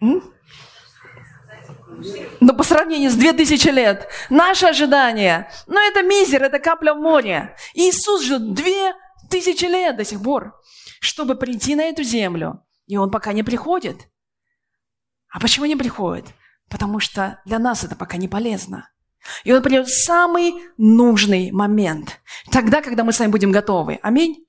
М? 0.01 0.36
Но 2.41 2.55
по 2.55 2.63
сравнению 2.63 3.11
с 3.11 3.15
2000 3.15 3.69
лет, 3.69 4.09
наше 4.31 4.67
ожидание, 4.67 5.51
ну 5.67 5.79
это 5.81 6.03
мизер, 6.03 6.43
это 6.43 6.59
капля 6.59 6.95
в 6.95 7.01
море. 7.01 7.57
Иисус 7.75 8.25
ждет 8.25 8.55
2000 8.55 9.65
лет 9.67 9.97
до 9.97 10.05
сих 10.05 10.23
пор, 10.23 10.55
чтобы 11.01 11.35
прийти 11.35 11.75
на 11.75 11.83
эту 11.83 12.03
землю. 12.03 12.63
И 12.87 12.97
Он 12.97 13.11
пока 13.11 13.33
не 13.33 13.43
приходит. 13.43 14.09
А 15.29 15.41
почему 15.41 15.67
не 15.67 15.77
приходит? 15.77 16.27
Потому 16.69 17.01
что 17.01 17.41
для 17.45 17.59
нас 17.59 17.85
это 17.85 17.97
пока 17.97 18.17
не 18.17 18.29
полезно. 18.29 18.89
И 19.45 19.53
Он 19.53 19.63
придет 19.63 19.89
в 19.89 20.05
самый 20.05 20.55
нужный 20.77 21.51
момент. 21.51 22.21
Тогда, 22.51 22.81
когда 22.81 23.05
мы 23.05 23.13
с 23.13 23.19
вами 23.19 23.31
будем 23.31 23.53
готовы. 23.53 23.99
Аминь. 24.03 24.46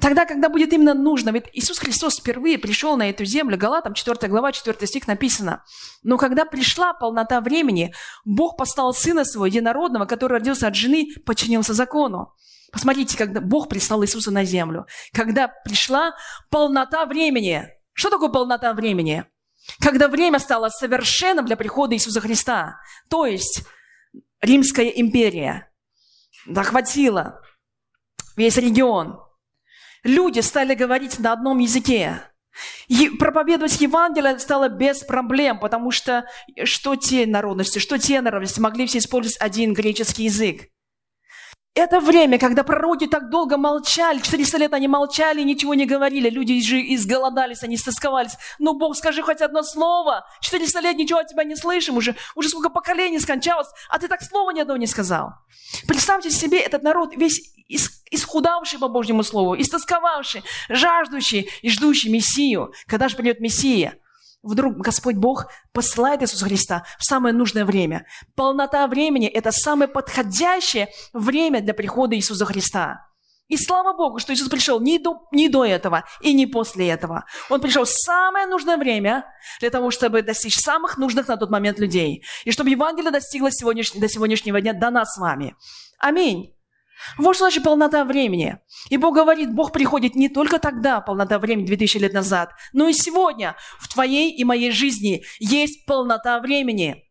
Тогда, 0.00 0.24
когда 0.24 0.48
будет 0.48 0.72
именно 0.72 0.94
нужно, 0.94 1.30
ведь 1.30 1.44
Иисус 1.52 1.78
Христос 1.78 2.18
впервые 2.18 2.58
пришел 2.58 2.96
на 2.96 3.10
эту 3.10 3.24
землю, 3.24 3.58
Галатам 3.58 3.94
4 3.94 4.28
глава, 4.28 4.52
4 4.52 4.86
стих 4.86 5.06
написано, 5.06 5.64
«Но 6.02 6.16
когда 6.16 6.44
пришла 6.44 6.92
полнота 6.92 7.40
времени, 7.40 7.94
Бог 8.24 8.56
послал 8.56 8.94
Сына 8.94 9.24
Своего 9.24 9.46
Единородного, 9.46 10.06
который 10.06 10.34
родился 10.34 10.66
от 10.66 10.74
жены, 10.74 11.08
подчинился 11.26 11.74
закону». 11.74 12.34
Посмотрите, 12.72 13.18
когда 13.18 13.40
Бог 13.40 13.68
прислал 13.68 14.02
Иисуса 14.02 14.30
на 14.30 14.44
землю. 14.44 14.86
Когда 15.12 15.48
пришла 15.48 16.14
полнота 16.50 17.04
времени. 17.04 17.68
Что 17.92 18.08
такое 18.08 18.30
полнота 18.30 18.72
времени? 18.72 19.26
когда 19.80 20.08
время 20.08 20.38
стало 20.38 20.68
совершенным 20.68 21.46
для 21.46 21.56
прихода 21.56 21.94
Иисуса 21.94 22.20
Христа. 22.20 22.76
То 23.08 23.26
есть 23.26 23.62
Римская 24.40 24.88
империя 24.88 25.70
захватила 26.46 27.40
весь 28.36 28.56
регион. 28.56 29.20
Люди 30.04 30.40
стали 30.40 30.74
говорить 30.74 31.18
на 31.18 31.32
одном 31.32 31.58
языке. 31.58 32.22
И 32.88 33.08
проповедовать 33.08 33.80
Евангелие 33.80 34.38
стало 34.38 34.68
без 34.68 35.02
проблем, 35.04 35.58
потому 35.58 35.90
что 35.90 36.26
что 36.64 36.96
те 36.96 37.26
народности, 37.26 37.78
что 37.78 37.98
те 37.98 38.20
народности 38.20 38.60
могли 38.60 38.86
все 38.86 38.98
использовать 38.98 39.40
один 39.40 39.72
греческий 39.72 40.24
язык. 40.24 40.68
Это 41.74 42.00
время, 42.00 42.38
когда 42.38 42.64
пророки 42.64 43.06
так 43.06 43.30
долго 43.30 43.56
молчали, 43.56 44.18
400 44.18 44.58
лет 44.58 44.74
они 44.74 44.88
молчали, 44.88 45.40
ничего 45.40 45.72
не 45.72 45.86
говорили, 45.86 46.28
люди 46.28 46.60
же 46.60 46.78
изголодались, 46.94 47.62
они 47.62 47.78
стосковались. 47.78 48.32
Но 48.58 48.74
Бог, 48.74 48.94
скажи 48.94 49.22
хоть 49.22 49.40
одно 49.40 49.62
слово, 49.62 50.26
400 50.42 50.80
лет 50.80 50.96
ничего 50.98 51.20
от 51.20 51.28
тебя 51.28 51.44
не 51.44 51.56
слышим, 51.56 51.96
уже, 51.96 52.14
уже 52.34 52.50
сколько 52.50 52.68
поколений 52.68 53.18
скончалось, 53.18 53.68
а 53.88 53.98
ты 53.98 54.08
так 54.08 54.22
слова 54.22 54.50
ни 54.50 54.60
одного 54.60 54.76
не 54.76 54.86
сказал. 54.86 55.30
Представьте 55.88 56.30
себе 56.30 56.60
этот 56.60 56.82
народ, 56.82 57.16
весь 57.16 57.40
исхудавший 58.10 58.78
по 58.78 58.88
Божьему 58.88 59.22
Слову, 59.22 59.58
истосковавший, 59.58 60.44
жаждущий 60.68 61.48
и 61.62 61.70
ждущий 61.70 62.10
Мессию, 62.10 62.74
когда 62.86 63.08
же 63.08 63.16
придет 63.16 63.40
Мессия– 63.40 63.94
Вдруг 64.42 64.76
Господь 64.76 65.14
Бог 65.14 65.46
посылает 65.72 66.22
Иисуса 66.22 66.44
Христа 66.44 66.84
в 66.98 67.04
самое 67.04 67.34
нужное 67.34 67.64
время. 67.64 68.06
Полнота 68.34 68.86
времени– 68.88 69.26
это 69.28 69.52
самое 69.52 69.88
подходящее 69.88 70.88
время 71.12 71.60
для 71.60 71.74
прихода 71.74 72.16
Иисуса 72.16 72.44
Христа. 72.44 73.06
И 73.48 73.56
слава 73.56 73.92
Богу, 73.92 74.18
что 74.18 74.32
Иисус 74.32 74.48
пришел 74.48 74.80
не 74.80 74.98
до, 74.98 75.28
не 75.30 75.48
до 75.48 75.64
этого 75.64 76.04
и 76.22 76.32
не 76.32 76.46
после 76.46 76.88
этого. 76.88 77.26
Он 77.50 77.60
пришел 77.60 77.84
в 77.84 77.90
самое 77.90 78.46
нужное 78.46 78.78
время 78.78 79.26
для 79.60 79.68
того, 79.70 79.90
чтобы 79.90 80.22
достичь 80.22 80.58
самых 80.58 80.96
нужных 80.96 81.28
на 81.28 81.36
тот 81.36 81.50
момент 81.50 81.78
людей. 81.78 82.24
И 82.44 82.50
чтобы 82.50 82.70
Евангелие 82.70 83.10
достигло 83.10 83.50
сегодняш... 83.52 83.92
до 83.92 84.08
сегодняшнего 84.08 84.60
дня 84.60 84.72
до 84.72 84.90
нас 84.90 85.14
с 85.14 85.18
вами. 85.18 85.54
Аминь. 85.98 86.54
Вот 87.18 87.34
что 87.34 87.44
значит 87.44 87.64
полнота 87.64 88.04
времени. 88.04 88.58
И 88.90 88.96
Бог 88.96 89.14
говорит, 89.14 89.52
Бог 89.52 89.72
приходит 89.72 90.14
не 90.14 90.28
только 90.28 90.58
тогда, 90.58 91.00
полнота 91.00 91.38
времени, 91.38 91.66
2000 91.66 91.98
лет 91.98 92.12
назад, 92.12 92.50
но 92.72 92.88
и 92.88 92.92
сегодня 92.92 93.56
в 93.78 93.92
твоей 93.92 94.30
и 94.30 94.44
моей 94.44 94.70
жизни 94.70 95.24
есть 95.38 95.84
полнота 95.86 96.40
времени. 96.40 97.04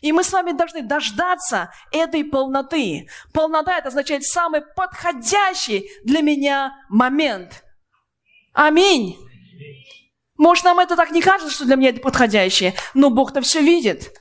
И 0.00 0.12
мы 0.12 0.22
с 0.22 0.32
вами 0.32 0.52
должны 0.52 0.82
дождаться 0.82 1.72
этой 1.90 2.24
полноты. 2.24 3.08
Полнота– 3.32 3.78
это 3.78 3.88
означает 3.88 4.24
самый 4.24 4.62
подходящий 4.76 5.88
для 6.04 6.20
меня 6.20 6.72
момент. 6.88 7.64
Аминь. 8.52 9.16
Может, 10.36 10.64
нам 10.64 10.78
это 10.78 10.94
так 10.96 11.10
не 11.10 11.20
кажется, 11.20 11.52
что 11.52 11.64
для 11.64 11.76
меня 11.76 11.90
это 11.90 12.00
подходящее, 12.00 12.74
но 12.94 13.10
Бог-то 13.10 13.40
все 13.40 13.60
видит. 13.60 14.12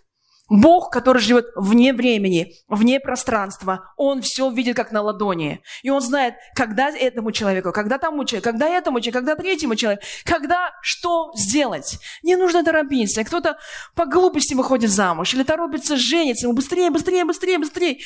Бог, 0.50 0.92
который 0.92 1.22
живет 1.22 1.48
вне 1.56 1.94
времени, 1.94 2.54
вне 2.68 3.00
пространства, 3.00 3.94
Он 3.98 4.22
все 4.22 4.50
видит 4.50 4.76
как 4.76 4.92
на 4.92 5.02
ладони. 5.02 5.62
И 5.84 5.90
Он 5.90 6.02
знает, 6.02 6.36
когда 6.56 6.90
этому 6.90 7.32
человеку, 7.32 7.72
когда 7.72 7.98
тому 7.98 8.24
человеку, 8.26 8.50
когда 8.52 8.68
этому 8.68 9.02
человеку, 9.02 9.26
когда 9.26 9.36
третьему 9.36 9.76
человеку, 9.76 10.04
когда 10.24 10.72
что 10.82 11.32
сделать. 11.36 12.00
Не 12.24 12.36
нужно 12.36 12.64
торопиться. 12.64 13.24
Кто-то 13.24 13.58
по 13.96 14.06
глупости 14.06 14.54
выходит 14.54 14.90
замуж 14.90 15.34
или 15.34 15.44
торопится 15.44 15.98
жениться, 15.98 16.46
ему 16.46 16.56
быстрее, 16.56 16.90
быстрее, 16.90 17.26
быстрее, 17.26 17.58
быстрее. 17.58 17.98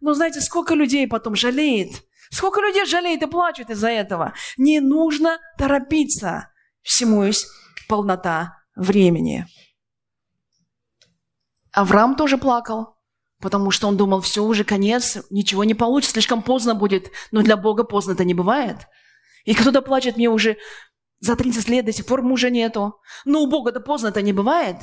Но 0.00 0.14
знаете, 0.14 0.40
сколько 0.40 0.74
людей 0.74 1.06
потом 1.06 1.34
жалеет? 1.34 1.90
Сколько 2.30 2.60
людей 2.60 2.86
жалеет 2.86 3.22
и 3.22 3.26
плачет 3.26 3.70
из-за 3.70 3.88
этого? 3.88 4.34
Не 4.56 4.80
нужно 4.80 5.38
торопиться. 5.58 6.48
Всему 6.82 7.24
есть 7.24 7.46
полнота 7.88 8.58
времени. 8.76 9.46
Авраам 11.72 12.16
тоже 12.16 12.38
плакал, 12.38 12.96
потому 13.40 13.70
что 13.70 13.88
он 13.88 13.96
думал, 13.96 14.20
все, 14.20 14.42
уже 14.42 14.64
конец, 14.64 15.18
ничего 15.30 15.64
не 15.64 15.74
получится, 15.74 16.12
слишком 16.14 16.42
поздно 16.42 16.74
будет. 16.74 17.10
Но 17.30 17.42
для 17.42 17.56
Бога 17.56 17.84
поздно 17.84 18.12
это 18.12 18.24
не 18.24 18.34
бывает. 18.34 18.88
И 19.44 19.54
кто-то 19.54 19.82
плачет, 19.82 20.16
мне 20.16 20.28
уже 20.28 20.56
за 21.20 21.36
30 21.36 21.68
лет 21.68 21.84
до 21.84 21.92
сих 21.92 22.06
пор 22.06 22.22
мужа 22.22 22.50
нету. 22.50 23.00
Но 23.24 23.42
у 23.42 23.46
Бога-то 23.46 23.80
поздно 23.80 24.08
это 24.08 24.22
не 24.22 24.32
бывает. 24.32 24.76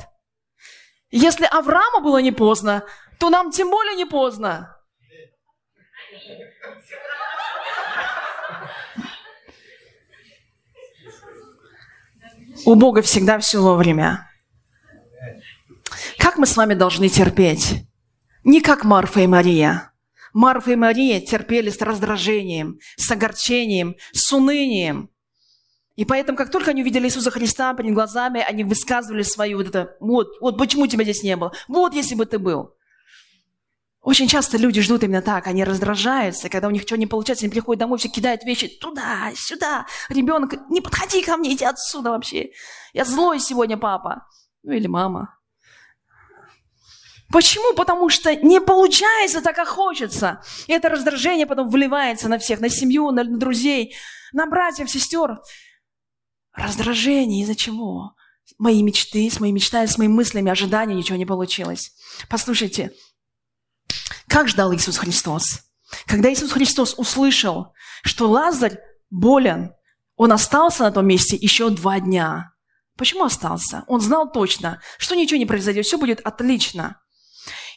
Если 1.10 1.46
Аврааму 1.46 2.02
было 2.02 2.18
не 2.18 2.32
поздно, 2.32 2.84
то 3.18 3.30
нам 3.30 3.50
тем 3.50 3.70
более 3.70 3.96
не 3.96 4.04
поздно. 4.04 4.74
У 12.66 12.74
Бога 12.74 13.02
всегда 13.02 13.38
все 13.38 13.60
вовремя. 13.60 14.27
Как 16.18 16.36
мы 16.38 16.46
с 16.46 16.56
вами 16.56 16.74
должны 16.74 17.08
терпеть? 17.08 17.84
Не 18.44 18.60
как 18.60 18.84
Марфа 18.84 19.20
и 19.20 19.26
Мария. 19.26 19.92
Марфа 20.32 20.72
и 20.72 20.76
Мария 20.76 21.20
терпели 21.20 21.70
с 21.70 21.80
раздражением, 21.80 22.78
с 22.96 23.10
огорчением, 23.10 23.96
с 24.12 24.32
унынием. 24.32 25.10
И 25.96 26.04
поэтому, 26.04 26.38
как 26.38 26.50
только 26.50 26.70
они 26.70 26.82
увидели 26.82 27.06
Иисуса 27.06 27.30
Христа 27.30 27.74
перед 27.74 27.92
глазами, 27.92 28.40
они 28.40 28.62
высказывали 28.62 29.22
свою 29.22 29.58
вот 29.58 29.66
это, 29.66 29.96
вот, 29.98 30.28
вот 30.40 30.56
почему 30.56 30.86
тебя 30.86 31.02
здесь 31.02 31.24
не 31.24 31.34
было, 31.36 31.52
вот 31.66 31.92
если 31.92 32.14
бы 32.14 32.24
ты 32.24 32.38
был. 32.38 32.74
Очень 34.00 34.28
часто 34.28 34.58
люди 34.58 34.80
ждут 34.80 35.02
именно 35.02 35.22
так, 35.22 35.48
они 35.48 35.64
раздражаются, 35.64 36.48
когда 36.48 36.68
у 36.68 36.70
них 36.70 36.82
что 36.82 36.96
не 36.96 37.08
получается, 37.08 37.44
они 37.44 37.52
приходят 37.52 37.80
домой, 37.80 37.98
все 37.98 38.08
кидают 38.08 38.44
вещи 38.44 38.68
туда, 38.68 39.32
сюда. 39.34 39.86
Ребенок, 40.08 40.54
не 40.70 40.80
подходи 40.80 41.20
ко 41.20 41.36
мне, 41.36 41.52
иди 41.52 41.64
отсюда 41.64 42.10
вообще. 42.10 42.50
Я 42.92 43.04
злой 43.04 43.40
сегодня, 43.40 43.76
папа. 43.76 44.26
Ну 44.62 44.72
или 44.72 44.86
мама. 44.86 45.37
Почему? 47.30 47.74
Потому 47.74 48.08
что 48.08 48.34
не 48.34 48.60
получается 48.60 49.42
так, 49.42 49.54
как 49.54 49.68
хочется. 49.68 50.42
И 50.66 50.72
это 50.72 50.88
раздражение 50.88 51.46
потом 51.46 51.68
вливается 51.68 52.28
на 52.28 52.38
всех, 52.38 52.60
на 52.60 52.70
семью, 52.70 53.10
на 53.10 53.24
друзей, 53.24 53.94
на 54.32 54.46
братьев, 54.46 54.90
сестер. 54.90 55.38
Раздражение 56.54 57.42
из-за 57.42 57.54
чего? 57.54 58.14
Мои 58.56 58.82
мечты, 58.82 59.30
с 59.30 59.40
моими 59.40 59.56
мечтами, 59.56 59.86
с 59.86 59.98
моими 59.98 60.12
мыслями, 60.12 60.50
ожиданиями 60.50 61.00
ничего 61.00 61.18
не 61.18 61.26
получилось. 61.26 61.92
Послушайте, 62.30 62.92
как 64.26 64.48
ждал 64.48 64.74
Иисус 64.74 64.96
Христос? 64.96 65.60
Когда 66.06 66.32
Иисус 66.32 66.52
Христос 66.52 66.94
услышал, 66.96 67.74
что 68.02 68.28
Лазарь 68.28 68.78
болен, 69.10 69.74
он 70.16 70.32
остался 70.32 70.82
на 70.82 70.90
том 70.90 71.06
месте 71.06 71.36
еще 71.36 71.68
два 71.70 72.00
дня. 72.00 72.52
Почему 72.96 73.24
остался? 73.24 73.84
Он 73.86 74.00
знал 74.00 74.32
точно, 74.32 74.80
что 74.98 75.14
ничего 75.14 75.38
не 75.38 75.46
произойдет, 75.46 75.86
все 75.86 75.98
будет 75.98 76.20
отлично. 76.20 77.00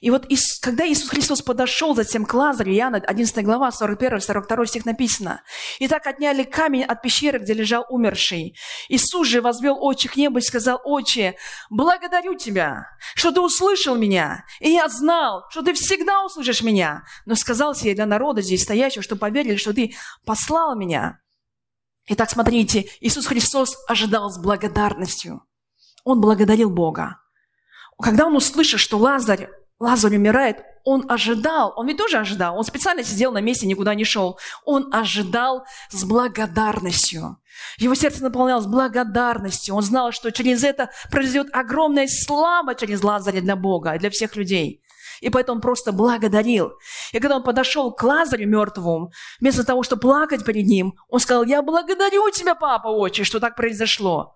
И 0.02 0.10
вот 0.10 0.26
когда 0.62 0.88
Иисус 0.88 1.10
Христос 1.10 1.44
подошел 1.44 1.94
затем 1.96 2.26
к 2.26 2.34
Лазарю, 2.34 2.74
Иоанна 2.74 2.98
11 2.98 3.46
глава, 3.46 3.70
41-42 3.70 4.66
стих 4.66 4.86
написано, 4.86 5.44
«И 5.78 5.88
так 5.88 6.08
отняли 6.08 6.44
камень 6.44 6.84
от 6.84 7.04
пещеры, 7.04 7.38
где 7.38 7.54
лежал 7.54 7.86
умерший. 7.88 8.58
Иисус 8.90 9.28
же 9.28 9.42
возвел 9.42 9.78
очи 9.80 10.10
к 10.10 10.16
небу 10.16 10.40
и 10.40 10.42
сказал, 10.42 10.82
«Отче, 10.84 11.36
благодарю 11.70 12.34
Тебя, 12.34 12.88
что 13.14 13.32
Ты 13.32 13.42
услышал 13.42 13.96
меня, 13.96 14.44
и 14.60 14.72
я 14.72 14.90
знал, 14.90 15.46
что 15.52 15.62
Ты 15.62 15.74
всегда 15.74 16.26
услышишь 16.26 16.64
меня, 16.64 17.04
но 17.28 17.36
сказал 17.36 17.76
себе 17.76 17.94
для 17.94 18.08
народа 18.08 18.42
здесь 18.42 18.64
стоящего, 18.64 19.04
что 19.04 19.16
поверили, 19.16 19.56
что 19.56 19.72
Ты 19.72 19.94
послал 20.26 20.76
меня». 20.76 21.20
Итак, 22.08 22.32
смотрите, 22.32 22.88
Иисус 23.02 23.28
Христос 23.28 23.78
ожидал 23.88 24.32
с 24.32 24.42
благодарностью. 24.42 25.44
Он 26.04 26.20
благодарил 26.20 26.72
Бога. 26.72 27.18
Когда 28.02 28.26
он 28.26 28.36
услышал, 28.36 28.80
что 28.80 28.98
Лазарь 28.98 29.48
Лазарь 29.82 30.16
умирает, 30.16 30.58
он 30.84 31.06
ожидал, 31.10 31.74
он 31.76 31.88
ведь 31.88 31.98
тоже 31.98 32.20
ожидал, 32.20 32.56
он 32.56 32.64
специально 32.64 33.04
сидел 33.04 33.32
на 33.32 33.42
месте, 33.42 33.66
никуда 33.66 33.96
не 33.96 34.04
шел. 34.04 34.38
Он 34.64 34.94
ожидал 34.94 35.66
с 35.90 36.04
благодарностью. 36.04 37.38
Его 37.78 37.96
сердце 37.96 38.22
наполнялось 38.22 38.68
благодарностью. 38.68 39.74
Он 39.74 39.82
знал, 39.82 40.12
что 40.12 40.32
через 40.32 40.64
это 40.64 40.92
произойдет 41.10 41.48
огромная 41.52 42.08
слава 42.08 42.76
через 42.76 43.04
Лазаря 43.04 43.42
для 43.42 43.56
Бога 43.56 43.96
и 43.96 44.00
для 44.00 44.12
всех 44.12 44.36
людей. 44.36 44.84
И 45.20 45.30
поэтому 45.30 45.56
он 45.56 45.62
просто 45.62 45.92
благодарил. 45.92 46.74
И 47.12 47.20
когда 47.20 47.38
он 47.38 47.44
подошел 47.44 47.92
к 47.92 48.04
Лазарю 48.04 48.48
мертвому, 48.48 49.12
вместо 49.40 49.64
того, 49.64 49.82
чтобы 49.82 50.02
плакать 50.02 50.46
перед 50.46 50.68
ним, 50.68 50.94
он 51.10 51.20
сказал, 51.20 51.44
я 51.44 51.64
благодарю 51.64 52.30
тебя, 52.30 52.54
папа, 52.54 52.88
отче, 52.90 53.24
что 53.24 53.40
так 53.40 53.56
произошло. 53.56 54.36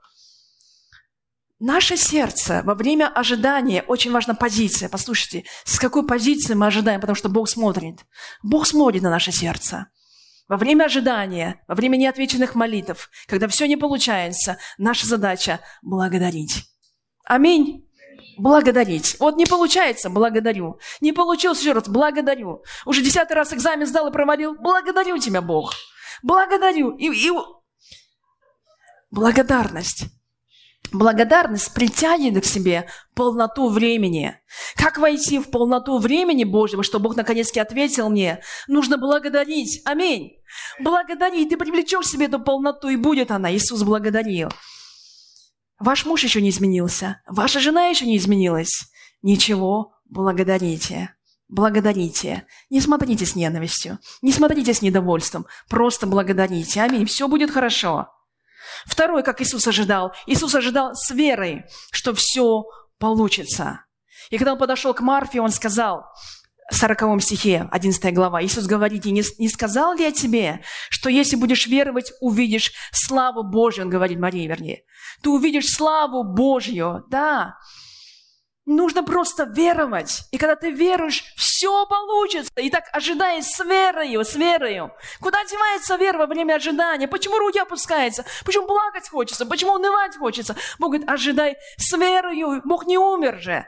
Наше 1.67 1.97
сердце 1.97 2.61
во 2.63 2.75
время 2.75 3.07
ожидания, 3.07 3.81
очень 3.87 4.11
важна 4.11 4.35
позиция. 4.35 4.87
Послушайте, 4.87 5.45
с 5.63 5.79
какой 5.79 6.05
позиции 6.05 6.53
мы 6.53 6.67
ожидаем, 6.67 7.01
потому 7.01 7.15
что 7.15 7.27
Бог 7.27 7.49
смотрит. 7.49 8.05
Бог 8.43 8.67
смотрит 8.67 9.01
на 9.01 9.09
наше 9.09 9.31
сердце. 9.31 9.87
Во 10.47 10.57
время 10.57 10.83
ожидания, 10.83 11.63
во 11.67 11.73
время 11.73 11.97
неотвеченных 11.97 12.53
молитв, 12.53 13.09
когда 13.25 13.47
все 13.47 13.67
не 13.67 13.77
получается, 13.77 14.59
наша 14.77 15.07
задача– 15.07 15.59
благодарить. 15.81 16.65
Аминь. 17.23 17.89
Благодарить. 18.37 19.19
Вот 19.19 19.35
не 19.35 19.47
получается– 19.47 20.09
благодарю. 20.11 20.79
Не 21.01 21.13
получилось 21.13 21.61
еще 21.61 21.71
раз– 21.71 21.87
благодарю. 21.87 22.61
Уже 22.85 23.01
десятый 23.01 23.35
раз 23.35 23.53
экзамен 23.53 23.87
сдал 23.87 24.09
и 24.09 24.13
провалил– 24.13 24.53
благодарю 24.61 25.17
тебя, 25.17 25.41
Бог. 25.41 25.73
Благодарю. 26.21 26.95
И, 26.95 27.07
и... 27.07 27.31
Благодарность. 29.09 30.14
Благодарность 30.91 31.73
притягивает 31.73 32.43
к 32.43 32.47
себе 32.47 32.87
полноту 33.13 33.69
времени. 33.69 34.37
Как 34.75 34.97
войти 34.97 35.39
в 35.39 35.49
полноту 35.49 35.99
времени 35.99 36.43
Божьего, 36.43 36.83
чтобы 36.83 37.09
Бог 37.09 37.17
наконец-таки 37.17 37.59
ответил 37.59 38.09
мне? 38.09 38.41
Нужно 38.67 38.97
благодарить. 38.97 39.81
Аминь. 39.85 40.33
Благодари, 40.79 41.45
ты 41.45 41.57
привлечешь 41.57 42.07
себе 42.07 42.25
эту 42.25 42.39
полноту, 42.39 42.89
и 42.89 42.95
будет 42.95 43.31
она. 43.31 43.53
Иисус 43.53 43.83
благодарил. 43.83 44.49
Ваш 45.79 46.05
муж 46.05 46.23
еще 46.23 46.41
не 46.41 46.49
изменился, 46.49 47.21
ваша 47.27 47.59
жена 47.59 47.87
еще 47.87 48.05
не 48.05 48.17
изменилась. 48.17 48.85
Ничего, 49.21 49.93
благодарите. 50.05 51.15
Благодарите. 51.47 52.47
Не 52.69 52.81
смотрите 52.81 53.25
с 53.25 53.35
ненавистью, 53.35 53.99
не 54.21 54.31
смотрите 54.31 54.73
с 54.73 54.81
недовольством. 54.81 55.45
Просто 55.69 56.07
благодарите. 56.07 56.81
Аминь. 56.81 57.05
Все 57.05 57.27
будет 57.27 57.51
хорошо. 57.51 58.14
Второй, 58.85 59.23
как 59.23 59.41
Иисус 59.41 59.67
ожидал. 59.67 60.13
Иисус 60.25 60.53
ожидал 60.55 60.95
с 60.95 61.11
верой, 61.11 61.63
что 61.91 62.13
все 62.13 62.63
получится. 62.99 63.85
И 64.29 64.37
когда 64.37 64.53
он 64.53 64.59
подошел 64.59 64.93
к 64.93 65.01
Марфе, 65.01 65.41
он 65.41 65.51
сказал, 65.51 66.03
в 66.71 66.75
40 66.75 67.21
стихе, 67.21 67.67
11 67.71 68.13
глава, 68.13 68.43
Иисус 68.43 68.65
говорит, 68.65 69.05
не, 69.05 69.23
не 69.37 69.49
сказал 69.49 69.93
ли 69.93 70.03
я 70.03 70.11
тебе, 70.11 70.61
что 70.89 71.09
если 71.09 71.35
будешь 71.35 71.67
веровать, 71.67 72.11
увидишь 72.21 72.71
славу 72.91 73.43
Божью, 73.43 73.83
он 73.83 73.89
говорит 73.91 74.19
Марии, 74.19 74.47
вернее. 74.47 74.81
Ты 75.21 75.29
увидишь 75.29 75.71
славу 75.71 76.23
Божью, 76.23 77.03
да. 77.09 77.55
Нужно 78.65 79.03
просто 79.03 79.43
веровать. 79.43 80.23
И 80.31 80.39
когда 80.39 80.55
ты 80.55 80.71
веруешь, 80.71 81.23
все 81.35 81.85
получится. 81.85 82.51
И 82.57 82.71
так 82.71 82.85
ожидай 82.91 83.43
с 83.43 83.59
верою, 83.63 84.25
с 84.25 84.35
верою. 84.35 84.91
Куда 85.21 85.43
девается 85.45 85.97
вера 85.97 86.17
во 86.17 86.25
время 86.25 86.55
ожидания? 86.55 87.07
Почему 87.07 87.37
руки 87.37 87.59
опускаются? 87.59 88.25
Почему 88.43 88.65
плакать 88.65 89.07
хочется? 89.07 89.45
Почему 89.45 89.73
унывать 89.73 90.17
хочется? 90.17 90.55
Бог 90.79 90.91
говорит, 90.91 91.07
ожидай 91.07 91.57
с 91.77 91.95
верою. 91.95 92.61
Бог 92.65 92.87
не 92.87 92.97
умер 92.97 93.39
же. 93.39 93.67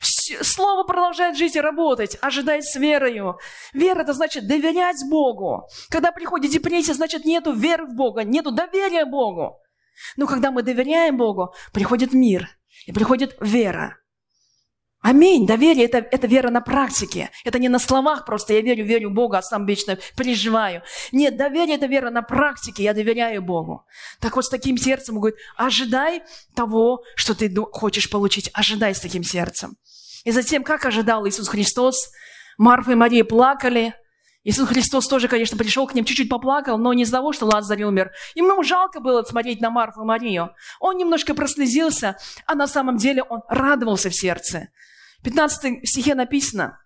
Слово 0.00 0.82
продолжает 0.82 1.36
жить 1.36 1.54
и 1.54 1.60
работать, 1.60 2.18
ожидай 2.20 2.60
с 2.62 2.74
верою. 2.74 3.38
Вера– 3.72 4.00
это 4.02 4.12
значит 4.12 4.48
доверять 4.48 5.00
Богу. 5.08 5.68
Когда 5.88 6.10
приходит 6.10 6.50
депрессия, 6.50 6.94
значит 6.94 7.24
нету 7.24 7.52
веры 7.52 7.86
в 7.86 7.94
Бога, 7.94 8.24
нету 8.24 8.50
доверия 8.50 9.04
Богу. 9.04 9.60
Но 10.16 10.26
когда 10.26 10.50
мы 10.50 10.64
доверяем 10.64 11.16
Богу, 11.16 11.54
приходит 11.72 12.12
мир 12.12 12.48
и 12.86 12.92
приходит 12.92 13.36
вера. 13.40 14.01
Аминь. 15.02 15.46
Доверие 15.48 15.86
это,– 15.86 15.98
это 16.12 16.28
вера 16.28 16.50
на 16.50 16.60
практике. 16.60 17.30
Это 17.44 17.58
не 17.58 17.68
на 17.68 17.80
словах 17.80 18.24
просто 18.24 18.54
«я 18.54 18.60
верю, 18.60 18.84
верю 18.84 19.10
в 19.10 19.12
Бога, 19.12 19.38
а 19.38 19.42
сам 19.42 19.66
вечно 19.66 19.98
переживаю». 20.16 20.82
Нет, 21.10 21.36
доверие– 21.36 21.74
это 21.76 21.86
вера 21.86 22.10
на 22.10 22.22
практике. 22.22 22.84
Я 22.84 22.94
доверяю 22.94 23.42
Богу. 23.42 23.84
Так 24.20 24.36
вот 24.36 24.44
с 24.44 24.48
таким 24.48 24.78
сердцем, 24.78 25.16
он 25.16 25.22
говорит, 25.22 25.40
ожидай 25.56 26.22
того, 26.54 27.02
что 27.16 27.34
ты 27.34 27.52
хочешь 27.72 28.08
получить. 28.08 28.48
Ожидай 28.54 28.94
с 28.94 29.00
таким 29.00 29.24
сердцем. 29.24 29.76
И 30.24 30.30
затем, 30.30 30.62
как 30.62 30.86
ожидал 30.86 31.26
Иисус 31.26 31.48
Христос, 31.48 32.12
Марфа 32.56 32.92
и 32.92 32.94
Мария 32.94 33.24
плакали. 33.24 33.94
Иисус 34.44 34.68
Христос 34.68 35.06
тоже, 35.06 35.28
конечно, 35.28 35.56
пришел 35.56 35.86
к 35.86 35.94
ним, 35.94 36.04
чуть-чуть 36.04 36.28
поплакал, 36.28 36.76
но 36.78 36.92
не 36.92 37.04
из-за 37.04 37.18
того, 37.18 37.32
что 37.32 37.46
Лазарь 37.46 37.84
умер. 37.84 38.10
Ему 38.34 38.62
жалко 38.64 39.00
было 39.00 39.22
смотреть 39.22 39.60
на 39.60 39.70
Марфу 39.70 40.02
и 40.02 40.04
Марию. 40.04 40.50
Он 40.80 40.96
немножко 40.96 41.34
прослезился, 41.34 42.16
а 42.46 42.54
на 42.54 42.66
самом 42.66 42.96
деле 42.96 43.22
он 43.22 43.42
радовался 43.48 44.10
в 44.10 44.14
сердце. 44.14 44.68
В 45.20 45.24
15 45.24 45.86
стихе 45.88 46.14
написано, 46.14 46.78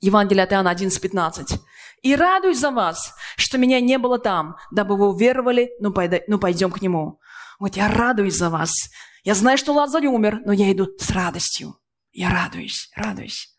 Евангелие 0.00 0.42
от 0.42 0.52
Иоанна 0.52 0.70
11:15. 0.70 1.60
«И 2.02 2.16
радуюсь 2.16 2.58
за 2.58 2.72
вас, 2.72 3.14
что 3.36 3.58
меня 3.58 3.80
не 3.80 3.96
было 3.96 4.18
там, 4.18 4.56
дабы 4.72 4.96
вы 4.96 5.08
уверовали, 5.08 5.70
ну, 5.78 5.94
ну 6.26 6.38
пойдем 6.38 6.72
к 6.72 6.82
нему». 6.82 7.20
Вот 7.60 7.76
я 7.76 7.86
радуюсь 7.86 8.34
за 8.34 8.50
вас. 8.50 8.72
Я 9.22 9.36
знаю, 9.36 9.56
что 9.56 9.72
Лазарь 9.72 10.06
умер, 10.06 10.40
но 10.44 10.52
я 10.52 10.72
иду 10.72 10.88
с 10.98 11.10
радостью. 11.10 11.76
Я 12.10 12.30
радуюсь, 12.30 12.90
радуюсь. 12.96 13.51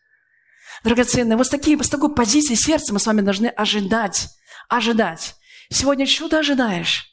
Драгоценные, 0.84 1.38
вот 1.38 1.46
с, 1.46 1.50
такие, 1.50 1.82
с 1.82 1.88
такой 1.88 2.14
позиции 2.14 2.54
сердца 2.54 2.92
мы 2.92 3.00
с 3.00 3.06
вами 3.06 3.22
должны 3.22 3.46
ожидать, 3.46 4.28
ожидать. 4.68 5.34
Сегодня 5.70 6.06
что 6.06 6.28
ты 6.28 6.36
ожидаешь? 6.36 7.10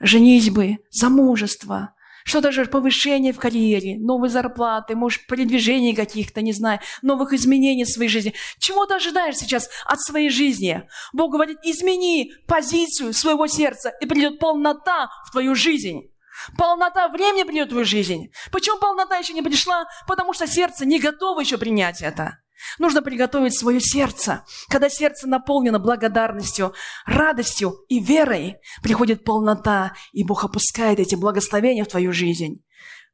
Женитьбы, 0.00 0.78
замужество, 0.90 1.94
что 2.24 2.40
даже 2.40 2.64
повышение 2.64 3.32
в 3.32 3.38
карьере, 3.38 3.96
новые 3.96 4.28
зарплаты, 4.28 4.96
может, 4.96 5.24
передвижений 5.28 5.94
каких-то, 5.94 6.42
не 6.42 6.52
знаю, 6.52 6.80
новых 7.02 7.32
изменений 7.32 7.84
в 7.84 7.88
своей 7.90 8.10
жизни. 8.10 8.34
Чего 8.58 8.86
ты 8.86 8.94
ожидаешь 8.94 9.36
сейчас 9.36 9.70
от 9.84 10.00
своей 10.02 10.28
жизни? 10.28 10.82
Бог 11.12 11.30
говорит, 11.30 11.58
измени 11.62 12.32
позицию 12.48 13.12
своего 13.12 13.46
сердца, 13.46 13.92
и 14.00 14.06
придет 14.06 14.40
полнота 14.40 15.08
в 15.28 15.30
твою 15.30 15.54
жизнь. 15.54 16.10
Полнота 16.58 17.06
времени 17.06 17.44
придет 17.44 17.68
в 17.68 17.70
твою 17.70 17.84
жизнь. 17.84 18.32
Почему 18.50 18.78
полнота 18.78 19.18
еще 19.18 19.32
не 19.32 19.42
пришла? 19.42 19.86
Потому 20.08 20.32
что 20.32 20.48
сердце 20.48 20.84
не 20.84 20.98
готово 20.98 21.40
еще 21.40 21.56
принять 21.56 22.02
это. 22.02 22.38
Нужно 22.78 23.02
приготовить 23.02 23.58
свое 23.58 23.80
сердце. 23.80 24.44
Когда 24.68 24.88
сердце 24.88 25.26
наполнено 25.26 25.78
благодарностью, 25.78 26.74
радостью 27.06 27.84
и 27.88 28.00
верой, 28.00 28.56
приходит 28.82 29.24
полнота, 29.24 29.94
и 30.12 30.24
Бог 30.24 30.44
опускает 30.44 30.98
эти 30.98 31.14
благословения 31.14 31.84
в 31.84 31.88
твою 31.88 32.12
жизнь. 32.12 32.64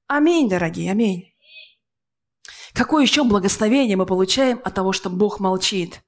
Аминь, 0.06 0.48
дорогие, 0.48 0.90
аминь. 0.90 1.34
Какое 2.72 3.02
еще 3.02 3.24
благословение 3.24 3.96
мы 3.96 4.06
получаем 4.06 4.60
от 4.64 4.74
того, 4.74 4.92
что 4.92 5.10
Бог 5.10 5.40
молчит? 5.40 6.02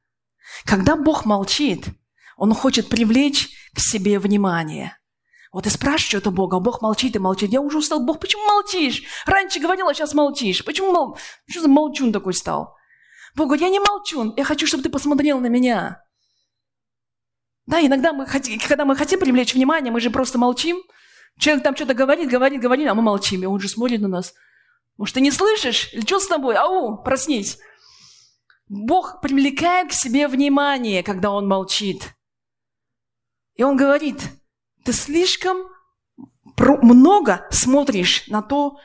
Когда 0.64 0.96
Бог 0.96 1.24
молчит, 1.24 1.86
Он 2.36 2.54
хочет 2.54 2.88
привлечь 2.88 3.48
к 3.74 3.80
себе 3.80 4.18
внимание– 4.18 4.96
вот 5.52 5.66
и 5.66 5.70
спрашиваешь 5.70 6.08
что-то 6.08 6.30
Бога, 6.30 6.58
а 6.58 6.60
Бог 6.60 6.80
молчит 6.80 7.16
и 7.16 7.18
молчит. 7.18 7.50
Я 7.50 7.60
уже 7.60 7.78
устал. 7.78 8.04
Бог, 8.04 8.20
почему 8.20 8.46
молчишь? 8.46 9.02
Раньше 9.26 9.58
говорил, 9.58 9.88
а 9.88 9.94
сейчас 9.94 10.14
молчишь. 10.14 10.64
Почему 10.64 10.92
мол... 10.92 11.18
Что 11.48 11.62
за 11.62 11.68
молчун 11.68 12.12
такой 12.12 12.34
стал? 12.34 12.76
Бог 13.34 13.46
говорит, 13.46 13.62
я 13.62 13.70
не 13.70 13.80
молчун. 13.80 14.34
Я 14.36 14.44
хочу, 14.44 14.66
чтобы 14.66 14.82
ты 14.82 14.90
посмотрел 14.90 15.40
на 15.40 15.46
меня. 15.46 16.02
Да, 17.66 17.80
иногда 17.80 18.12
мы 18.12 18.26
хотим, 18.26 18.58
когда 18.58 18.84
мы 18.84 18.96
хотим 18.96 19.20
привлечь 19.20 19.54
внимание, 19.54 19.92
мы 19.92 20.00
же 20.00 20.10
просто 20.10 20.38
молчим. 20.38 20.78
Человек 21.38 21.62
там 21.62 21.76
что-то 21.76 21.94
говорит, 21.94 22.28
говорит, 22.28 22.60
говорит, 22.60 22.88
а 22.88 22.94
мы 22.94 23.02
молчим. 23.02 23.42
И 23.42 23.46
он 23.46 23.60
же 23.60 23.68
смотрит 23.68 24.00
на 24.00 24.08
нас. 24.08 24.34
Может, 24.96 25.14
ты 25.14 25.20
не 25.20 25.30
слышишь? 25.30 25.92
Или 25.92 26.02
что 26.02 26.20
с 26.20 26.26
тобой? 26.26 26.56
Ау, 26.56 27.02
проснись. 27.02 27.58
Бог 28.68 29.20
привлекает 29.20 29.90
к 29.90 29.92
себе 29.92 30.28
внимание, 30.28 31.02
когда 31.02 31.30
Он 31.30 31.48
молчит. 31.48 32.14
И 33.54 33.62
Он 33.62 33.76
говорит, 33.76 34.22
ты 34.84 34.92
слишком 34.92 35.58
много 36.56 37.46
смотришь 37.50 38.28
на 38.28 38.42
то, 38.42 38.78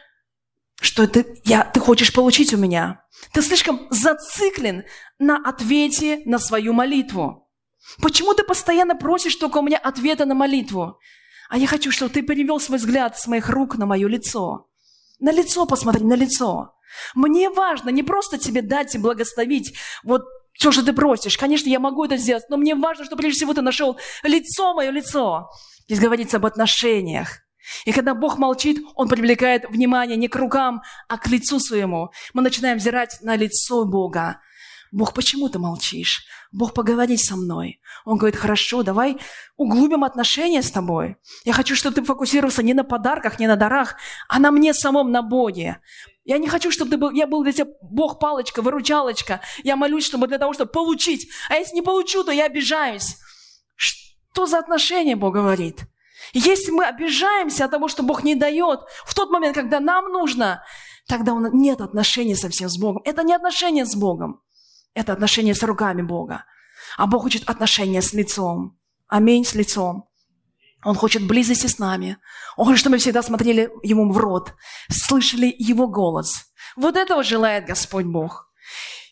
что 0.82 1.08
ты, 1.08 1.42
я, 1.46 1.64
ты 1.64 1.80
хочешь 1.80 2.14
получить 2.14 2.54
у 2.54 2.58
меня. 2.58 3.04
Ты 3.32 3.42
слишком 3.42 3.88
зациклен 3.90 4.84
на 5.20 5.38
ответе 5.38 6.22
на 6.26 6.40
свою 6.40 6.74
молитву. 6.74 7.50
Почему 8.02 8.34
ты 8.34 8.44
постоянно 8.44 8.96
просишь 8.96 9.36
только 9.36 9.60
у 9.60 9.62
меня 9.62 9.78
ответа 9.78 10.26
на 10.26 10.36
молитву? 10.36 11.00
А 11.50 11.58
я 11.58 11.68
хочу, 11.68 11.92
чтобы 11.92 12.12
ты 12.12 12.22
перевел 12.22 12.60
свой 12.60 12.80
взгляд 12.80 13.18
с 13.18 13.28
моих 13.28 13.50
рук 13.50 13.78
на 13.78 13.86
мое 13.86 14.08
лицо. 14.08 14.68
На 15.20 15.32
лицо 15.32 15.66
посмотри, 15.66 16.04
на 16.04 16.16
лицо. 16.16 16.76
Мне 17.14 17.50
важно 17.50 17.90
не 17.90 18.04
просто 18.04 18.38
тебе 18.38 18.62
дать 18.62 18.96
и 18.96 18.98
благословить 18.98 19.78
вот 20.04 20.24
все, 20.54 20.72
что 20.72 20.84
ты 20.84 20.94
просишь. 20.94 21.38
Конечно, 21.38 21.70
я 21.70 21.80
могу 21.80 22.06
это 22.06 22.18
сделать, 22.18 22.46
но 22.50 22.58
мне 22.58 22.76
важно, 22.76 23.06
чтобы 23.06 23.22
прежде 23.22 23.38
всего 23.38 23.54
ты 23.54 23.62
нашел 23.62 24.00
лицо, 24.24 24.74
мое 24.74 24.90
лицо. 24.90 25.50
Здесь 25.88 26.00
говорится 26.00 26.38
об 26.38 26.46
отношениях. 26.46 27.45
И 27.86 27.92
когда 27.92 28.14
Бог 28.14 28.38
молчит, 28.38 28.84
Он 28.96 29.08
привлекает 29.08 29.70
внимание 29.70 30.18
не 30.18 30.28
к 30.28 30.36
рукам, 30.36 30.82
а 31.08 31.18
к 31.18 31.28
лицу 31.28 31.60
своему. 31.60 32.12
Мы 32.34 32.42
начинаем 32.42 32.78
взирать 32.78 33.18
на 33.22 33.36
лицо 33.36 33.86
Бога. 33.86 34.40
Бог, 34.92 35.14
почему 35.14 35.50
ты 35.50 35.60
молчишь? 35.60 36.24
Бог, 36.52 36.74
поговори 36.74 37.18
со 37.18 37.36
мной. 37.36 37.82
Он 38.06 38.18
говорит, 38.18 38.40
хорошо, 38.40 38.82
давай 38.82 39.18
углубим 39.58 40.06
отношения 40.06 40.62
с 40.62 40.72
тобой. 40.72 41.18
Я 41.44 41.52
хочу, 41.52 41.76
чтобы 41.76 41.96
ты 41.96 42.04
фокусировался 42.04 42.64
не 42.64 42.74
на 42.74 42.86
подарках, 42.86 43.40
не 43.40 43.48
на 43.48 43.58
дарах, 43.58 43.98
а 44.30 44.40
на 44.40 44.52
мне 44.52 44.74
самом, 44.74 45.12
на 45.12 45.22
Боге. 45.22 45.82
Я 46.24 46.38
не 46.38 46.48
хочу, 46.48 46.72
чтобы 46.72 46.92
ты 46.92 46.98
был, 46.98 47.12
я 47.12 47.28
был 47.28 47.44
для 47.44 47.52
тебя 47.52 47.68
Бог 47.82 48.20
палочка, 48.20 48.62
выручалочка. 48.62 49.42
Я 49.64 49.76
молюсь, 49.76 50.06
чтобы 50.06 50.28
для 50.28 50.38
того, 50.38 50.54
чтобы 50.54 50.72
получить. 50.72 51.28
А 51.50 51.56
если 51.56 51.76
не 51.76 51.82
получу, 51.82 52.24
то 52.24 52.32
я 52.32 52.46
обижаюсь. 52.46 53.18
Что 53.76 54.46
за 54.46 54.60
отношение 54.60 55.16
Бог 55.16 55.34
говорит? 55.34 55.82
Если 56.38 56.70
мы 56.70 56.84
обижаемся 56.86 57.64
от 57.64 57.72
того, 57.72 57.88
что 57.88 58.04
Бог 58.04 58.26
не 58.26 58.36
дает, 58.36 58.82
в 59.06 59.14
тот 59.14 59.30
момент, 59.32 59.56
когда 59.56 59.80
нам 59.80 60.12
нужно, 60.12 60.62
тогда 61.08 61.34
у 61.34 61.40
нас 61.40 61.54
нет 61.54 61.80
отношения 61.80 62.36
совсем 62.36 62.68
с 62.68 62.78
Богом. 62.78 63.02
Это 63.06 63.24
не 63.24 63.34
отношение 63.34 63.86
с 63.86 63.96
Богом. 63.96 64.42
Это 64.94 65.14
отношение 65.14 65.56
с 65.56 65.64
руками 65.64 66.02
Бога. 66.02 66.44
А 66.98 67.08
Бог 67.08 67.24
хочет 67.24 67.50
отношения 67.50 68.02
с 68.02 68.12
лицом. 68.12 68.78
Аминь, 69.08 69.46
с 69.46 69.56
лицом. 69.56 70.10
Он 70.84 70.96
хочет 70.96 71.26
близости 71.26 71.68
с 71.68 71.80
нами. 71.80 72.18
Он 72.58 72.66
хочет, 72.66 72.82
чтобы 72.82 72.96
мы 72.96 73.00
всегда 73.00 73.24
смотрели 73.24 73.72
Ему 73.82 74.12
в 74.12 74.18
рот, 74.18 74.56
слышали 74.90 75.56
Его 75.58 75.88
голос. 75.88 76.52
Вот 76.76 76.98
этого 76.98 77.24
желает 77.24 77.66
Господь 77.66 78.06
Бог. 78.06 78.52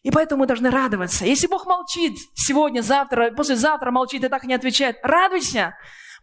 И 0.02 0.12
поэтому 0.12 0.42
мы 0.42 0.48
должны 0.48 0.70
радоваться. 0.70 1.26
Если 1.26 1.48
Бог 1.48 1.66
молчит 1.66 2.18
сегодня, 2.36 2.82
завтра, 2.82 3.32
послезавтра 3.32 3.92
молчит 3.92 4.26
и 4.26 4.28
так 4.28 4.44
и 4.44 4.48
не 4.48 4.56
отвечает, 4.56 4.98
радуйся, 5.04 5.74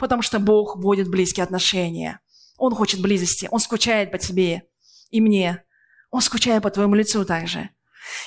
потому 0.00 0.22
что 0.22 0.40
Бог 0.40 0.76
вводит 0.76 1.08
близкие 1.08 1.44
отношения. 1.44 2.20
Он 2.56 2.74
хочет 2.74 3.00
близости, 3.00 3.48
Он 3.50 3.60
скучает 3.60 4.10
по 4.10 4.18
тебе 4.18 4.64
и 5.10 5.20
мне. 5.20 5.62
Он 6.10 6.20
скучает 6.20 6.62
по 6.62 6.70
твоему 6.70 6.94
лицу 6.94 7.24
также. 7.24 7.70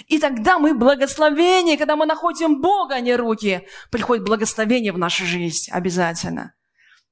И 0.07 0.19
тогда 0.19 0.59
мы 0.59 0.74
благословение, 0.74 1.78
когда 1.78 1.95
мы 1.95 2.05
находим 2.05 2.61
Бога, 2.61 2.95
а 2.95 2.99
не 3.01 3.15
руки, 3.15 3.67
приходит 3.89 4.24
благословение 4.24 4.93
в 4.93 4.97
нашу 4.97 5.26
жизнь 5.26 5.69
обязательно. 5.71 6.53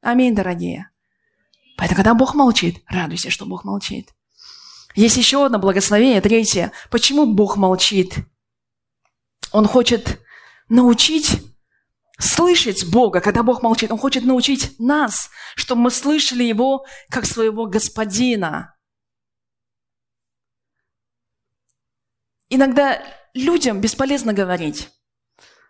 Аминь, 0.02 0.36
дорогие. 0.36 0.90
Поэтому, 1.78 1.98
когда 1.98 2.14
Бог 2.14 2.36
молчит, 2.36 2.82
радуйся, 2.88 3.30
что 3.30 3.46
Бог 3.46 3.66
молчит. 3.66 4.14
Есть 4.96 5.18
еще 5.18 5.46
одно 5.46 5.58
благословение, 5.58 6.22
третье. 6.22 6.72
Почему 6.90 7.26
Бог 7.26 7.58
молчит? 7.58 8.16
Он 9.52 9.68
хочет 9.68 10.22
научить 10.70 11.42
слышать 12.22 12.90
Бога, 12.90 13.20
когда 13.20 13.44
Бог 13.44 13.62
молчит. 13.64 13.92
Он 13.92 13.98
хочет 13.98 14.24
научить 14.24 14.80
нас, 14.80 15.30
чтобы 15.56 15.82
мы 15.82 15.92
слышали 15.92 16.44
Его 16.44 16.86
как 17.10 17.26
своего 17.26 17.66
Господина. 17.66 18.76
Иногда 22.50 23.02
людям 23.34 23.82
бесполезно 23.82 24.34
говорить. 24.34 24.90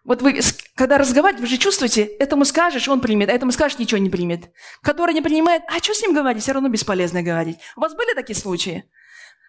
Вот 0.04 0.24
вы, 0.24 0.40
когда 0.76 0.98
разговариваете, 0.98 1.44
вы 1.44 1.48
же 1.48 1.58
чувствуете, 1.58 2.04
этому 2.04 2.44
скажешь, 2.44 2.88
он 2.88 3.02
примет, 3.02 3.30
а 3.30 3.34
этому 3.34 3.52
скажешь, 3.52 3.78
ничего 3.78 4.00
не 4.00 4.10
примет. 4.10 4.52
Который 4.82 5.14
не 5.14 5.22
принимает, 5.22 5.62
а 5.68 5.78
что 5.78 5.94
с 5.94 6.02
ним 6.02 6.14
говорить, 6.14 6.42
все 6.42 6.54
равно 6.54 6.70
бесполезно 6.70 7.22
говорить. 7.22 7.60
У 7.76 7.82
вас 7.82 7.94
были 7.94 8.16
такие 8.16 8.36
случаи? 8.36 8.90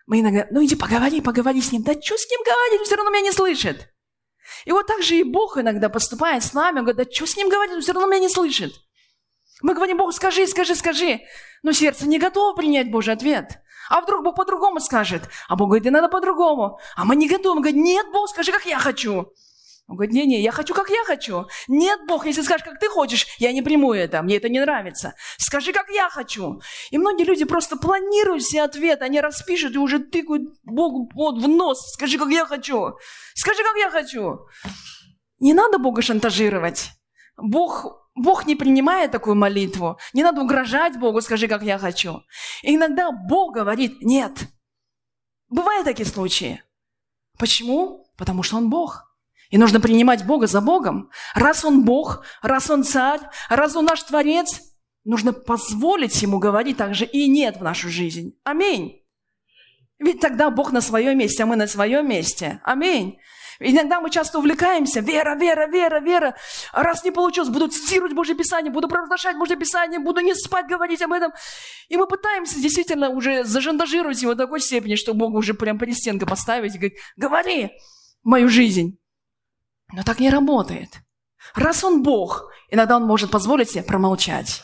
Мы 0.06 0.20
иногда, 0.20 0.46
ну 0.50 0.62
иди 0.62 0.76
поговори, 0.76 1.22
поговори 1.22 1.62
с 1.62 1.72
ним. 1.72 1.82
Да 1.82 1.92
что 1.92 2.18
с 2.18 2.28
ним 2.28 2.40
говорить, 2.44 2.80
он 2.80 2.84
все 2.84 2.96
равно 2.96 3.10
меня 3.10 3.22
не 3.22 3.32
слышит. 3.32 3.91
И 4.64 4.72
вот 4.72 4.86
так 4.86 5.02
же 5.02 5.16
и 5.16 5.22
Бог 5.22 5.58
иногда 5.58 5.88
поступает 5.88 6.42
с 6.44 6.52
нами. 6.54 6.78
Он 6.78 6.84
говорит, 6.84 7.08
да 7.08 7.14
что 7.14 7.26
с 7.26 7.36
ним 7.36 7.48
говорить, 7.48 7.74
он 7.74 7.80
все 7.80 7.92
равно 7.92 8.08
меня 8.08 8.20
не 8.20 8.28
слышит. 8.28 8.74
Мы 9.62 9.74
говорим, 9.74 9.98
Бог, 9.98 10.12
скажи, 10.12 10.46
скажи, 10.46 10.74
скажи. 10.74 11.20
Но 11.62 11.72
сердце 11.72 12.08
не 12.08 12.18
готово 12.18 12.54
принять 12.56 12.90
Божий 12.90 13.14
ответ. 13.14 13.60
А 13.88 14.00
вдруг 14.00 14.24
Бог 14.24 14.36
по-другому 14.36 14.80
скажет? 14.80 15.22
А 15.48 15.56
Бог 15.56 15.68
говорит, 15.68 15.86
и 15.86 15.90
надо 15.90 16.08
по-другому. 16.08 16.78
А 16.96 17.04
мы 17.04 17.16
не 17.16 17.28
готовы. 17.28 17.56
Он 17.56 17.62
говорит, 17.62 17.80
нет, 17.80 18.06
Бог, 18.12 18.28
скажи, 18.28 18.52
как 18.52 18.66
я 18.66 18.78
хочу. 18.78 19.32
Он 19.92 19.96
говорит, 19.96 20.14
не-не, 20.14 20.40
я 20.40 20.52
хочу, 20.52 20.72
как 20.72 20.88
я 20.88 21.04
хочу. 21.04 21.44
Нет, 21.68 22.00
Бог, 22.08 22.24
если 22.24 22.40
скажешь, 22.40 22.64
как 22.64 22.78
ты 22.78 22.88
хочешь, 22.88 23.26
я 23.36 23.52
не 23.52 23.60
приму 23.60 23.92
это, 23.92 24.22
мне 24.22 24.38
это 24.38 24.48
не 24.48 24.58
нравится. 24.58 25.12
Скажи, 25.36 25.74
как 25.74 25.90
я 25.90 26.08
хочу. 26.08 26.62
И 26.90 26.96
многие 26.96 27.24
люди 27.24 27.44
просто 27.44 27.76
планируют 27.76 28.42
все 28.42 28.62
ответы, 28.62 29.04
они 29.04 29.20
распишут 29.20 29.74
и 29.74 29.78
уже 29.78 29.98
тыкают 29.98 30.44
Богу 30.62 31.10
вот 31.14 31.42
в 31.42 31.46
нос. 31.46 31.92
Скажи, 31.92 32.16
как 32.16 32.30
я 32.30 32.46
хочу. 32.46 32.94
Скажи, 33.34 33.62
как 33.62 33.76
я 33.76 33.90
хочу. 33.90 34.46
Не 35.40 35.52
надо 35.52 35.76
Бога 35.76 36.00
шантажировать. 36.00 36.88
Бог 37.36 38.08
Бог 38.14 38.46
не 38.46 38.54
принимает 38.54 39.10
такую 39.10 39.36
молитву. 39.36 39.98
Не 40.14 40.22
надо 40.22 40.40
угрожать 40.40 40.98
Богу, 40.98 41.20
скажи, 41.20 41.48
как 41.48 41.62
я 41.62 41.76
хочу. 41.76 42.22
И 42.62 42.76
иногда 42.76 43.10
Бог 43.12 43.52
говорит, 43.52 44.00
нет. 44.00 44.48
Бывают 45.50 45.84
такие 45.84 46.06
случаи. 46.06 46.62
Почему? 47.38 48.06
Потому 48.16 48.42
что 48.42 48.56
Он 48.56 48.70
Бог. 48.70 49.11
И 49.52 49.58
нужно 49.58 49.80
принимать 49.80 50.24
Бога 50.26 50.46
за 50.46 50.62
Богом. 50.62 51.10
Раз 51.34 51.64
Он 51.64 51.84
Бог, 51.84 52.24
раз 52.40 52.70
Он 52.70 52.82
Царь, 52.84 53.20
раз 53.50 53.76
Он 53.76 53.84
наш 53.84 54.02
Творец, 54.02 54.62
нужно 55.04 55.34
позволить 55.34 56.20
Ему 56.22 56.38
говорить 56.38 56.78
также 56.78 57.04
и 57.04 57.28
нет 57.28 57.58
в 57.58 57.62
нашу 57.62 57.90
жизнь. 57.90 58.34
Аминь. 58.44 59.02
Ведь 59.98 60.20
тогда 60.20 60.50
Бог 60.50 60.72
на 60.72 60.80
своем 60.80 61.18
месте, 61.18 61.42
а 61.42 61.46
мы 61.46 61.56
на 61.56 61.66
своем 61.66 62.08
месте. 62.08 62.62
Аминь. 62.64 63.18
Иногда 63.60 64.00
мы 64.00 64.08
часто 64.08 64.38
увлекаемся. 64.38 65.00
Вера, 65.00 65.36
вера, 65.36 65.68
вера, 65.68 66.00
вера. 66.00 66.34
Раз 66.72 67.04
не 67.04 67.10
получилось, 67.10 67.50
буду 67.50 67.68
цитировать 67.68 68.14
Божье 68.14 68.34
Писание, 68.34 68.72
буду 68.72 68.88
провозглашать 68.88 69.36
Божье 69.36 69.56
Писание, 69.56 70.00
буду 70.00 70.22
не 70.22 70.34
спать, 70.34 70.66
говорить 70.66 71.02
об 71.02 71.12
этом. 71.12 71.30
И 71.88 71.98
мы 71.98 72.06
пытаемся 72.06 72.58
действительно 72.58 73.10
уже 73.10 73.44
зажандажировать 73.44 74.22
его 74.22 74.34
до 74.34 74.44
такой 74.44 74.60
степени, 74.60 74.94
что 74.94 75.12
Бога 75.12 75.36
уже 75.36 75.52
прям 75.52 75.78
по 75.78 75.88
стенкой 75.92 76.26
поставить 76.26 76.74
и 76.74 76.78
говорить, 76.78 76.98
говори 77.16 77.70
мою 78.24 78.48
жизнь. 78.48 78.98
Но 79.92 80.02
так 80.02 80.20
не 80.20 80.30
работает. 80.30 81.00
Раз 81.54 81.84
он 81.84 82.02
Бог, 82.02 82.50
иногда 82.70 82.96
он 82.96 83.04
может 83.04 83.30
позволить 83.30 83.70
себе 83.70 83.82
промолчать. 83.82 84.62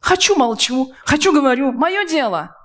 Хочу– 0.00 0.34
молчу, 0.36 0.92
хочу– 1.04 1.32
говорю, 1.34 1.72
мое 1.72 2.06
дело. 2.06 2.56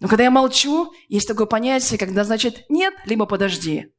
Но 0.00 0.08
когда 0.08 0.24
я 0.24 0.30
молчу, 0.30 0.92
есть 1.08 1.28
такое 1.28 1.46
понятие, 1.46 1.98
когда 1.98 2.24
значит 2.24 2.64
нет, 2.68 2.94
либо 3.06 3.26
подожди. 3.26 3.92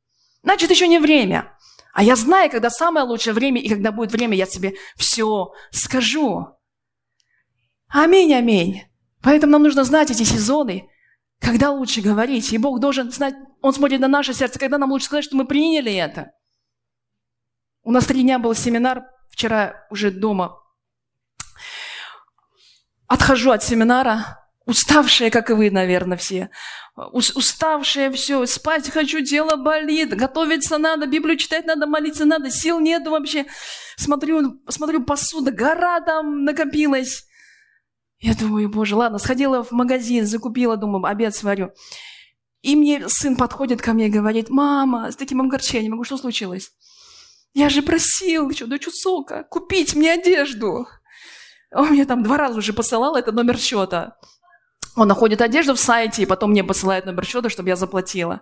Значит, 0.43 0.69
еще 0.69 0.87
не 0.87 0.99
время. 0.99 1.57
А 1.93 2.03
я 2.03 2.15
знаю, 2.15 2.51
когда 2.51 2.69
самое 2.69 3.05
лучшее 3.05 3.33
время, 3.33 3.61
и 3.61 3.69
когда 3.69 3.91
будет 3.91 4.11
время, 4.11 4.35
я 4.35 4.45
тебе 4.45 4.75
все 4.97 5.51
скажу. 5.71 6.47
Аминь, 7.87 8.33
аминь. 8.33 8.83
Поэтому 9.23 9.53
нам 9.53 9.63
нужно 9.63 9.83
знать 9.83 10.11
эти 10.11 10.23
сезоны, 10.23 10.89
когда 11.39 11.71
лучше 11.71 12.01
говорить. 12.01 12.51
И 12.51 12.57
Бог 12.57 12.79
должен 12.79 13.11
знать, 13.11 13.35
Он 13.61 13.73
смотрит 13.73 14.01
на 14.01 14.07
наше 14.07 14.33
сердце, 14.33 14.59
когда 14.59 14.77
нам 14.77 14.91
лучше 14.91 15.05
сказать, 15.05 15.25
что 15.25 15.35
мы 15.35 15.45
приняли 15.45 15.93
это. 15.93 16.31
У 17.85 17.91
нас 17.91 18.05
три 18.05 18.23
дня 18.23 18.37
был 18.37 18.53
семинар, 18.53 19.05
вчера 19.29 19.87
уже 19.89 20.11
дома. 20.11 20.59
Отхожу 23.07 23.51
от 23.51 23.63
семинара, 23.63 24.45
уставшие, 24.65 25.31
как 25.31 25.49
и 25.49 25.53
вы, 25.53 25.71
наверное, 25.71 26.17
все 26.17 26.49
уставшая, 26.95 28.11
все, 28.11 28.45
спать 28.45 28.89
хочу, 28.89 29.23
тело 29.23 29.57
болит, 29.57 30.15
готовиться 30.15 30.77
надо, 30.77 31.07
Библию 31.07 31.37
читать 31.37 31.65
надо, 31.65 31.87
молиться 31.87 32.25
надо, 32.25 32.49
сил 32.49 32.79
нету 32.79 33.11
вообще. 33.11 33.45
Смотрю, 33.97 34.61
смотрю, 34.69 35.03
посуда, 35.03 35.51
гора 35.51 35.99
там 36.01 36.45
накопилась. 36.45 37.25
Я 38.19 38.33
думаю, 38.33 38.69
боже, 38.69 38.95
ладно, 38.95 39.19
сходила 39.19 39.63
в 39.63 39.71
магазин, 39.71 40.25
закупила, 40.25 40.77
думаю, 40.77 41.05
обед 41.05 41.35
сварю. 41.35 41.71
И 42.61 42.75
мне 42.75 43.07
сын 43.09 43.35
подходит 43.35 43.81
ко 43.81 43.93
мне 43.93 44.07
и 44.07 44.11
говорит, 44.11 44.49
мама, 44.49 45.11
с 45.11 45.15
таким 45.15 45.41
огорчением, 45.41 45.91
говорю, 45.91 46.05
что 46.05 46.17
случилось? 46.17 46.71
Я 47.55 47.69
же 47.69 47.81
просил 47.81 48.49
еще 48.49 48.65
дочь 48.65 48.85
сока 48.91 49.45
купить 49.49 49.95
мне 49.95 50.11
одежду. 50.11 50.87
Он 51.71 51.87
мне 51.87 52.03
там 52.03 52.21
два 52.21 52.37
раза 52.37 52.59
уже 52.59 52.73
посылал 52.73 53.15
это 53.15 53.31
номер 53.31 53.57
счета. 53.57 54.17
Он 54.97 55.07
находит 55.07 55.41
одежду 55.41 55.73
в 55.73 55.79
сайте, 55.79 56.23
и 56.23 56.25
потом 56.25 56.51
мне 56.51 56.65
посылает 56.65 57.05
номер 57.05 57.25
счета, 57.25 57.49
чтобы 57.49 57.69
я 57.69 57.77
заплатила. 57.77 58.41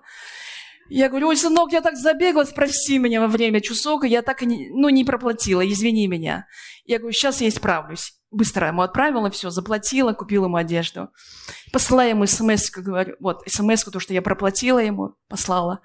Я 0.89 1.09
говорю, 1.09 1.28
ой, 1.28 1.38
сынок, 1.38 1.72
я 1.72 1.82
так 1.82 1.95
забегалась, 1.95 2.49
прости 2.53 2.97
меня 2.97 3.22
во 3.22 3.28
время 3.28 3.61
часок, 3.61 4.03
и 4.03 4.09
я 4.09 4.24
так 4.24 4.41
и 4.41 4.47
не, 4.47 4.70
ну, 4.72 4.89
не 4.89 5.05
проплатила, 5.05 5.66
извини 5.66 6.07
меня. 6.07 6.47
Я 6.86 6.97
говорю, 6.97 7.14
сейчас 7.14 7.39
я 7.41 7.49
исправлюсь. 7.49 8.16
Быстро 8.32 8.68
ему 8.68 8.82
отправила, 8.82 9.30
все, 9.30 9.51
заплатила, 9.51 10.14
купила 10.14 10.45
ему 10.45 10.57
одежду. 10.57 11.09
Посылаю 11.72 12.09
ему 12.09 12.26
смс, 12.26 12.72
говорю, 12.72 13.16
вот, 13.20 13.43
смс, 13.47 13.84
то, 13.84 13.99
что 13.99 14.14
я 14.14 14.24
проплатила 14.24 14.80
ему, 14.80 15.16
послала. 15.30 15.82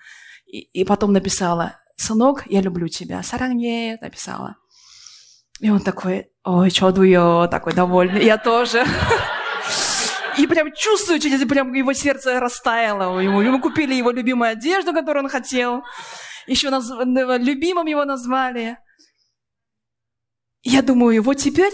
И, 0.46 0.60
и 0.60 0.84
потом 0.84 1.12
написала, 1.12 1.76
сынок, 1.98 2.44
я 2.46 2.62
люблю 2.62 2.88
тебя. 2.88 3.22
Саранге, 3.22 3.98
написала. 4.00 4.56
И 5.60 5.70
он 5.70 5.80
такой, 5.80 6.30
ой, 6.44 6.70
что 6.70 6.92
дуё, 6.92 7.48
такой 7.48 7.74
довольный. 7.74 8.24
Я 8.24 8.38
тоже. 8.38 8.86
И 10.38 10.46
прям 10.46 10.72
чувствуете, 10.72 11.46
прям 11.46 11.74
его 11.74 11.92
сердце 11.92 12.38
растаяло 12.38 13.18
ему. 13.18 13.40
Ему 13.40 13.60
купили 13.60 13.94
его 13.94 14.12
любимую 14.12 14.52
одежду, 14.52 14.92
которую 14.92 15.24
он 15.24 15.30
хотел. 15.30 15.82
Еще 16.46 16.70
наз... 16.70 16.88
любимым 16.88 17.86
его 17.86 18.04
назвали. 18.04 18.78
Я 20.62 20.82
думаю, 20.82 21.22
вот 21.22 21.34
теперь 21.34 21.72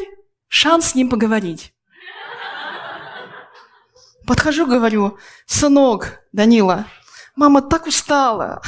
шанс 0.49 0.87
с 0.87 0.95
ним 0.95 1.11
поговорить. 1.11 1.75
Подхожу, 4.27 4.67
говорю, 4.67 5.19
сынок, 5.47 6.21
Данила, 6.33 6.87
мама 7.37 7.61
так 7.61 7.87
устала. 7.87 8.63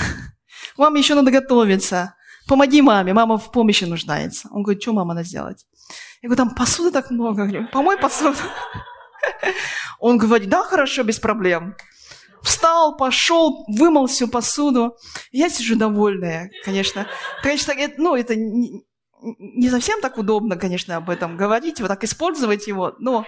Вам 0.76 0.94
еще 0.94 1.14
надо 1.14 1.30
готовиться. 1.30 2.14
Помоги 2.48 2.82
маме, 2.82 3.12
мама 3.12 3.38
в 3.38 3.50
помощи 3.50 3.84
нуждается. 3.84 4.48
Он 4.52 4.62
говорит, 4.62 4.82
что 4.82 4.92
мама 4.92 5.14
надо 5.14 5.26
сделать? 5.26 5.66
Я 6.22 6.28
говорю, 6.28 6.44
там 6.44 6.54
посуды 6.54 6.90
так 6.90 7.10
много. 7.10 7.44
говорю, 7.44 7.68
помой 7.72 7.98
посуду. 7.98 8.36
Он 9.98 10.18
говорит, 10.18 10.48
да, 10.48 10.62
хорошо, 10.62 11.02
без 11.02 11.18
проблем. 11.18 11.76
Встал, 12.42 12.96
пошел, 12.96 13.64
вымыл 13.66 14.06
всю 14.06 14.28
посуду. 14.28 14.96
Я 15.32 15.48
сижу 15.48 15.76
довольная, 15.76 16.50
конечно. 16.64 17.06
Конечно, 17.42 17.74
ну, 17.96 18.14
это 18.14 18.36
не, 18.36 18.84
не 19.22 19.68
совсем 19.68 20.00
так 20.00 20.18
удобно, 20.18 20.56
конечно, 20.56 20.96
об 20.96 21.10
этом 21.10 21.36
говорить, 21.36 21.80
вот 21.80 21.88
так 21.88 22.04
использовать 22.04 22.66
его, 22.66 22.94
но... 22.98 23.24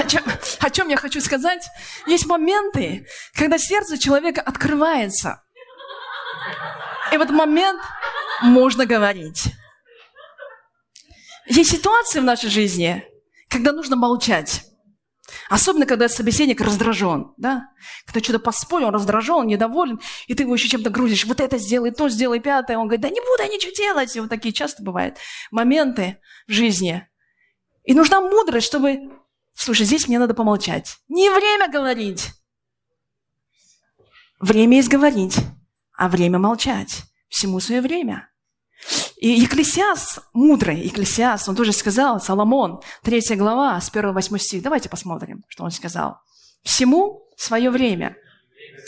О 0.00 0.04
чем, 0.06 0.22
о 0.60 0.70
чем 0.70 0.88
я 0.88 0.96
хочу 0.96 1.20
сказать? 1.20 1.68
Есть 2.06 2.24
моменты, 2.24 3.06
когда 3.34 3.58
сердце 3.58 3.98
человека 3.98 4.40
открывается. 4.40 5.42
И 7.12 7.18
в 7.18 7.20
этот 7.20 7.36
момент 7.36 7.82
можно 8.40 8.86
говорить. 8.86 9.52
Есть 11.46 11.72
ситуации 11.72 12.20
в 12.20 12.24
нашей 12.24 12.48
жизни, 12.48 13.04
когда 13.50 13.72
нужно 13.72 13.94
молчать. 13.96 14.64
Особенно, 15.50 15.84
когда 15.84 16.08
собеседник 16.08 16.62
раздражен, 16.62 17.34
да? 17.36 17.66
Когда 18.06 18.20
что-то 18.20 18.38
поспорил, 18.38 18.88
он 18.88 18.94
раздражен, 18.94 19.46
недоволен, 19.46 20.00
и 20.28 20.34
ты 20.34 20.44
его 20.44 20.54
еще 20.54 20.68
чем-то 20.68 20.88
грузишь. 20.88 21.26
Вот 21.26 21.40
это 21.40 21.58
сделай, 21.58 21.90
то 21.90 22.08
сделай, 22.08 22.40
пятое. 22.40 22.78
Он 22.78 22.86
говорит, 22.86 23.02
да 23.02 23.10
не 23.10 23.20
буду 23.20 23.42
я 23.42 23.48
ничего 23.48 23.72
делать. 23.74 24.16
И 24.16 24.20
вот 24.20 24.30
такие 24.30 24.54
часто 24.54 24.82
бывают 24.82 25.18
моменты 25.50 26.18
в 26.48 26.52
жизни. 26.52 27.06
И 27.84 27.92
нужна 27.92 28.22
мудрость, 28.22 28.66
чтобы... 28.66 29.19
Слушай, 29.62 29.84
здесь 29.84 30.08
мне 30.08 30.18
надо 30.18 30.32
помолчать. 30.32 30.96
Не 31.08 31.28
время 31.28 31.70
говорить. 31.70 32.32
Время 34.40 34.78
есть 34.78 34.88
говорить, 34.88 35.36
а 35.98 36.08
время 36.08 36.38
молчать. 36.38 37.02
Всему 37.28 37.60
свое 37.60 37.82
время. 37.82 38.30
И 39.18 39.28
Екклесиас, 39.28 40.20
мудрый 40.32 40.80
Екклесиас, 40.80 41.46
он 41.46 41.56
тоже 41.56 41.74
сказал, 41.74 42.22
Соломон, 42.22 42.80
3 43.02 43.36
глава, 43.36 43.78
с 43.78 43.92
1-8 43.92 44.38
стих. 44.38 44.62
Давайте 44.62 44.88
посмотрим, 44.88 45.44
что 45.48 45.64
он 45.64 45.70
сказал. 45.70 46.16
Всему 46.62 47.28
свое 47.36 47.68
время. 47.70 48.16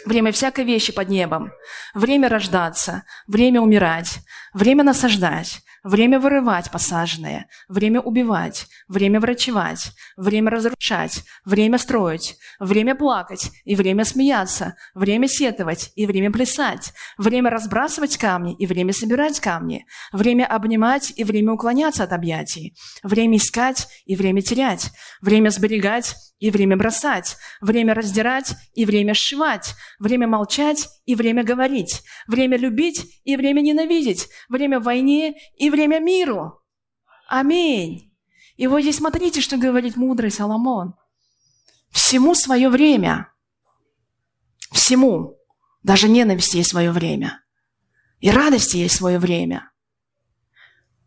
Время 0.06 0.32
всякой 0.32 0.64
вещи 0.64 0.90
под 0.90 1.10
небом. 1.10 1.52
Время 1.92 2.30
рождаться, 2.30 3.04
время 3.26 3.60
умирать, 3.60 4.20
время 4.54 4.84
насаждать, 4.84 5.60
время 5.84 6.20
вырывать 6.20 6.70
посаженное, 6.70 7.48
время 7.68 8.00
убивать, 8.00 8.66
время 8.88 9.20
врачевать, 9.20 9.92
время 10.16 10.50
разрушать, 10.50 11.24
время 11.44 11.78
строить, 11.78 12.36
время 12.60 12.94
плакать 12.94 13.50
и 13.64 13.74
время 13.74 14.04
смеяться, 14.04 14.76
время 14.94 15.28
сетовать 15.28 15.92
и 15.94 16.06
время 16.06 16.30
плясать, 16.30 16.92
время 17.18 17.50
разбрасывать 17.50 18.16
камни 18.16 18.54
и 18.54 18.66
время 18.66 18.92
собирать 18.92 19.40
камни, 19.40 19.86
время 20.12 20.46
обнимать 20.46 21.12
и 21.16 21.24
время 21.24 21.52
уклоняться 21.52 22.04
от 22.04 22.12
объятий, 22.12 22.74
время 23.02 23.36
искать 23.36 23.88
и 24.04 24.16
время 24.16 24.42
терять, 24.42 24.90
время 25.20 25.50
сберегать 25.50 26.14
и 26.38 26.50
время 26.50 26.76
бросать, 26.76 27.36
время 27.60 27.94
раздирать 27.94 28.54
и 28.74 28.84
время 28.84 29.14
сшивать, 29.14 29.74
время 30.00 30.26
молчать 30.26 30.88
и 31.04 31.14
время 31.14 31.44
говорить, 31.44 32.02
время 32.26 32.56
любить 32.56 33.20
и 33.24 33.36
время 33.36 33.60
ненавидеть, 33.60 34.28
время 34.48 34.80
войне 34.80 35.34
и 35.56 35.70
время 35.72 35.98
миру. 35.98 36.62
Аминь. 37.28 38.14
И 38.56 38.66
вот 38.68 38.82
здесь 38.82 38.98
смотрите, 38.98 39.40
что 39.40 39.56
говорит 39.56 39.96
мудрый 39.96 40.30
Соломон. 40.30 40.94
Всему 41.90 42.34
свое 42.34 42.68
время. 42.68 43.32
Всему. 44.70 45.36
Даже 45.82 46.08
ненависти 46.08 46.58
есть 46.58 46.70
свое 46.70 46.92
время. 46.92 47.42
И 48.20 48.30
радости 48.30 48.76
есть 48.76 48.96
свое 48.96 49.18
время. 49.18 49.72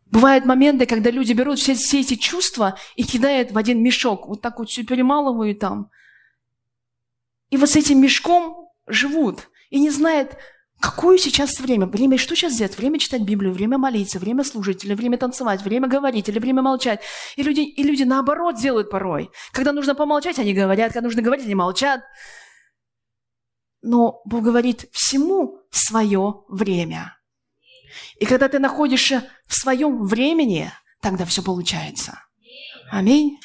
Бывают 0.06 0.44
моменты, 0.44 0.86
когда 0.86 1.10
люди 1.10 1.32
берут 1.32 1.58
все, 1.58 1.74
все 1.74 2.00
эти 2.00 2.14
чувства 2.14 2.78
и 2.94 3.04
кидают 3.04 3.52
в 3.52 3.58
один 3.58 3.82
мешок. 3.82 4.26
Вот 4.26 4.42
так 4.42 4.58
вот 4.58 4.68
все 4.68 4.84
перемалывают 4.84 5.58
там. 5.58 5.90
И 7.50 7.56
вот 7.56 7.70
с 7.70 7.76
этим 7.76 8.00
мешком 8.00 8.68
живут. 8.86 9.48
И 9.70 9.80
не 9.80 9.90
знают, 9.90 10.36
какое 10.80 11.18
сейчас 11.18 11.58
время. 11.60 11.86
Время, 11.86 12.18
что 12.18 12.34
сейчас 12.34 12.56
делать? 12.56 12.76
Время 12.78 12.98
читать 12.98 13.22
Библию, 13.22 13.52
время 13.52 13.78
молиться, 13.78 14.18
время 14.18 14.44
служить, 14.44 14.84
или 14.84 14.94
время 14.94 15.18
танцевать, 15.18 15.62
время 15.62 15.88
говорить, 15.88 16.28
или 16.28 16.38
время 16.38 16.62
молчать. 16.62 17.00
И 17.36 17.42
люди, 17.42 17.60
и 17.60 17.82
люди 17.82 18.02
наоборот 18.02 18.56
делают 18.56 18.90
порой. 18.90 19.30
Когда 19.52 19.72
нужно 19.72 19.94
помолчать, 19.94 20.38
они 20.38 20.54
говорят. 20.54 20.92
Когда 20.92 21.06
нужно 21.06 21.22
говорить, 21.22 21.46
они 21.46 21.54
молчат. 21.54 22.02
Но 23.82 24.20
Бог 24.24 24.42
говорит, 24.42 24.86
всему 24.92 25.60
свое 25.70 26.44
время. 26.48 27.16
И 28.18 28.26
когда 28.26 28.48
ты 28.48 28.58
находишься 28.58 29.28
в 29.46 29.54
своем 29.54 30.04
времени, 30.04 30.72
тогда 31.00 31.24
все 31.24 31.42
получается. 31.42 32.20
Аминь. 32.90 33.38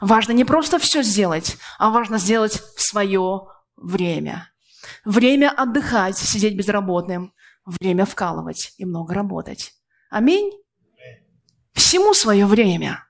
Важно 0.00 0.32
не 0.32 0.44
просто 0.44 0.78
все 0.78 1.02
сделать, 1.02 1.56
а 1.78 1.90
важно 1.90 2.18
сделать 2.18 2.60
в 2.76 2.82
свое 2.82 3.42
время. 3.76 4.51
Время 5.04 5.50
отдыхать, 5.50 6.16
сидеть 6.16 6.56
безработным. 6.56 7.32
Время 7.64 8.04
вкалывать 8.04 8.74
и 8.78 8.84
много 8.84 9.14
работать. 9.14 9.72
Аминь. 10.10 10.50
Всему 11.72 12.12
свое 12.12 12.46
время. 12.46 13.06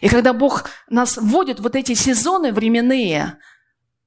И 0.00 0.08
когда 0.08 0.32
Бог 0.32 0.68
нас 0.88 1.16
вводит 1.16 1.60
вот 1.60 1.76
эти 1.76 1.94
сезоны 1.94 2.52
временные, 2.52 3.38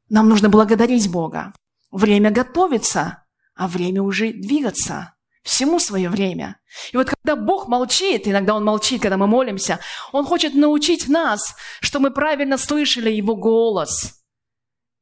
нам 0.10 0.28
нужно 0.28 0.50
благодарить 0.50 1.10
Бога. 1.10 1.54
Время 1.92 2.30
готовиться, 2.30 3.24
а 3.56 3.68
время 3.68 4.04
уже 4.04 4.32
двигаться. 4.32 5.16
Всему 5.42 5.80
свое 5.80 6.10
время. 6.10 6.60
И 6.92 6.98
вот 6.98 7.10
когда 7.10 7.36
Бог 7.36 7.68
молчит, 7.68 8.28
иногда 8.28 8.56
Он 8.56 8.64
молчит, 8.64 9.02
когда 9.02 9.18
мы 9.18 9.26
молимся, 9.28 9.80
Он 10.12 10.26
хочет 10.26 10.54
научить 10.54 11.08
нас, 11.08 11.56
что 11.80 12.00
мы 12.00 12.12
правильно 12.12 12.58
слышали 12.58 13.10
Его 13.10 13.36
голос. 13.36 14.22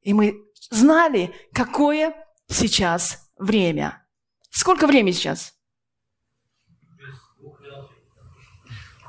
И 0.03 0.13
мы 0.13 0.46
знали, 0.69 1.33
какое 1.53 2.13
сейчас 2.47 3.29
время. 3.37 4.05
Сколько 4.49 4.87
времени 4.87 5.11
сейчас? 5.11 5.53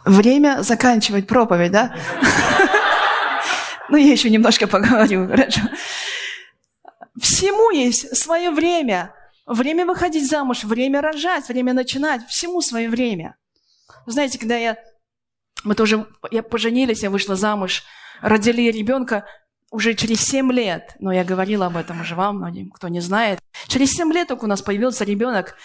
Время 0.05 0.63
заканчивать 0.63 1.27
проповедь, 1.27 1.73
да? 1.73 1.97
Ну, 3.91 3.97
я 3.97 4.13
еще 4.13 4.29
немножко 4.29 4.67
поговорю. 4.67 5.31
Всему 7.19 7.71
есть 7.71 8.15
свое 8.19 8.51
время. 8.51 9.15
Время 9.47 9.87
выходить 9.87 10.29
замуж, 10.29 10.65
время 10.65 11.01
рожать, 11.01 11.49
время 11.49 11.73
начинать, 11.73 12.27
всему 12.27 12.61
свое 12.61 12.91
время. 12.91 13.37
знаете, 14.05 14.39
когда 14.39 14.57
я, 14.57 14.77
мы 15.65 15.75
тоже, 15.75 16.07
я 16.31 16.43
поженились, 16.43 17.03
я 17.03 17.09
вышла 17.09 17.35
замуж, 17.35 17.83
родили 18.21 18.71
ребенка 18.71 19.25
уже 19.71 19.95
через 19.95 20.21
7 20.23 20.51
лет, 20.53 20.97
но 20.99 21.12
я 21.12 21.25
говорила 21.25 21.66
об 21.66 21.77
этом 21.77 22.01
уже 22.01 22.14
вам, 22.14 22.37
многим, 22.37 22.71
кто 22.71 22.89
не 22.89 23.01
знает. 23.01 23.39
Через 23.66 23.93
7 23.93 24.12
лет 24.12 24.29
только 24.29 24.45
у 24.45 24.49
нас 24.49 24.62
появился 24.62 25.05
ребенок. 25.05 25.57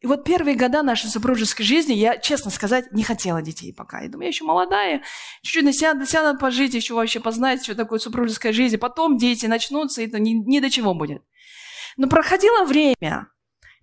И 0.00 0.06
вот 0.06 0.24
первые 0.24 0.54
года 0.54 0.82
нашей 0.82 1.08
супружеской 1.08 1.64
жизни 1.64 1.94
я, 1.94 2.18
честно 2.18 2.50
сказать, 2.50 2.92
не 2.92 3.02
хотела 3.02 3.40
детей 3.40 3.72
пока. 3.72 4.02
Я 4.02 4.10
думаю, 4.10 4.24
я 4.24 4.28
еще 4.28 4.44
молодая, 4.44 5.02
чуть-чуть 5.42 5.64
на 5.64 5.72
себя, 5.72 5.94
на 5.94 6.06
себя 6.06 6.22
надо 6.24 6.38
пожить, 6.38 6.74
еще 6.74 6.92
вообще 6.92 7.20
познать, 7.20 7.64
что 7.64 7.74
такое 7.74 7.98
супружеская 7.98 8.52
жизнь. 8.52 8.76
Потом 8.76 9.16
дети 9.16 9.46
начнутся, 9.46 10.02
и 10.02 10.06
это 10.06 10.18
ни, 10.18 10.32
ни 10.32 10.60
до 10.60 10.68
чего 10.68 10.94
будет. 10.94 11.22
Но 11.96 12.08
проходило 12.08 12.64
время. 12.66 13.28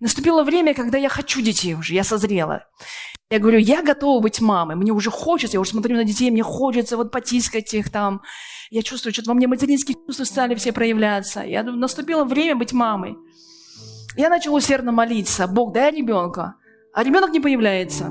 Наступило 0.02 0.42
время, 0.42 0.74
когда 0.74 0.98
я 0.98 1.08
хочу 1.08 1.40
детей 1.40 1.74
уже, 1.74 1.94
я 1.94 2.02
созрела. 2.02 2.64
Я 3.30 3.38
говорю, 3.38 3.58
я 3.58 3.82
готова 3.82 4.20
быть 4.20 4.40
мамой, 4.40 4.74
мне 4.74 4.90
уже 4.90 5.12
хочется, 5.12 5.56
я 5.56 5.60
уже 5.60 5.70
смотрю 5.70 5.94
на 5.94 6.02
детей, 6.02 6.28
мне 6.32 6.42
хочется 6.42 6.96
вот 6.96 7.12
потискать 7.12 7.72
их 7.72 7.88
там. 7.88 8.20
Я 8.72 8.82
чувствую, 8.82 9.12
что 9.12 9.22
во 9.26 9.34
мне 9.34 9.46
материнские 9.46 9.96
чувства 10.04 10.24
стали 10.24 10.56
все 10.56 10.72
проявляться. 10.72 11.42
Я 11.42 11.62
думаю, 11.62 11.78
наступило 11.78 12.24
время 12.24 12.56
быть 12.56 12.72
мамой. 12.72 13.14
Я 14.16 14.28
начала 14.28 14.56
усердно 14.56 14.90
молиться, 14.90 15.46
Бог, 15.46 15.72
дай 15.72 15.92
ребенка. 15.92 16.56
А 16.92 17.04
ребенок 17.04 17.30
не 17.30 17.38
появляется 17.38 18.10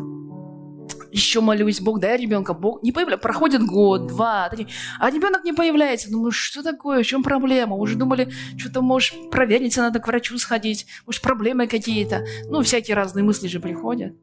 еще 1.12 1.42
молюсь, 1.42 1.82
Бог, 1.82 2.00
дай 2.00 2.18
ребенка, 2.18 2.54
Бог 2.54 2.84
не 2.84 2.92
появляется. 2.92 3.22
Проходит 3.22 3.64
год, 3.64 4.08
два, 4.08 4.50
три, 4.50 4.68
а 5.00 5.10
ребенок 5.10 5.44
не 5.44 5.54
появляется. 5.54 6.10
Думаю, 6.10 6.32
что 6.32 6.64
такое, 6.64 7.04
в 7.04 7.06
чем 7.06 7.24
проблема? 7.24 7.76
Уже 7.76 7.96
думали, 7.96 8.32
что-то, 8.58 8.82
может, 8.82 9.30
провериться, 9.30 9.82
надо 9.82 10.00
к 10.00 10.08
врачу 10.08 10.38
сходить, 10.38 10.88
может, 11.06 11.22
проблемы 11.22 11.68
какие-то. 11.68 12.26
Ну, 12.48 12.62
всякие 12.64 12.96
разные 12.96 13.24
мысли 13.24 13.48
же 13.48 13.60
приходят. 13.60 14.16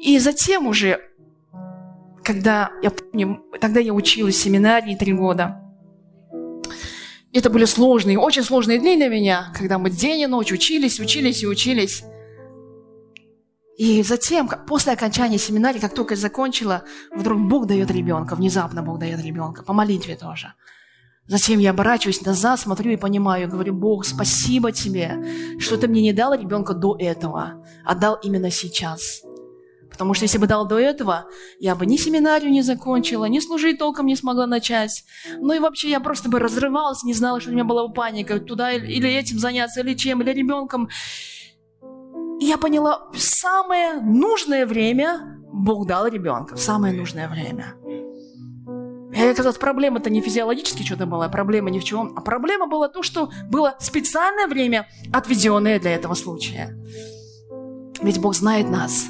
И 0.00 0.18
затем 0.18 0.66
уже, 0.66 1.00
когда 2.22 2.70
я 2.82 2.90
помню, 2.90 3.42
тогда 3.60 3.80
я 3.80 3.94
училась 3.94 4.36
в 4.36 4.42
семинарии 4.42 4.94
три 4.96 5.12
года, 5.12 5.58
это 7.32 7.48
были 7.48 7.64
сложные, 7.64 8.18
очень 8.18 8.42
сложные 8.42 8.78
дни 8.78 8.96
для 8.96 9.08
меня, 9.08 9.52
когда 9.56 9.78
мы 9.78 9.88
день 9.88 10.20
и 10.20 10.26
ночь 10.26 10.52
учились, 10.52 11.00
учились 11.00 11.42
и 11.42 11.46
учились. 11.46 12.04
И 13.78 14.02
затем, 14.02 14.50
после 14.66 14.92
окончания 14.92 15.38
семинария, 15.38 15.80
как 15.80 15.94
только 15.94 16.14
я 16.14 16.20
закончила, 16.20 16.84
вдруг 17.14 17.40
Бог 17.40 17.66
дает 17.66 17.90
ребенка, 17.90 18.34
внезапно 18.34 18.82
Бог 18.82 18.98
дает 18.98 19.20
ребенка, 19.22 19.62
по 19.62 19.72
молитве 19.72 20.16
тоже. 20.16 20.52
Затем 21.26 21.60
я 21.60 21.70
оборачиваюсь 21.70 22.20
назад, 22.22 22.60
смотрю 22.60 22.92
и 22.92 22.96
понимаю, 22.96 23.48
говорю, 23.48 23.74
Бог, 23.74 24.04
спасибо 24.04 24.72
тебе, 24.72 25.58
что 25.58 25.78
ты 25.78 25.88
мне 25.88 26.02
не 26.02 26.12
дал 26.12 26.34
ребенка 26.34 26.74
до 26.74 26.96
этого, 26.98 27.64
а 27.84 27.94
дал 27.94 28.16
именно 28.22 28.50
сейчас. 28.50 29.22
Потому 29.88 30.14
что 30.14 30.24
если 30.24 30.38
бы 30.38 30.46
дал 30.46 30.66
до 30.66 30.78
этого, 30.78 31.26
я 31.60 31.76
бы 31.76 31.86
ни 31.86 31.96
семинарию 31.96 32.50
не 32.50 32.62
закончила, 32.62 33.26
ни 33.26 33.40
служить 33.40 33.78
толком 33.78 34.06
не 34.06 34.16
смогла 34.16 34.46
начать. 34.46 35.04
Ну 35.38 35.52
и 35.52 35.58
вообще 35.58 35.90
я 35.90 36.00
просто 36.00 36.28
бы 36.28 36.38
разрывалась, 36.38 37.04
не 37.04 37.14
знала, 37.14 37.40
что 37.40 37.50
у 37.50 37.52
меня 37.52 37.64
была 37.64 37.86
паника, 37.88 38.40
туда 38.40 38.72
или 38.72 39.08
этим 39.08 39.38
заняться, 39.38 39.80
или 39.80 39.94
чем, 39.94 40.22
или 40.22 40.32
ребенком. 40.32 40.88
Я 42.44 42.58
поняла, 42.58 43.08
в 43.12 43.20
самое 43.20 44.00
нужное 44.00 44.66
время 44.66 45.40
Бог 45.52 45.86
дал 45.86 46.08
ребенка, 46.08 46.56
в 46.56 46.60
самое 46.60 46.92
нужное 46.92 47.28
время. 47.28 47.74
И 49.14 49.22
оказалось, 49.22 49.58
проблема-то 49.58 50.10
не 50.10 50.20
физиологически 50.20 50.82
что-то 50.82 51.06
была, 51.06 51.28
проблема 51.28 51.70
ни 51.70 51.78
в 51.78 51.84
чем, 51.84 52.12
а 52.16 52.20
проблема 52.20 52.66
была 52.66 52.88
то, 52.88 53.04
что 53.04 53.30
было 53.48 53.76
специальное 53.78 54.48
время, 54.48 54.88
отведенное 55.12 55.78
для 55.78 55.94
этого 55.94 56.14
случая. 56.14 56.76
Ведь 58.00 58.18
Бог 58.18 58.34
знает 58.34 58.68
нас. 58.68 59.06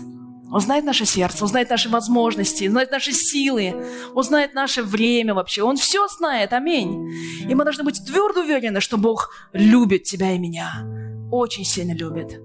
Он 0.52 0.60
знает 0.60 0.84
наше 0.84 1.06
сердце, 1.06 1.42
Он 1.44 1.48
знает 1.48 1.70
наши 1.70 1.88
возможности, 1.88 2.66
Он 2.66 2.72
знает 2.72 2.90
наши 2.90 3.12
силы, 3.12 3.82
Он 4.14 4.22
знает 4.22 4.52
наше 4.52 4.82
время 4.82 5.32
вообще. 5.32 5.62
Он 5.62 5.76
все 5.76 6.06
знает, 6.08 6.52
аминь. 6.52 7.10
И 7.48 7.54
мы 7.54 7.64
должны 7.64 7.82
быть 7.82 8.04
твердо 8.04 8.42
уверены, 8.42 8.80
что 8.80 8.98
Бог 8.98 9.30
любит 9.54 10.02
тебя 10.02 10.32
и 10.32 10.38
меня. 10.38 10.84
Очень 11.30 11.64
сильно 11.64 11.94
любит. 11.94 12.38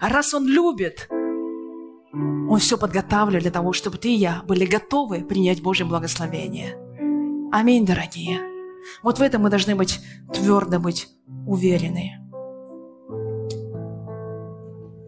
А 0.00 0.08
раз 0.08 0.34
Он 0.34 0.46
любит, 0.46 1.08
Он 2.12 2.58
все 2.58 2.76
подготавливает 2.76 3.42
для 3.42 3.50
того, 3.50 3.72
чтобы 3.72 3.98
ты 3.98 4.08
и 4.08 4.16
я 4.16 4.42
были 4.46 4.66
готовы 4.66 5.24
принять 5.24 5.62
Божье 5.62 5.86
благословение. 5.86 6.76
Аминь, 7.52 7.84
дорогие. 7.84 8.40
Вот 9.02 9.18
в 9.18 9.22
этом 9.22 9.42
мы 9.42 9.50
должны 9.50 9.74
быть 9.74 10.00
твердо 10.32 10.78
быть 10.78 11.08
уверены. 11.46 12.18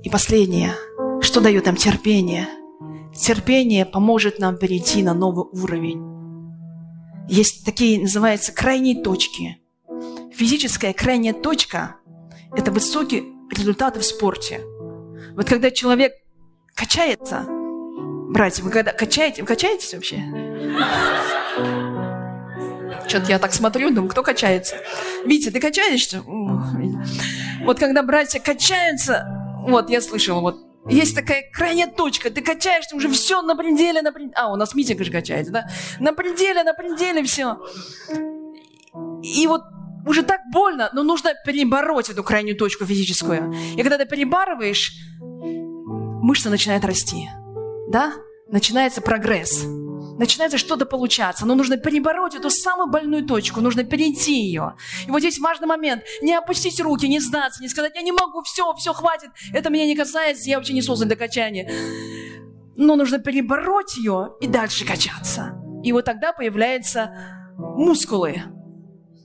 И 0.03 0.11
последнее, 0.11 0.73
что 1.21 1.41
дает 1.41 1.67
нам 1.67 1.77
терпение? 1.77 2.47
Терпение 3.17 3.87
поможет 3.87 4.39
нам 4.39 4.59
перейти 4.59 5.03
на 5.03 5.15
новый 5.15 5.47
уровень. 5.53 6.03
Есть 7.29 7.65
такие, 7.65 8.01
называются, 8.01 8.53
крайние 8.53 9.03
точки. 9.03 9.59
Физическая 10.35 10.93
крайняя 10.93 11.33
точка– 11.33 11.97
это 12.57 12.71
высокие 12.71 13.23
результаты 13.55 14.01
в 14.01 14.05
спорте. 14.05 14.61
Вот 15.37 15.49
когда 15.49 15.71
человек 15.71 16.13
качается, 16.75 17.45
братья, 18.31 18.63
вы 18.63 18.71
когда 18.71 18.93
качаете, 18.93 19.43
вы 19.43 19.49
качаетесь 19.49 19.95
вообще? 19.95 20.23
Что-то 23.09 23.27
я 23.29 23.39
так 23.39 23.53
смотрю, 23.53 23.91
думаю, 23.91 24.11
кто 24.11 24.23
качается? 24.23 24.77
Витя, 25.25 25.51
ты 25.51 25.61
качаешься? 25.61 26.23
Вот 27.63 27.79
когда 27.79 28.03
братья 28.03 28.41
качаются, 28.41 29.27
вот 29.67 29.91
я 29.91 30.01
слышала, 30.01 30.41
вот 30.41 30.57
есть 30.89 31.15
такая 31.15 31.45
крайняя 31.51 31.87
точка, 31.87 32.31
ты 32.31 32.43
качаешься 32.43 32.95
уже 32.95 33.09
все 33.09 33.41
на 33.41 33.57
пределе, 33.57 34.03
на 34.03 34.13
пределе. 34.13 34.35
А, 34.37 34.53
у 34.53 34.57
нас 34.57 34.75
Митя, 34.75 34.95
конечно, 34.95 35.13
качается, 35.13 35.53
да? 35.53 35.69
На 35.99 36.13
пределе, 36.13 36.63
на 36.63 36.75
пределе 36.75 37.23
все. 37.23 37.57
И 39.23 39.47
вот 39.47 39.63
уже 40.07 40.23
так 40.23 40.41
больно, 40.53 40.91
но 40.93 41.03
нужно 41.03 41.33
перебороть 41.45 42.11
эту 42.11 42.23
крайнюю 42.23 42.57
точку 42.57 42.85
физическую. 42.85 43.55
И 43.77 43.83
когда 43.83 43.99
ты 43.99 44.07
перебарываешь, 44.07 44.93
мышца 45.21 46.51
начинает 46.51 46.85
расти. 46.85 47.29
Да? 47.89 48.13
Начинается 48.49 49.01
прогресс 49.01 49.65
начинается 50.19 50.59
что-то 50.59 50.87
получаться, 50.87 51.47
но 51.47 51.55
нужно 51.55 51.77
перебороть 51.77 52.35
эту 52.35 52.51
самую 52.51 52.89
больную 52.89 53.25
точку, 53.27 53.61
нужно 53.61 53.85
перейти 53.85 54.47
ее. 54.47 54.75
И 55.07 55.11
вот 55.11 55.21
здесь 55.21 55.39
важный 55.39 55.67
момент. 55.67 56.03
Не 56.23 56.35
опустить 56.35 56.81
руки, 56.81 57.07
не 57.07 57.21
сдаться, 57.21 57.63
не 57.63 57.69
сказать, 57.69 57.93
я 57.95 58.03
не 58.03 58.13
могу, 58.13 58.43
все, 58.43 58.73
все, 58.75 58.93
хватит, 58.93 59.31
это 59.53 59.71
меня 59.71 59.87
не 59.87 59.97
касается, 59.97 60.49
я 60.49 60.57
вообще 60.57 60.73
не 60.73 60.83
создан 60.83 61.09
для 61.09 61.17
качания. 61.17 61.71
Но 62.77 62.97
нужно 62.97 63.19
перебороть 63.19 63.97
ее 63.97 64.35
и 64.41 64.47
дальше 64.47 64.85
качаться. 64.85 65.61
И 65.83 65.93
вот 65.93 66.05
тогда 66.05 66.33
появляются 66.33 67.15
мускулы. 67.59 68.43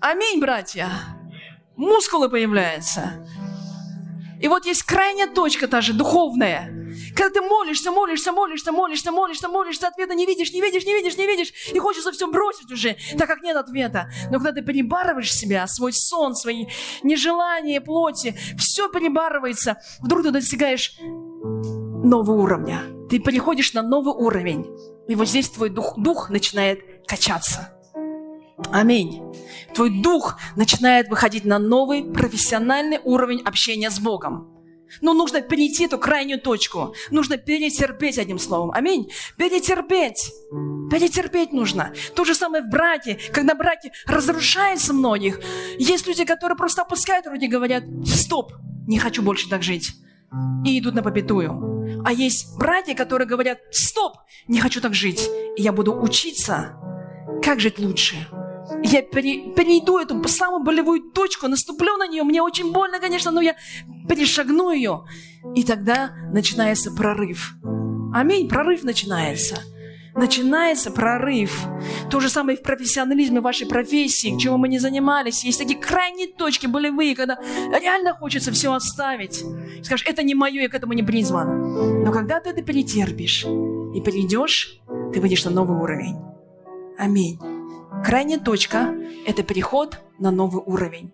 Аминь, 0.02 0.40
братья. 0.40 0.90
Мускулы 1.76 2.30
появляются. 2.30 3.28
И 4.40 4.48
вот 4.48 4.66
есть 4.66 4.84
крайняя 4.84 5.28
точка 5.28 5.68
даже, 5.68 5.92
духовная. 5.92 6.74
Когда 7.14 7.42
ты 7.42 7.42
молишься, 7.42 7.92
молишься, 7.92 8.32
молишься, 8.32 8.72
молишься, 8.72 9.12
молишься, 9.12 9.50
молишься, 9.50 9.88
ответа 9.90 10.16
не 10.16 10.26
видишь, 10.26 10.54
не 10.54 10.62
видишь, 10.62 10.86
не 10.86 10.94
видишь, 10.94 11.18
не 11.18 11.28
видишь, 11.28 11.52
и 11.74 11.80
хочется 11.80 12.14
все 12.14 12.32
бросить 12.32 12.72
уже, 12.72 12.96
так 13.18 13.28
как 13.28 13.42
нет 13.42 13.58
ответа. 13.58 14.10
Но 14.32 14.40
когда 14.40 14.54
ты 14.54 14.62
перебарываешь 14.62 15.34
себя, 15.34 15.68
свой 15.68 15.92
сон, 15.92 16.34
свои 16.34 16.68
нежелания 17.04 17.82
плоти, 17.82 18.38
все 18.58 18.88
перебарывается, 18.88 19.82
вдруг 20.00 20.24
ты 20.24 20.32
достигаешь 20.32 20.98
нового 21.00 22.42
уровня. 22.42 22.84
Ты 23.10 23.20
переходишь 23.20 23.74
на 23.74 23.82
новый 23.82 24.14
уровень. 24.14 24.66
И 25.10 25.16
вот 25.16 25.28
здесь 25.28 25.50
твой 25.50 25.70
дух, 25.70 25.96
дух 25.98 26.30
начинает 26.30 27.06
качаться. 27.06 27.79
Аминь. 28.72 29.22
Твой 29.74 29.90
дух 30.02 30.38
начинает 30.56 31.10
выходить 31.10 31.46
на 31.46 31.60
новый 31.60 32.04
профессиональный 32.04 33.00
уровень 33.04 33.42
общения 33.42 33.90
с 33.90 34.00
Богом. 34.00 34.56
Но 35.02 35.14
нужно 35.14 35.42
перейти 35.42 35.86
эту 35.86 36.00
крайнюю 36.00 36.42
точку. 36.42 36.96
Нужно 37.12 37.38
перетерпеть 37.38 38.18
одним 38.18 38.40
словом. 38.40 38.72
Аминь. 38.72 39.12
Перетерпеть. 39.38 40.32
Перетерпеть 40.90 41.54
нужно. 41.54 41.94
То 42.16 42.26
же 42.26 42.34
самое 42.34 42.64
в 42.64 42.70
браке. 42.70 43.20
Когда 43.32 43.54
браки 43.54 43.92
разрушаются 44.08 44.94
многих, 44.94 45.40
есть 45.78 46.08
люди, 46.08 46.26
которые 46.26 46.58
просто 46.58 46.82
опускают 46.82 47.28
руки 47.28 47.46
и 47.46 47.48
говорят, 47.48 47.84
стоп, 48.06 48.54
не 48.88 48.98
хочу 48.98 49.22
больше 49.22 49.48
так 49.48 49.62
жить. 49.62 49.92
И 50.66 50.80
идут 50.80 50.96
на 50.96 51.04
попятую. 51.04 52.04
А 52.04 52.12
есть 52.12 52.58
братья, 52.58 52.96
которые 52.96 53.28
говорят, 53.28 53.60
стоп, 53.72 54.18
не 54.48 54.60
хочу 54.60 54.82
так 54.82 54.96
жить. 54.96 55.30
И 55.56 55.62
я 55.62 55.72
буду 55.72 55.94
учиться, 55.94 56.76
как 57.44 57.60
жить 57.60 57.78
лучше 57.78 58.28
я 58.92 59.02
пере, 59.02 59.54
перейду 59.54 59.98
эту 59.98 60.28
самую 60.28 60.64
болевую 60.64 61.02
точку, 61.12 61.48
наступлю 61.48 61.98
на 61.98 62.08
нее, 62.08 62.24
мне 62.24 62.42
очень 62.42 62.72
больно, 62.72 63.00
конечно, 63.00 63.32
но 63.32 63.42
я 63.42 63.56
перешагну 64.08 64.72
ее. 64.72 65.04
И 65.56 65.64
тогда 65.64 66.12
начинается 66.34 66.92
прорыв. 66.92 67.54
Аминь, 68.14 68.48
прорыв 68.48 68.84
начинается. 68.84 69.64
Начинается 70.16 70.92
прорыв. 70.92 71.66
То 72.10 72.20
же 72.20 72.30
самое 72.30 72.58
и 72.58 72.60
в 72.60 72.64
профессионализме 72.64 73.40
вашей 73.40 73.68
профессии, 73.68 74.36
к 74.36 74.40
чему 74.40 74.58
мы 74.58 74.68
не 74.68 74.80
занимались. 74.80 75.44
Есть 75.44 75.60
такие 75.60 75.80
крайние 75.80 76.28
точки 76.28 76.66
болевые, 76.68 77.16
когда 77.16 77.38
реально 77.80 78.14
хочется 78.14 78.52
все 78.52 78.74
оставить. 78.74 79.44
Скажешь, 79.84 80.06
это 80.08 80.24
не 80.24 80.34
мое, 80.36 80.64
я 80.64 80.70
к 80.70 80.74
этому 80.74 80.94
не 80.94 81.04
призван. 81.04 82.04
Но 82.04 82.12
когда 82.12 82.40
ты 82.40 82.50
это 82.50 82.62
перетерпишь 82.64 83.46
и 83.46 84.02
перейдешь, 84.02 84.82
ты 85.14 85.22
выйдешь 85.22 85.46
на 85.46 85.52
новый 85.52 85.78
уровень. 85.78 86.18
Аминь. 86.98 87.40
Крайняя 88.04 88.40
точка– 88.40 88.96
это 89.26 89.44
переход 89.44 90.00
на 90.20 90.32
новый 90.32 90.62
уровень. 90.66 91.12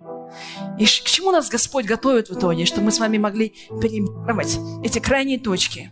И 0.77 0.85
к 0.85 0.87
чему 0.87 1.31
нас 1.31 1.49
Господь 1.49 1.85
готовит 1.85 2.29
в 2.29 2.37
итоге, 2.37 2.65
чтобы 2.65 2.85
мы 2.85 2.91
с 2.91 2.99
вами 2.99 3.17
могли 3.17 3.53
перебрать 3.81 4.59
эти 4.83 4.99
крайние 4.99 5.39
точки? 5.39 5.91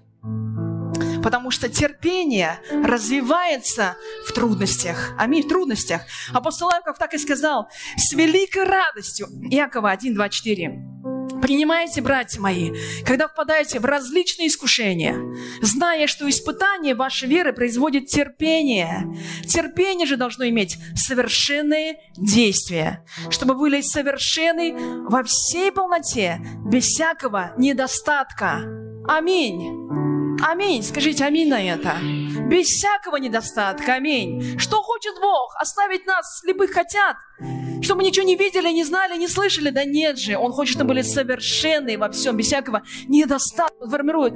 Потому 1.23 1.51
что 1.51 1.69
терпение 1.69 2.59
развивается 2.71 3.95
в 4.27 4.33
трудностях. 4.33 5.13
Аминь, 5.17 5.43
в 5.43 5.47
трудностях. 5.47 6.01
Апостол 6.33 6.69
Иаков 6.69 6.97
так 6.97 7.13
и 7.13 7.17
сказал, 7.17 7.69
с 7.95 8.13
великой 8.13 8.65
радостью. 8.65 9.27
Иакова 9.49 9.91
1, 9.91 10.13
2, 10.13 10.29
4. 10.29 10.93
Принимайте, 11.41 12.01
братья 12.01 12.39
мои, 12.39 12.71
когда 13.05 13.27
впадаете 13.27 13.79
в 13.79 13.85
различные 13.85 14.47
искушения, 14.47 15.17
зная, 15.61 16.07
что 16.07 16.29
испытание 16.29 16.95
вашей 16.95 17.27
веры 17.27 17.51
производит 17.51 18.07
терпение. 18.07 19.05
Терпение 19.45 20.07
же 20.07 20.15
должно 20.15 20.47
иметь 20.47 20.77
совершенные 20.95 21.97
действия, 22.15 23.05
чтобы 23.29 23.55
были 23.55 23.81
совершенны 23.81 24.73
во 25.09 25.23
всей 25.23 25.71
полноте, 25.71 26.39
без 26.65 26.85
всякого 26.85 27.51
недостатка. 27.57 28.61
Аминь. 29.07 30.12
Аминь. 30.41 30.83
Скажите 30.83 31.23
аминь 31.25 31.49
на 31.49 31.61
это. 31.61 31.97
Без 32.49 32.67
всякого 32.67 33.17
недостатка. 33.17 33.95
Аминь. 33.95 34.57
Что 34.57 34.81
хочет 34.81 35.15
Бог? 35.19 35.55
Оставить 35.59 36.05
нас 36.05 36.39
слепых 36.39 36.71
хотят. 36.71 37.17
Чтобы 37.81 38.01
мы 38.01 38.07
ничего 38.07 38.25
не 38.25 38.37
видели, 38.37 38.69
не 38.69 38.83
знали, 38.83 39.17
не 39.17 39.27
слышали. 39.27 39.69
Да 39.69 39.83
нет 39.83 40.17
же. 40.17 40.37
Он 40.37 40.51
хочет, 40.51 40.75
чтобы 40.75 40.89
были 40.89 41.01
совершенны 41.01 41.97
во 41.97 42.09
всем, 42.09 42.37
без 42.37 42.47
всякого 42.47 42.83
недостатка. 43.07 43.75
Он 43.81 43.89
формирует 43.89 44.35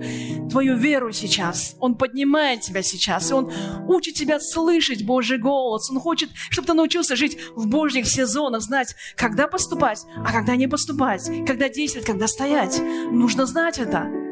твою 0.50 0.76
веру 0.76 1.14
сейчас. 1.14 1.76
Он 1.80 1.98
поднимает 1.98 2.62
тебя 2.62 2.82
сейчас. 2.82 3.32
И 3.32 3.34
Он 3.34 3.52
учит 3.88 4.16
тебя 4.16 4.40
слышать 4.40 5.06
Божий 5.06 5.38
голос. 5.38 5.90
Он 5.90 6.00
хочет, 6.00 6.30
чтобы 6.50 6.68
ты 6.68 6.74
научился 6.74 7.16
жить 7.16 7.38
в 7.56 7.68
Божьих 7.68 8.08
сезонах, 8.08 8.62
знать, 8.62 8.96
когда 9.16 9.48
поступать, 9.48 10.04
а 10.18 10.32
когда 10.32 10.56
не 10.56 10.68
поступать, 10.68 11.30
когда 11.46 11.70
действовать, 11.70 12.06
когда 12.06 12.28
стоять. 12.28 12.82
Нужно 13.12 13.46
знать 13.46 13.80
это. 13.80 14.27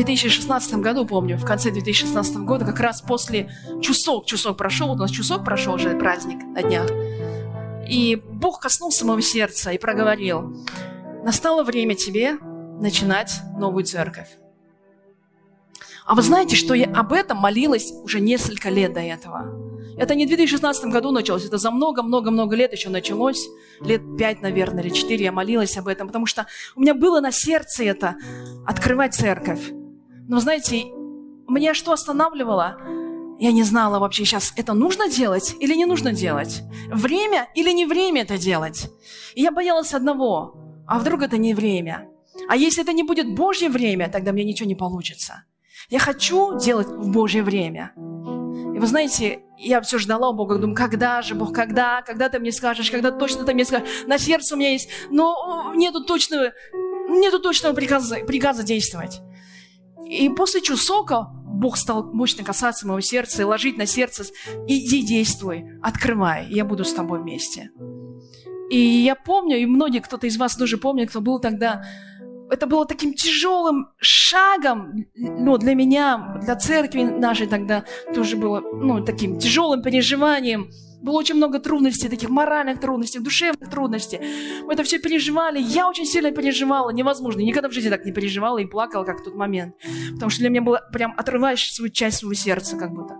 В 0.00 0.02
2016 0.02 0.76
году, 0.76 1.04
помню, 1.04 1.36
в 1.36 1.44
конце 1.44 1.70
2016 1.70 2.36
года, 2.38 2.64
как 2.64 2.80
раз 2.80 3.02
после 3.02 3.54
чусок, 3.82 4.24
чусок 4.24 4.56
прошел, 4.56 4.88
вот 4.88 4.96
у 4.96 5.00
нас 5.00 5.10
чусок 5.10 5.44
прошел 5.44 5.74
уже 5.74 5.94
праздник 5.94 6.42
на 6.42 6.62
днях, 6.62 6.90
и 7.86 8.16
Бог 8.16 8.60
коснулся 8.60 9.04
моего 9.04 9.20
сердца 9.20 9.72
и 9.72 9.78
проговорил, 9.78 10.56
настало 11.22 11.64
время 11.64 11.96
тебе 11.96 12.38
начинать 12.80 13.42
новую 13.58 13.84
церковь. 13.84 14.28
А 16.06 16.14
вы 16.14 16.22
знаете, 16.22 16.56
что 16.56 16.72
я 16.72 16.86
об 16.86 17.12
этом 17.12 17.36
молилась 17.36 17.92
уже 17.92 18.20
несколько 18.20 18.70
лет 18.70 18.94
до 18.94 19.00
этого. 19.00 19.54
Это 19.98 20.14
не 20.14 20.24
в 20.24 20.28
2016 20.28 20.86
году 20.86 21.10
началось, 21.10 21.44
это 21.44 21.58
за 21.58 21.70
много-много-много 21.70 22.56
лет 22.56 22.72
еще 22.72 22.88
началось. 22.88 23.46
Лет 23.82 24.00
пять, 24.16 24.40
наверное, 24.40 24.82
или 24.82 24.88
четыре 24.94 25.26
я 25.26 25.32
молилась 25.32 25.76
об 25.76 25.88
этом, 25.88 26.06
потому 26.06 26.24
что 26.24 26.46
у 26.74 26.80
меня 26.80 26.94
было 26.94 27.20
на 27.20 27.32
сердце 27.32 27.84
это 27.84 28.16
открывать 28.66 29.14
церковь. 29.14 29.60
Но 30.30 30.38
знаете, 30.38 30.84
меня 31.48 31.74
что 31.74 31.90
останавливало? 31.90 32.78
Я 33.40 33.50
не 33.50 33.64
знала 33.64 33.98
вообще 33.98 34.24
сейчас, 34.24 34.52
это 34.56 34.74
нужно 34.74 35.08
делать 35.08 35.56
или 35.58 35.74
не 35.74 35.86
нужно 35.86 36.12
делать? 36.12 36.62
Время 36.86 37.48
или 37.56 37.72
не 37.72 37.84
время 37.84 38.22
это 38.22 38.38
делать? 38.38 38.90
И 39.34 39.42
я 39.42 39.50
боялась 39.50 39.92
одного, 39.92 40.54
а 40.86 41.00
вдруг 41.00 41.22
это 41.22 41.36
не 41.36 41.52
время? 41.52 42.08
А 42.48 42.54
если 42.54 42.84
это 42.84 42.92
не 42.92 43.02
будет 43.02 43.34
Божье 43.34 43.68
время, 43.68 44.08
тогда 44.08 44.30
мне 44.30 44.44
ничего 44.44 44.68
не 44.68 44.76
получится. 44.76 45.46
Я 45.88 45.98
хочу 45.98 46.56
делать 46.60 46.86
в 46.86 47.10
Божье 47.10 47.42
время. 47.42 47.92
И 47.96 48.78
вы 48.78 48.86
знаете, 48.86 49.40
я 49.58 49.80
все 49.80 49.98
ждала 49.98 50.30
у 50.30 50.32
Бога, 50.32 50.58
думаю, 50.58 50.76
когда 50.76 51.22
же, 51.22 51.34
Бог, 51.34 51.52
когда, 51.52 52.02
когда 52.02 52.28
ты 52.28 52.38
мне 52.38 52.52
скажешь, 52.52 52.92
когда 52.92 53.10
точно 53.10 53.42
ты 53.42 53.52
мне 53.52 53.64
скажешь, 53.64 54.04
на 54.06 54.16
сердце 54.16 54.54
у 54.54 54.58
меня 54.58 54.70
есть, 54.70 54.90
но 55.10 55.72
нету 55.74 56.04
точного, 56.04 56.52
нету 57.08 57.40
точного 57.40 57.74
приказа, 57.74 58.18
приказа 58.24 58.62
действовать. 58.62 59.20
И 60.06 60.28
после 60.30 60.60
чусока 60.60 61.28
Бог 61.44 61.76
стал 61.76 62.12
мощно 62.12 62.44
касаться 62.44 62.86
моего 62.86 63.00
сердца 63.00 63.42
и 63.42 63.44
ложить 63.44 63.76
на 63.76 63.86
сердце, 63.86 64.24
иди 64.66 65.02
действуй, 65.02 65.64
открывай, 65.82 66.46
я 66.48 66.64
буду 66.64 66.84
с 66.84 66.92
тобой 66.92 67.20
вместе. 67.20 67.70
И 68.70 68.78
я 68.78 69.14
помню, 69.14 69.58
и 69.58 69.66
многие, 69.66 70.00
кто-то 70.00 70.26
из 70.26 70.36
вас 70.36 70.56
тоже 70.56 70.78
помнит, 70.78 71.10
кто 71.10 71.20
был 71.20 71.40
тогда, 71.40 71.84
это 72.50 72.66
было 72.66 72.86
таким 72.86 73.14
тяжелым 73.14 73.88
шагом, 73.98 75.06
ну, 75.14 75.58
для 75.58 75.74
меня, 75.74 76.38
для 76.42 76.56
церкви 76.56 77.02
нашей 77.02 77.46
тогда 77.46 77.84
тоже 78.14 78.36
было, 78.36 78.60
ну, 78.60 79.04
таким 79.04 79.38
тяжелым 79.38 79.82
переживанием. 79.82 80.70
Было 81.02 81.18
очень 81.18 81.36
много 81.36 81.58
трудностей, 81.58 82.08
таких 82.08 82.28
моральных 82.28 82.80
трудностей, 82.80 83.20
душевных 83.20 83.70
трудностей. 83.70 84.20
Мы 84.64 84.74
это 84.74 84.82
все 84.82 84.98
переживали. 84.98 85.60
Я 85.60 85.88
очень 85.88 86.04
сильно 86.04 86.30
переживала, 86.30 86.90
невозможно. 86.90 87.40
Никогда 87.40 87.68
в 87.68 87.72
жизни 87.72 87.88
так 87.88 88.04
не 88.04 88.12
переживала 88.12 88.58
и 88.58 88.66
плакала, 88.66 89.04
как 89.04 89.20
в 89.20 89.24
тот 89.24 89.34
момент. 89.34 89.74
Потому 90.12 90.30
что 90.30 90.40
для 90.40 90.50
меня 90.50 90.62
было 90.62 90.80
прям 90.92 91.14
отрываешь 91.16 91.72
свою 91.72 91.90
часть 91.90 92.18
своего 92.18 92.34
сердца, 92.34 92.76
как 92.76 92.92
будто. 92.92 93.16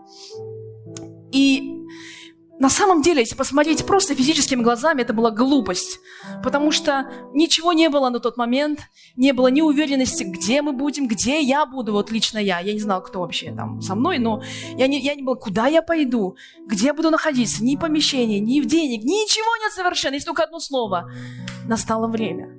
И 1.32 1.79
на 2.60 2.68
самом 2.68 3.00
деле, 3.00 3.20
если 3.20 3.36
посмотреть 3.36 3.86
просто 3.86 4.14
физическими 4.14 4.62
глазами, 4.62 5.00
это 5.00 5.14
была 5.14 5.30
глупость. 5.30 5.98
Потому 6.42 6.72
что 6.72 7.10
ничего 7.32 7.72
не 7.72 7.88
было 7.88 8.10
на 8.10 8.20
тот 8.20 8.36
момент, 8.36 8.80
не 9.16 9.32
было 9.32 9.46
ни 9.48 9.62
уверенности, 9.62 10.24
где 10.24 10.60
мы 10.60 10.72
будем, 10.74 11.08
где 11.08 11.40
я 11.40 11.64
буду, 11.64 11.92
вот 11.92 12.10
лично 12.10 12.36
я. 12.36 12.60
Я 12.60 12.74
не 12.74 12.78
знала, 12.78 13.00
кто 13.00 13.20
вообще 13.20 13.54
там 13.56 13.80
со 13.80 13.94
мной, 13.94 14.18
но 14.18 14.42
я 14.76 14.88
не, 14.88 15.00
я 15.00 15.14
не 15.14 15.22
была, 15.22 15.36
куда 15.36 15.68
я 15.68 15.80
пойду, 15.80 16.36
где 16.66 16.88
я 16.88 16.94
буду 16.94 17.10
находиться, 17.10 17.64
ни 17.64 17.76
помещения, 17.76 18.40
ни 18.40 18.60
в 18.60 18.66
денег, 18.66 19.04
ничего 19.04 19.56
нет 19.64 19.72
совершенно, 19.72 20.14
есть 20.16 20.26
только 20.26 20.42
одно 20.42 20.58
слово. 20.58 21.10
Настало 21.66 22.08
время. 22.08 22.50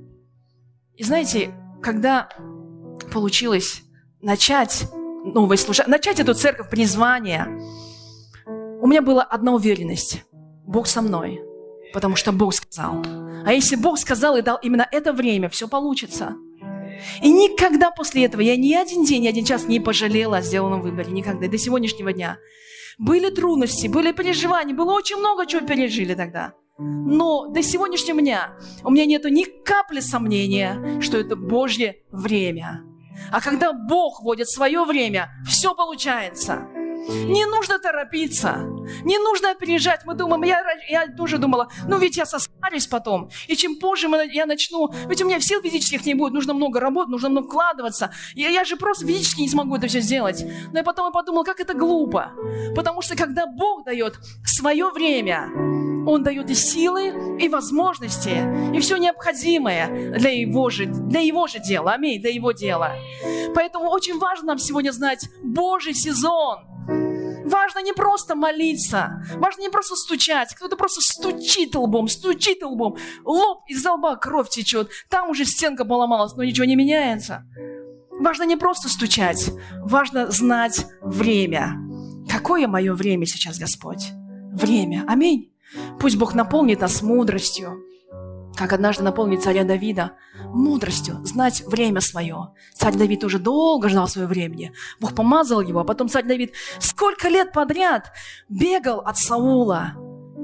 И 0.96 1.04
знаете, 1.04 1.54
когда 1.84 2.28
получилось 3.14 3.84
начать 4.20 4.90
новое 5.24 5.58
служение, 5.58 5.92
начать 5.92 6.20
эту 6.20 6.34
церковь 6.34 6.72
призвания, 6.72 7.48
у 8.82 8.88
меня 8.88 9.02
была 9.02 9.24
одна 9.24 9.54
уверенность. 9.54 10.24
Бог 10.66 10.88
со 10.88 11.02
мной, 11.02 11.42
потому 11.94 12.16
что 12.16 12.32
Бог 12.32 12.54
сказал. 12.54 13.04
А 13.46 13.54
если 13.54 13.76
Бог 13.76 14.00
сказал 14.00 14.38
и 14.38 14.42
дал 14.42 14.58
именно 14.62 14.88
это 14.92 15.14
время, 15.14 15.50
все 15.50 15.68
получится. 15.68 16.36
И 17.22 17.32
никогда 17.32 17.92
после 17.92 18.26
этого 18.26 18.42
я 18.42 18.56
ни 18.58 18.74
один 18.74 19.06
день, 19.06 19.24
ни 19.24 19.28
один 19.28 19.46
час 19.46 19.68
не 19.68 19.80
пожалела 19.80 20.38
о 20.38 20.42
сделанном 20.42 20.82
выборе. 20.82 21.12
Никогда. 21.12 21.48
До 21.48 21.58
сегодняшнего 21.58 22.12
дня. 22.12 22.38
Были 22.98 23.30
трудности, 23.30 23.88
были 23.88 24.12
переживания, 24.12 24.76
было 24.76 24.94
очень 24.94 25.18
много 25.18 25.46
чего 25.46 25.66
пережили 25.66 26.14
тогда. 26.14 26.54
Но 26.78 27.48
до 27.48 27.62
сегодняшнего 27.64 28.20
дня 28.20 28.58
у 28.84 28.92
меня 28.92 29.06
нету 29.06 29.30
ни 29.30 29.44
капли 29.44 30.00
сомнения, 30.00 31.00
что 31.02 31.18
это 31.18 31.36
Божье 31.36 31.98
время. 32.12 32.84
А 33.32 33.42
когда 33.42 33.74
Бог 33.74 34.24
вводит 34.24 34.50
свое 34.50 34.84
время, 34.86 35.30
все 35.48 35.76
получается. 35.76 36.68
Не 37.08 37.46
нужно 37.46 37.80
торопиться, 37.80 38.58
не 39.04 39.18
нужно 39.18 39.52
опережать. 39.52 40.02
Мы 40.06 40.14
думаем, 40.14 40.44
я, 40.44 40.64
я 40.90 41.08
тоже 41.08 41.38
думала, 41.38 41.70
ну 41.88 41.98
ведь 41.98 42.18
я 42.18 42.26
состарюсь 42.26 42.88
потом, 42.88 43.30
и 43.48 43.56
чем 43.56 43.78
позже 43.78 44.08
я 44.32 44.46
начну, 44.46 44.92
ведь 45.08 45.22
у 45.22 45.28
меня 45.28 45.40
сил 45.40 45.62
физических 45.62 46.06
не 46.06 46.14
будет, 46.14 46.34
нужно 46.34 46.54
много 46.54 46.80
работать, 46.80 47.12
нужно 47.12 47.30
много 47.30 47.48
вкладываться. 47.48 48.12
Я, 48.36 48.50
я 48.50 48.64
же 48.64 48.76
просто 48.78 49.06
физически 49.06 49.42
не 49.42 49.50
смогу 49.50 49.76
это 49.76 49.88
все 49.88 50.02
сделать. 50.02 50.44
Но 50.72 50.80
я 50.80 50.84
потом 50.84 51.12
подумала, 51.12 51.44
как 51.44 51.60
это 51.60 51.74
глупо. 51.74 52.32
Потому 52.76 53.02
что 53.02 53.16
когда 53.16 53.46
Бог 53.46 53.86
дает 53.86 54.20
свое 54.46 54.90
время, 54.92 55.50
он 56.06 56.24
дает 56.24 56.50
и 56.50 56.56
силы, 56.56 57.38
и 57.40 57.48
возможности, 57.50 58.76
и 58.76 58.80
все 58.80 58.98
необходимое 58.98 60.12
для 60.18 60.32
его 60.32 60.70
же, 60.70 60.86
для 60.86 61.22
его 61.22 61.48
же 61.48 61.60
дела. 61.60 61.94
Аминь, 61.94 62.22
для 62.22 62.32
его 62.32 62.52
дела. 62.52 62.96
Поэтому 63.54 63.90
очень 63.90 64.18
важно 64.18 64.48
нам 64.48 64.58
сегодня 64.58 64.92
знать 64.92 65.28
Божий 65.44 65.94
сезон. 65.94 66.71
Важно 67.46 67.80
не 67.80 67.94
просто 67.94 68.36
молиться, 68.36 69.24
важно 69.36 69.62
не 69.62 69.70
просто 69.70 69.96
стучать. 69.96 70.54
Кто-то 70.56 70.76
просто 70.76 71.02
стучит 71.02 71.76
лбом, 71.76 72.08
стучит 72.08 72.64
лбом. 72.64 72.98
Лоб 73.24 73.64
из 73.68 73.86
лба 73.86 74.16
кровь 74.16 74.50
течет. 74.50 74.90
Там 75.10 75.30
уже 75.30 75.46
стенка 75.46 75.86
поломалась, 75.86 76.34
но 76.36 76.44
ничего 76.44 76.66
не 76.66 76.76
меняется. 76.76 77.46
Важно 78.12 78.44
не 78.44 78.56
просто 78.56 78.88
стучать, 78.90 79.50
важно 79.80 80.30
знать 80.30 80.86
время. 81.02 81.78
Какое 82.30 82.68
мое 82.68 82.94
время 82.94 83.26
сейчас, 83.26 83.58
Господь? 83.58 84.10
Время. 84.54 85.04
Аминь. 85.08 85.52
Пусть 86.00 86.18
Бог 86.18 86.34
наполнит 86.36 86.82
нас 86.82 87.02
мудростью, 87.02 87.84
как 88.56 88.74
однажды 88.74 89.04
наполнил 89.04 89.40
царя 89.40 89.64
Давида 89.64 90.12
мудростью, 90.46 91.20
знать 91.24 91.64
время 91.66 92.02
свое. 92.02 92.54
Царь 92.74 92.96
Давид 92.96 93.24
уже 93.24 93.40
долго 93.40 93.90
ждал 93.90 94.08
своего 94.08 94.30
времени. 94.30 94.74
Бог 95.00 95.16
помазал 95.16 95.62
его, 95.62 95.80
а 95.80 95.84
потом 95.84 96.10
царь 96.10 96.26
Давид 96.26 96.54
сколько 96.80 97.30
лет 97.30 97.54
подряд 97.54 98.12
бегал 98.50 99.00
от 99.00 99.18
Саула 99.18 99.94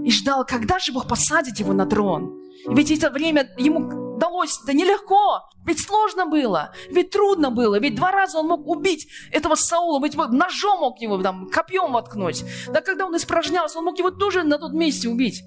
и 0.03 0.11
ждал, 0.11 0.45
когда 0.45 0.79
же 0.79 0.93
Бог 0.93 1.07
посадит 1.07 1.59
его 1.59 1.73
на 1.73 1.85
трон. 1.85 2.33
Ведь 2.67 2.91
это 2.91 3.11
время 3.11 3.49
ему 3.57 4.17
далось, 4.17 4.59
да 4.65 4.73
нелегко, 4.73 5.49
ведь 5.65 5.79
сложно 5.79 6.25
было, 6.25 6.73
ведь 6.89 7.11
трудно 7.11 7.51
было, 7.51 7.79
ведь 7.79 7.95
два 7.95 8.11
раза 8.11 8.39
он 8.39 8.47
мог 8.47 8.67
убить 8.67 9.07
этого 9.31 9.55
Саула, 9.55 10.03
ведь 10.03 10.15
ножом 10.15 10.79
мог 10.79 10.99
его 10.99 11.21
там 11.21 11.49
копьем 11.49 11.93
воткнуть. 11.93 12.43
Да 12.67 12.81
когда 12.81 13.05
он 13.05 13.15
испражнялся, 13.15 13.79
он 13.79 13.85
мог 13.85 13.99
его 13.99 14.11
тоже 14.11 14.43
на 14.43 14.57
тот 14.57 14.73
месте 14.73 15.07
убить. 15.07 15.43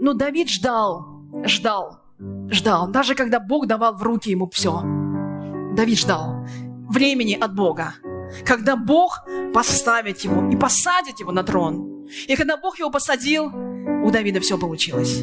Но 0.00 0.12
Давид 0.12 0.48
ждал, 0.48 1.17
ждал, 1.44 2.00
ждал, 2.50 2.88
даже 2.88 3.14
когда 3.14 3.40
Бог 3.40 3.66
давал 3.66 3.94
в 3.94 4.02
руки 4.02 4.30
ему 4.30 4.48
все. 4.50 4.82
Давид 5.74 5.98
ждал 5.98 6.46
времени 6.88 7.34
от 7.34 7.54
Бога, 7.54 7.94
когда 8.44 8.76
Бог 8.76 9.24
поставит 9.54 10.20
его 10.20 10.50
и 10.50 10.56
посадит 10.56 11.20
его 11.20 11.32
на 11.32 11.42
трон. 11.42 12.06
И 12.26 12.36
когда 12.36 12.56
Бог 12.56 12.78
его 12.78 12.90
посадил, 12.90 13.46
у 14.04 14.10
Давида 14.10 14.40
все 14.40 14.58
получилось. 14.58 15.22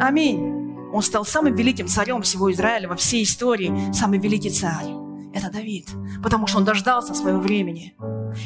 Аминь. 0.00 0.56
Он 0.92 1.02
стал 1.02 1.24
самым 1.24 1.54
великим 1.54 1.88
царем 1.88 2.22
всего 2.22 2.50
Израиля 2.52 2.88
во 2.88 2.96
всей 2.96 3.24
истории, 3.24 3.92
самый 3.92 4.18
великий 4.18 4.50
царь. 4.50 4.86
Это 5.34 5.50
Давид, 5.50 5.88
потому 6.22 6.46
что 6.46 6.58
он 6.58 6.64
дождался 6.64 7.12
своего 7.12 7.40
времени. 7.40 7.94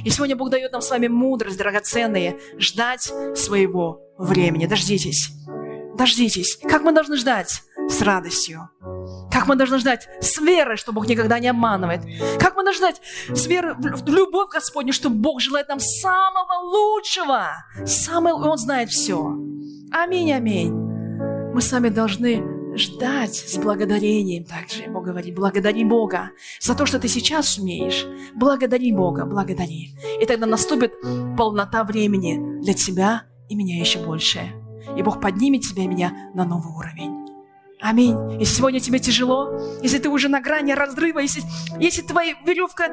И 0.05 0.11
сегодня 0.11 0.35
Бог 0.35 0.51
дает 0.51 0.73
нам 0.73 0.83
с 0.83 0.91
вами 0.91 1.07
мудрость, 1.07 1.59
драгоценные, 1.59 2.39
ждать 2.59 3.13
своего 3.37 4.01
времени. 4.19 4.67
Дождитесь. 4.67 5.31
Дождитесь. 6.01 6.57
Как 6.63 6.81
мы 6.81 6.93
должны 6.93 7.19
ждать? 7.19 7.63
С 7.91 8.01
радостью. 8.01 8.71
Как 9.31 9.47
мы 9.47 9.55
должны 9.55 9.79
ждать 9.79 10.09
с 10.23 10.39
верой, 10.39 10.79
что 10.79 10.95
Бог 10.95 11.07
никогда 11.07 11.39
не 11.39 11.49
обманывает. 11.49 12.01
Как 12.39 12.57
мы 12.57 12.65
должны 12.65 12.87
ждать 12.87 13.03
с 13.29 13.47
верой 13.47 13.75
в 13.75 14.09
любовь 14.09 14.49
Господню, 14.51 14.95
что 14.95 15.11
Бог 15.11 15.43
желает 15.43 15.69
нам 15.69 15.79
самого 15.79 16.55
лучшего. 16.63 17.49
Самое, 17.85 18.35
Он 18.35 18.57
знает 18.57 18.89
все. 18.89 19.37
Аминь, 19.93 20.33
аминь. 20.33 20.73
Мы 20.73 21.61
с 21.61 21.71
вами 21.71 21.91
должны 21.91 22.43
ждать 22.79 23.35
с 23.35 23.59
благодарением 23.59 24.45
также. 24.45 24.91
Бог 24.91 25.05
говорит, 25.05 25.35
благодари 25.35 25.85
Бога 25.85 26.31
за 26.61 26.75
то, 26.75 26.87
что 26.87 26.99
ты 26.99 27.09
сейчас 27.09 27.59
умеешь. 27.59 28.07
Благодари 28.35 28.91
Бога, 28.91 29.27
благодари. 29.27 29.95
И 30.19 30.25
тогда 30.25 30.47
наступит 30.47 30.95
полнота 31.37 31.85
времени 31.85 32.63
для 32.63 32.73
тебя 32.73 33.25
и 33.51 33.55
меня 33.55 33.79
еще 33.79 33.99
больше 33.99 34.60
и 35.01 35.03
Бог 35.03 35.21
поднимет 35.21 35.63
тебя 35.63 35.85
и 35.85 35.89
меня 35.89 36.31
на 36.35 36.45
новый 36.45 36.73
уровень. 36.73 37.27
Аминь. 37.81 38.15
Если 38.39 38.57
сегодня 38.57 38.79
тебе 38.79 38.99
тяжело, 38.99 39.59
если 39.83 39.99
ты 39.99 40.11
уже 40.11 40.29
на 40.29 40.41
грани 40.43 40.73
разрыва, 40.73 41.21
если, 41.21 41.43
если 41.79 42.03
твоя 42.03 42.35
веревка 42.45 42.89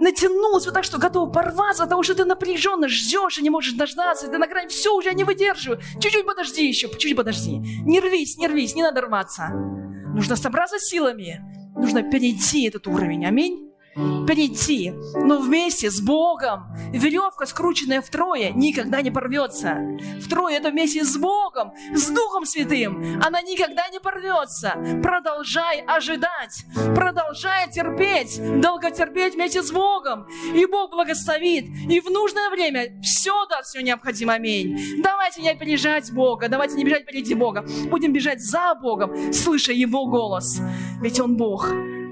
натянулась 0.00 0.64
вот 0.64 0.74
так, 0.74 0.82
что 0.82 0.98
готова 0.98 1.30
порваться, 1.30 1.84
потому 1.84 2.02
что 2.02 2.16
ты 2.16 2.24
напряженно 2.24 2.88
ждешь 2.88 3.38
и 3.38 3.42
не 3.42 3.50
можешь 3.50 3.74
дождаться, 3.74 4.26
ты 4.26 4.36
на 4.38 4.48
грани, 4.48 4.68
все, 4.68 4.96
уже 4.96 5.10
я 5.10 5.14
не 5.14 5.22
выдерживаю. 5.22 5.80
Чуть-чуть 6.00 6.26
подожди 6.26 6.66
еще, 6.66 6.88
чуть-чуть 6.88 7.16
подожди. 7.16 7.58
Не 7.58 8.00
рвись, 8.00 8.36
не 8.36 8.48
рвись, 8.48 8.74
не 8.74 8.82
надо 8.82 9.02
рваться. 9.02 9.50
Нужно 9.50 10.34
собраться 10.34 10.80
силами, 10.80 11.40
нужно 11.76 12.02
перейти 12.02 12.66
этот 12.66 12.88
уровень. 12.88 13.24
Аминь 13.24 13.73
перейти, 13.94 14.92
но 15.14 15.38
вместе 15.40 15.90
с 15.90 16.00
Богом. 16.00 16.74
Веревка, 16.92 17.46
скрученная 17.46 18.00
втрое, 18.00 18.50
никогда 18.50 19.02
не 19.02 19.10
порвется. 19.10 19.78
Втрое 20.20 20.56
это 20.56 20.70
вместе 20.70 21.04
с 21.04 21.16
Богом, 21.16 21.72
с 21.94 22.08
Духом 22.08 22.44
Святым. 22.44 23.20
Она 23.24 23.42
никогда 23.42 23.88
не 23.88 24.00
порвется. 24.00 24.74
Продолжай 25.02 25.80
ожидать, 25.80 26.64
продолжай 26.94 27.70
терпеть, 27.70 28.40
долго 28.60 28.90
терпеть 28.90 29.34
вместе 29.34 29.62
с 29.62 29.70
Богом. 29.70 30.26
И 30.54 30.66
Бог 30.66 30.90
благословит. 30.90 31.66
И 31.88 32.00
в 32.00 32.10
нужное 32.10 32.50
время 32.50 33.00
все 33.02 33.46
даст, 33.46 33.70
все 33.70 33.82
необходимо. 33.82 34.34
Аминь. 34.34 35.02
Давайте 35.02 35.42
не 35.42 35.50
опережать 35.50 36.12
Бога, 36.12 36.48
давайте 36.48 36.74
не 36.74 36.84
бежать 36.84 37.02
впереди 37.02 37.34
Бога. 37.34 37.64
Будем 37.90 38.12
бежать 38.12 38.40
за 38.40 38.74
Богом, 38.74 39.32
слыша 39.32 39.72
Его 39.72 40.06
голос. 40.06 40.58
Ведь 41.00 41.20
Он 41.20 41.36
Бог. 41.36 41.68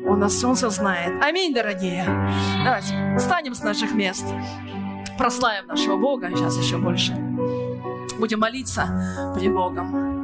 Он 0.07 0.21
нас 0.21 0.39
солнце 0.39 0.71
знает. 0.71 1.23
Аминь, 1.23 1.55
дорогие. 1.55 2.05
Давайте 2.65 3.17
встанем 3.19 3.55
с 3.55 3.63
наших 3.63 3.95
мест. 3.95 4.25
Прославим 5.19 5.67
нашего 5.67 5.97
Бога. 5.97 6.31
Сейчас 6.31 6.57
еще 6.59 6.79
больше. 6.79 7.13
Будем 8.19 8.41
молиться 8.41 9.33
пред 9.37 9.53
Богом. 9.53 10.22